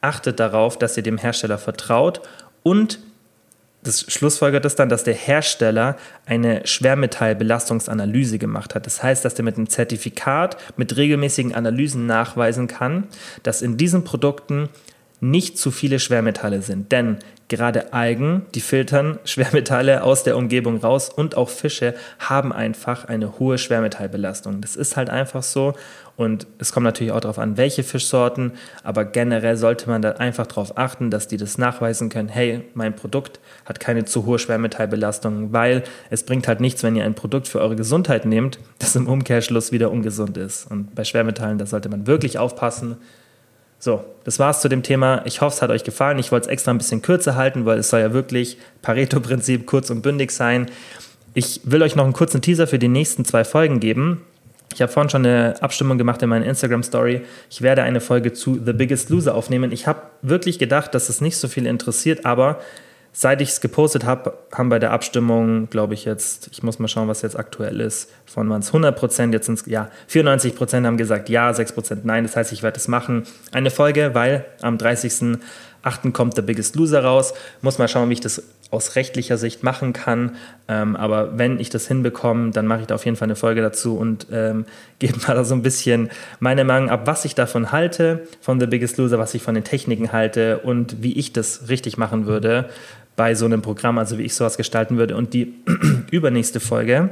achtet 0.01 0.39
darauf, 0.39 0.77
dass 0.77 0.97
ihr 0.97 1.03
dem 1.03 1.17
Hersteller 1.17 1.57
vertraut 1.57 2.21
und 2.63 2.99
das 3.81 4.11
schlussfolgert 4.11 4.65
es 4.65 4.75
dann, 4.75 4.89
dass 4.89 5.05
der 5.05 5.13
Hersteller 5.13 5.95
eine 6.25 6.67
Schwermetallbelastungsanalyse 6.67 8.37
gemacht 8.37 8.75
hat. 8.75 8.85
Das 8.85 9.01
heißt, 9.01 9.23
dass 9.23 9.35
er 9.35 9.45
mit 9.45 9.55
einem 9.55 9.69
Zertifikat, 9.69 10.57
mit 10.75 10.97
regelmäßigen 10.97 11.55
Analysen 11.55 12.05
nachweisen 12.05 12.67
kann, 12.67 13.05
dass 13.43 13.61
in 13.61 13.77
diesen 13.77 14.03
Produkten 14.03 14.67
nicht 15.21 15.57
zu 15.57 15.71
viele 15.71 15.99
Schwermetalle 15.99 16.61
sind. 16.61 16.91
Denn 16.91 17.19
gerade 17.49 17.91
Algen, 17.91 18.45
die 18.55 18.61
filtern 18.61 19.19
Schwermetalle 19.25 20.03
aus 20.03 20.23
der 20.23 20.37
Umgebung 20.37 20.77
raus 20.77 21.09
und 21.09 21.35
auch 21.35 21.49
Fische 21.49 21.93
haben 22.19 22.53
einfach 22.53 23.05
eine 23.05 23.39
hohe 23.39 23.57
Schwermetallbelastung. 23.57 24.61
Das 24.61 24.75
ist 24.77 24.95
halt 24.95 25.09
einfach 25.09 25.43
so 25.43 25.73
und 26.19 26.47
es 26.57 26.73
kommt 26.73 26.83
natürlich 26.83 27.13
auch 27.13 27.21
darauf 27.21 27.39
an, 27.39 27.55
welche 27.55 27.81
Fischsorten, 27.81 28.51
aber 28.83 29.05
generell 29.05 29.55
sollte 29.55 29.89
man 29.89 30.01
da 30.01 30.11
einfach 30.11 30.47
darauf 30.47 30.77
achten, 30.77 31.09
dass 31.11 31.29
die 31.29 31.37
das 31.37 31.57
nachweisen 31.57 32.09
können, 32.09 32.27
hey, 32.27 32.65
mein 32.73 32.93
Produkt 32.93 33.39
hat 33.65 33.79
keine 33.79 34.03
zu 34.03 34.25
hohe 34.25 34.37
Schwermetallbelastung, 34.37 35.53
weil 35.53 35.83
es 36.09 36.23
bringt 36.23 36.47
halt 36.47 36.59
nichts, 36.59 36.83
wenn 36.83 36.97
ihr 36.97 37.05
ein 37.05 37.15
Produkt 37.15 37.47
für 37.47 37.61
eure 37.61 37.77
Gesundheit 37.77 38.25
nehmt, 38.25 38.59
das 38.79 38.97
im 38.97 39.07
Umkehrschluss 39.07 39.71
wieder 39.71 39.91
ungesund 39.91 40.35
ist. 40.35 40.69
Und 40.69 40.93
bei 40.93 41.05
Schwermetallen, 41.05 41.57
da 41.57 41.65
sollte 41.65 41.87
man 41.87 42.05
wirklich 42.05 42.37
aufpassen, 42.37 42.97
so, 43.79 44.03
das 44.25 44.39
war's 44.39 44.59
zu 44.59 44.67
dem 44.67 44.83
Thema. 44.83 45.21
Ich 45.25 45.39
hoffe, 45.39 45.55
es 45.55 45.61
hat 45.61 45.69
euch 45.69 45.85
gefallen. 45.85 46.19
Ich 46.19 46.33
wollte 46.33 46.47
es 46.47 46.51
extra 46.51 46.71
ein 46.71 46.77
bisschen 46.77 47.01
kürzer 47.01 47.35
halten, 47.35 47.65
weil 47.65 47.79
es 47.79 47.89
soll 47.89 48.01
ja 48.01 48.13
wirklich 48.13 48.57
Pareto-Prinzip 48.81 49.65
kurz 49.65 49.89
und 49.89 50.01
bündig 50.01 50.31
sein. 50.31 50.69
Ich 51.33 51.61
will 51.63 51.81
euch 51.81 51.95
noch 51.95 52.03
einen 52.03 52.13
kurzen 52.13 52.41
Teaser 52.41 52.67
für 52.67 52.77
die 52.77 52.89
nächsten 52.89 53.23
zwei 53.23 53.45
Folgen 53.45 53.79
geben. 53.79 54.21
Ich 54.73 54.81
habe 54.81 54.91
vorhin 54.91 55.09
schon 55.09 55.25
eine 55.25 55.55
Abstimmung 55.61 55.97
gemacht 55.97 56.21
in 56.21 56.29
meiner 56.29 56.45
Instagram-Story. 56.45 57.21
Ich 57.49 57.61
werde 57.61 57.83
eine 57.83 58.01
Folge 58.01 58.33
zu 58.33 58.59
The 58.63 58.73
Biggest 58.73 59.09
Loser 59.09 59.33
aufnehmen. 59.33 59.71
Ich 59.71 59.87
habe 59.87 60.01
wirklich 60.21 60.59
gedacht, 60.59 60.93
dass 60.93 61.07
es 61.09 61.21
nicht 61.21 61.37
so 61.37 61.47
viel 61.47 61.65
interessiert, 61.65 62.25
aber 62.25 62.59
Seit 63.21 63.41
ich 63.41 63.49
es 63.49 63.59
gepostet 63.59 64.05
habe, 64.05 64.31
haben 64.53 64.69
bei 64.69 64.79
der 64.79 64.91
Abstimmung, 64.91 65.69
glaube 65.69 65.93
ich 65.93 66.05
jetzt, 66.05 66.47
ich 66.53 66.63
muss 66.63 66.79
mal 66.79 66.87
schauen, 66.87 67.09
was 67.09 67.21
jetzt 67.21 67.37
aktuell 67.37 67.81
ist, 67.81 68.09
von 68.25 68.49
waren 68.49 68.61
es 68.61 68.67
100 68.67 68.97
Prozent, 68.97 69.33
jetzt 69.33 69.47
sind 69.47 69.59
es, 69.59 69.65
ja, 69.65 69.89
94 70.07 70.55
Prozent 70.55 70.87
haben 70.87 70.95
gesagt 70.95 71.27
ja, 71.27 71.53
6 71.53 71.73
Prozent 71.73 72.05
nein. 72.05 72.23
Das 72.23 72.37
heißt, 72.37 72.53
ich 72.53 72.63
werde 72.63 72.77
es 72.77 72.87
machen. 72.87 73.23
Eine 73.51 73.71
Folge, 73.71 74.11
weil 74.13 74.45
am 74.61 74.77
30. 74.77 75.37
8. 75.81 76.13
kommt 76.13 76.35
The 76.35 76.41
Biggest 76.41 76.75
Loser 76.75 77.03
raus. 77.03 77.33
Muss 77.61 77.77
mal 77.77 77.87
schauen, 77.87 78.09
wie 78.09 78.13
ich 78.13 78.19
das 78.19 78.43
aus 78.71 78.95
rechtlicher 78.95 79.37
Sicht 79.37 79.63
machen 79.63 79.93
kann. 79.93 80.35
Ähm, 80.67 80.95
aber 80.95 81.37
wenn 81.37 81.59
ich 81.59 81.69
das 81.69 81.87
hinbekomme, 81.87 82.51
dann 82.51 82.67
mache 82.67 82.81
ich 82.81 82.87
da 82.87 82.95
auf 82.95 83.05
jeden 83.05 83.17
Fall 83.17 83.27
eine 83.27 83.35
Folge 83.35 83.61
dazu 83.61 83.97
und 83.97 84.27
ähm, 84.31 84.65
gebe 84.99 85.17
mal 85.27 85.43
so 85.43 85.55
ein 85.55 85.61
bisschen 85.61 86.09
meine 86.39 86.63
Meinung 86.63 86.89
ab, 86.89 87.01
was 87.05 87.25
ich 87.25 87.33
davon 87.33 87.71
halte, 87.71 88.27
von 88.41 88.59
The 88.59 88.67
Biggest 88.67 88.97
Loser, 88.97 89.19
was 89.19 89.33
ich 89.33 89.41
von 89.41 89.55
den 89.55 89.63
Techniken 89.63 90.11
halte 90.11 90.59
und 90.59 91.01
wie 91.01 91.13
ich 91.13 91.33
das 91.33 91.69
richtig 91.69 91.97
machen 91.97 92.25
würde 92.25 92.69
bei 93.19 93.35
so 93.35 93.43
einem 93.43 93.61
Programm, 93.61 93.97
also 93.97 94.17
wie 94.17 94.23
ich 94.23 94.33
sowas 94.33 94.55
gestalten 94.55 94.97
würde. 94.97 95.17
Und 95.17 95.33
die 95.33 95.53
übernächste 96.11 96.61
Folge 96.61 97.09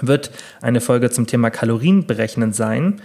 wird 0.00 0.30
eine 0.62 0.80
Folge 0.80 1.10
zum 1.10 1.26
Thema 1.26 1.50
Kalorien 1.50 2.06
berechnen 2.06 2.54
sein. 2.54 3.02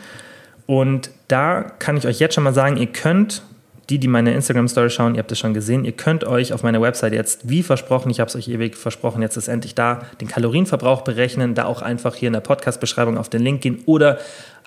Und 0.65 1.11
da 1.27 1.61
kann 1.61 1.97
ich 1.97 2.07
euch 2.07 2.19
jetzt 2.19 2.35
schon 2.35 2.45
mal 2.45 2.53
sagen, 2.53 2.77
ihr 2.77 2.87
könnt 2.87 3.43
die, 3.89 3.99
die 3.99 4.07
meine 4.07 4.33
Instagram-Story 4.33 4.89
schauen, 4.89 5.15
ihr 5.15 5.19
habt 5.19 5.31
es 5.33 5.39
schon 5.39 5.53
gesehen, 5.53 5.83
ihr 5.83 5.91
könnt 5.91 6.23
euch 6.23 6.53
auf 6.53 6.63
meiner 6.63 6.81
Website 6.81 7.11
jetzt, 7.11 7.49
wie 7.49 7.63
versprochen, 7.63 8.09
ich 8.09 8.21
habe 8.21 8.29
es 8.29 8.35
euch 8.37 8.47
ewig 8.47 8.77
versprochen, 8.77 9.21
jetzt 9.21 9.35
ist 9.35 9.49
endlich 9.49 9.75
da, 9.75 10.01
den 10.21 10.29
Kalorienverbrauch 10.29 11.01
berechnen, 11.01 11.53
da 11.53 11.65
auch 11.65 11.81
einfach 11.81 12.15
hier 12.15 12.27
in 12.27 12.33
der 12.33 12.41
Podcast-Beschreibung 12.41 13.17
auf 13.17 13.27
den 13.27 13.43
Link 13.43 13.61
gehen 13.61 13.79
oder 13.85 14.19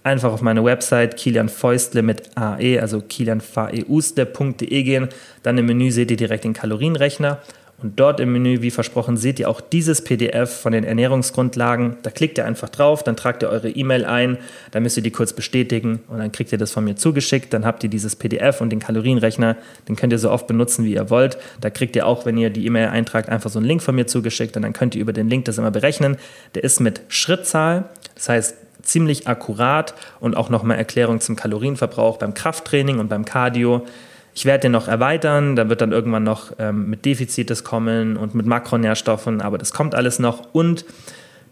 einfach 0.03 0.33
auf 0.33 0.43
meine 0.43 0.64
Website 0.64 1.16
kilianfeustle 1.16 2.03
mit 2.03 2.37
AE, 2.37 2.78
also 2.81 3.01
kilianfaeuste.de 3.01 4.83
gehen, 4.83 5.09
dann 5.43 5.57
im 5.59 5.66
Menü 5.66 5.91
seht 5.91 6.11
ihr 6.11 6.16
direkt 6.18 6.45
den 6.45 6.55
Kalorienrechner 6.55 7.39
und 7.83 7.99
dort 7.99 8.20
im 8.20 8.33
Menü, 8.33 8.61
wie 8.61 8.70
versprochen, 8.70 9.16
seht 9.16 9.41
ihr 9.41 9.49
auch 9.49 9.61
dieses 9.61 10.03
PDF 10.05 10.61
von 10.61 10.72
den 10.72 10.85
Ernährungsgrundlagen. 10.85 11.97
Da 12.03 12.11
klickt 12.11 12.37
ihr 12.39 12.45
einfach 12.45 12.68
drauf, 12.68 13.03
dann 13.03 13.16
tragt 13.16 13.43
ihr 13.43 13.49
eure 13.49 13.70
E-Mail 13.70 14.05
ein, 14.05 14.39
dann 14.70 14.83
müsst 14.83 14.97
ihr 14.97 15.03
die 15.03 15.11
kurz 15.11 15.33
bestätigen 15.33 16.01
und 16.09 16.18
dann 16.18 16.31
kriegt 16.31 16.53
ihr 16.53 16.59
das 16.59 16.72
von 16.72 16.85
mir 16.85 16.97
zugeschickt. 16.97 17.53
Dann 17.55 17.64
habt 17.64 17.83
ihr 17.83 17.91
dieses 17.91 18.16
PDF 18.16 18.61
und 18.61 18.70
den 18.70 18.81
Kalorienrechner, 18.81 19.57
den 19.89 19.97
könnt 19.97 20.12
ihr 20.12 20.18
so 20.18 20.31
oft 20.31 20.47
benutzen, 20.47 20.85
wie 20.85 20.95
ihr 20.95 21.09
wollt. 21.09 21.39
Da 21.61 21.70
kriegt 21.70 21.97
ihr 21.97 22.07
auch, 22.07 22.26
wenn 22.26 22.37
ihr 22.37 22.51
die 22.51 22.66
E-Mail 22.66 22.89
eintragt, 22.89 23.28
einfach 23.28 23.51
so 23.51 23.59
einen 23.59 23.66
Link 23.66 23.83
von 23.83 23.95
mir 23.95 24.07
zugeschickt 24.07 24.57
und 24.57 24.62
dann 24.62 24.72
könnt 24.72 24.95
ihr 24.95 25.01
über 25.01 25.12
den 25.12 25.28
Link 25.28 25.47
das 25.47 25.57
immer 25.57 25.70
berechnen. 25.70 26.16
Der 26.55 26.64
ist 26.64 26.81
mit 26.81 27.01
Schrittzahl, 27.09 27.85
das 28.14 28.28
heißt 28.28 28.57
ziemlich 28.83 29.26
akkurat 29.26 29.95
und 30.20 30.37
auch 30.37 30.51
nochmal 30.51 30.78
Erklärung 30.78 31.20
zum 31.20 31.37
Kalorienverbrauch 31.37 32.18
beim 32.18 32.35
Krafttraining 32.35 32.99
und 32.99 33.09
beim 33.09 33.24
Cardio. 33.24 33.87
Ich 34.35 34.45
werde 34.45 34.62
den 34.62 34.72
noch 34.72 34.89
erweitern, 34.89 35.57
da 35.57 35.68
wird 35.68 35.81
dann 35.81 35.93
irgendwann 35.93 36.22
noch 36.22 36.53
ähm, 36.59 36.89
mit 36.89 37.05
Defizites 37.05 37.64
kommen 37.64 38.16
und 38.16 38.35
mit 38.35 38.47
Makronährstoffen, 38.47 39.41
aber 39.41 39.59
das 39.59 39.72
kommt 39.72 39.95
alles 39.95 40.18
noch. 40.18 40.49
Und 40.53 40.85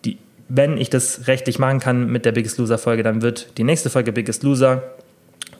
die, 0.05 0.19
wenn 0.49 0.79
ich 0.79 0.91
das 0.91 1.27
rechtlich 1.27 1.59
machen 1.59 1.81
kann 1.81 2.11
mit 2.11 2.25
der 2.25 2.33
Biggest 2.33 2.59
Loser 2.59 2.79
Folge, 2.79 3.03
dann 3.03 3.23
wird 3.23 3.59
die 3.59 3.65
nächste 3.65 3.91
Folge 3.91 4.13
Biggest 4.13 4.43
Loser 4.43 4.83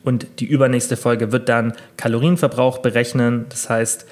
und 0.05 0.27
die 0.39 0.47
übernächste 0.47 0.97
Folge 0.97 1.33
wird 1.33 1.49
dann 1.49 1.75
Kalorienverbrauch 1.97 2.79
berechnen. 2.79 3.47
Das 3.49 3.69
heißt, 3.69 4.07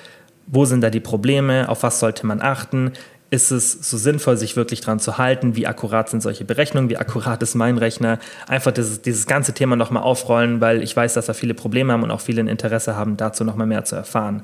wo 0.47 0.65
sind 0.65 0.81
da 0.81 0.91
die 0.91 1.01
Probleme, 1.01 1.69
auf 1.69 1.83
was 1.83 2.01
sollte 2.01 2.27
man 2.27 2.41
achten, 2.41 2.93
ist 3.31 3.51
es 3.51 3.73
so 3.73 3.97
sinnvoll, 3.97 4.37
sich 4.37 4.57
wirklich 4.57 4.81
dran 4.81 5.01
zu 5.01 5.19
halten? 5.19 5.57
Wie 5.57 5.67
akkurat 5.67 6.09
sind 6.09 6.23
solche 6.23 6.45
Berechnungen? 6.45 6.91
Wie 6.91 6.97
akkurat 6.97 7.43
ist 7.43 7.55
mein 7.55 7.79
Rechner? 7.79 8.19
Einfach 8.47 8.73
dieses, 8.73 9.03
dieses 9.03 9.27
ganze 9.27 9.53
Thema 9.53 9.77
nochmal 9.77 10.03
aufrollen, 10.03 10.61
weil 10.61 10.83
ich 10.83 10.97
weiß, 10.97 11.15
dass 11.15 11.27
da 11.27 11.33
viele 11.33 11.55
Probleme 11.55 11.93
haben 11.93 12.03
und 12.03 12.11
auch 12.11 12.21
viele 12.21 12.41
ein 12.41 12.49
Interesse 12.49 12.97
haben, 12.97 13.17
dazu 13.17 13.45
nochmal 13.45 13.67
mehr 13.67 13.85
zu 13.85 13.97
erfahren. 13.97 14.43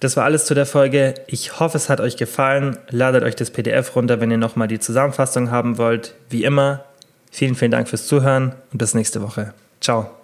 Das 0.00 0.16
war 0.16 0.24
alles 0.24 0.46
zu 0.46 0.54
der 0.54 0.66
Folge. 0.66 1.14
Ich 1.28 1.60
hoffe, 1.60 1.76
es 1.76 1.88
hat 1.88 2.00
euch 2.00 2.16
gefallen. 2.16 2.76
Ladet 2.90 3.22
euch 3.22 3.36
das 3.36 3.50
PDF 3.50 3.94
runter, 3.94 4.20
wenn 4.20 4.32
ihr 4.32 4.36
nochmal 4.36 4.66
die 4.66 4.80
Zusammenfassung 4.80 5.52
haben 5.52 5.78
wollt. 5.78 6.16
Wie 6.28 6.42
immer, 6.42 6.84
vielen, 7.30 7.54
vielen 7.54 7.70
Dank 7.70 7.88
fürs 7.88 8.08
Zuhören 8.08 8.56
und 8.72 8.78
bis 8.78 8.94
nächste 8.94 9.22
Woche. 9.22 9.54
Ciao. 9.80 10.21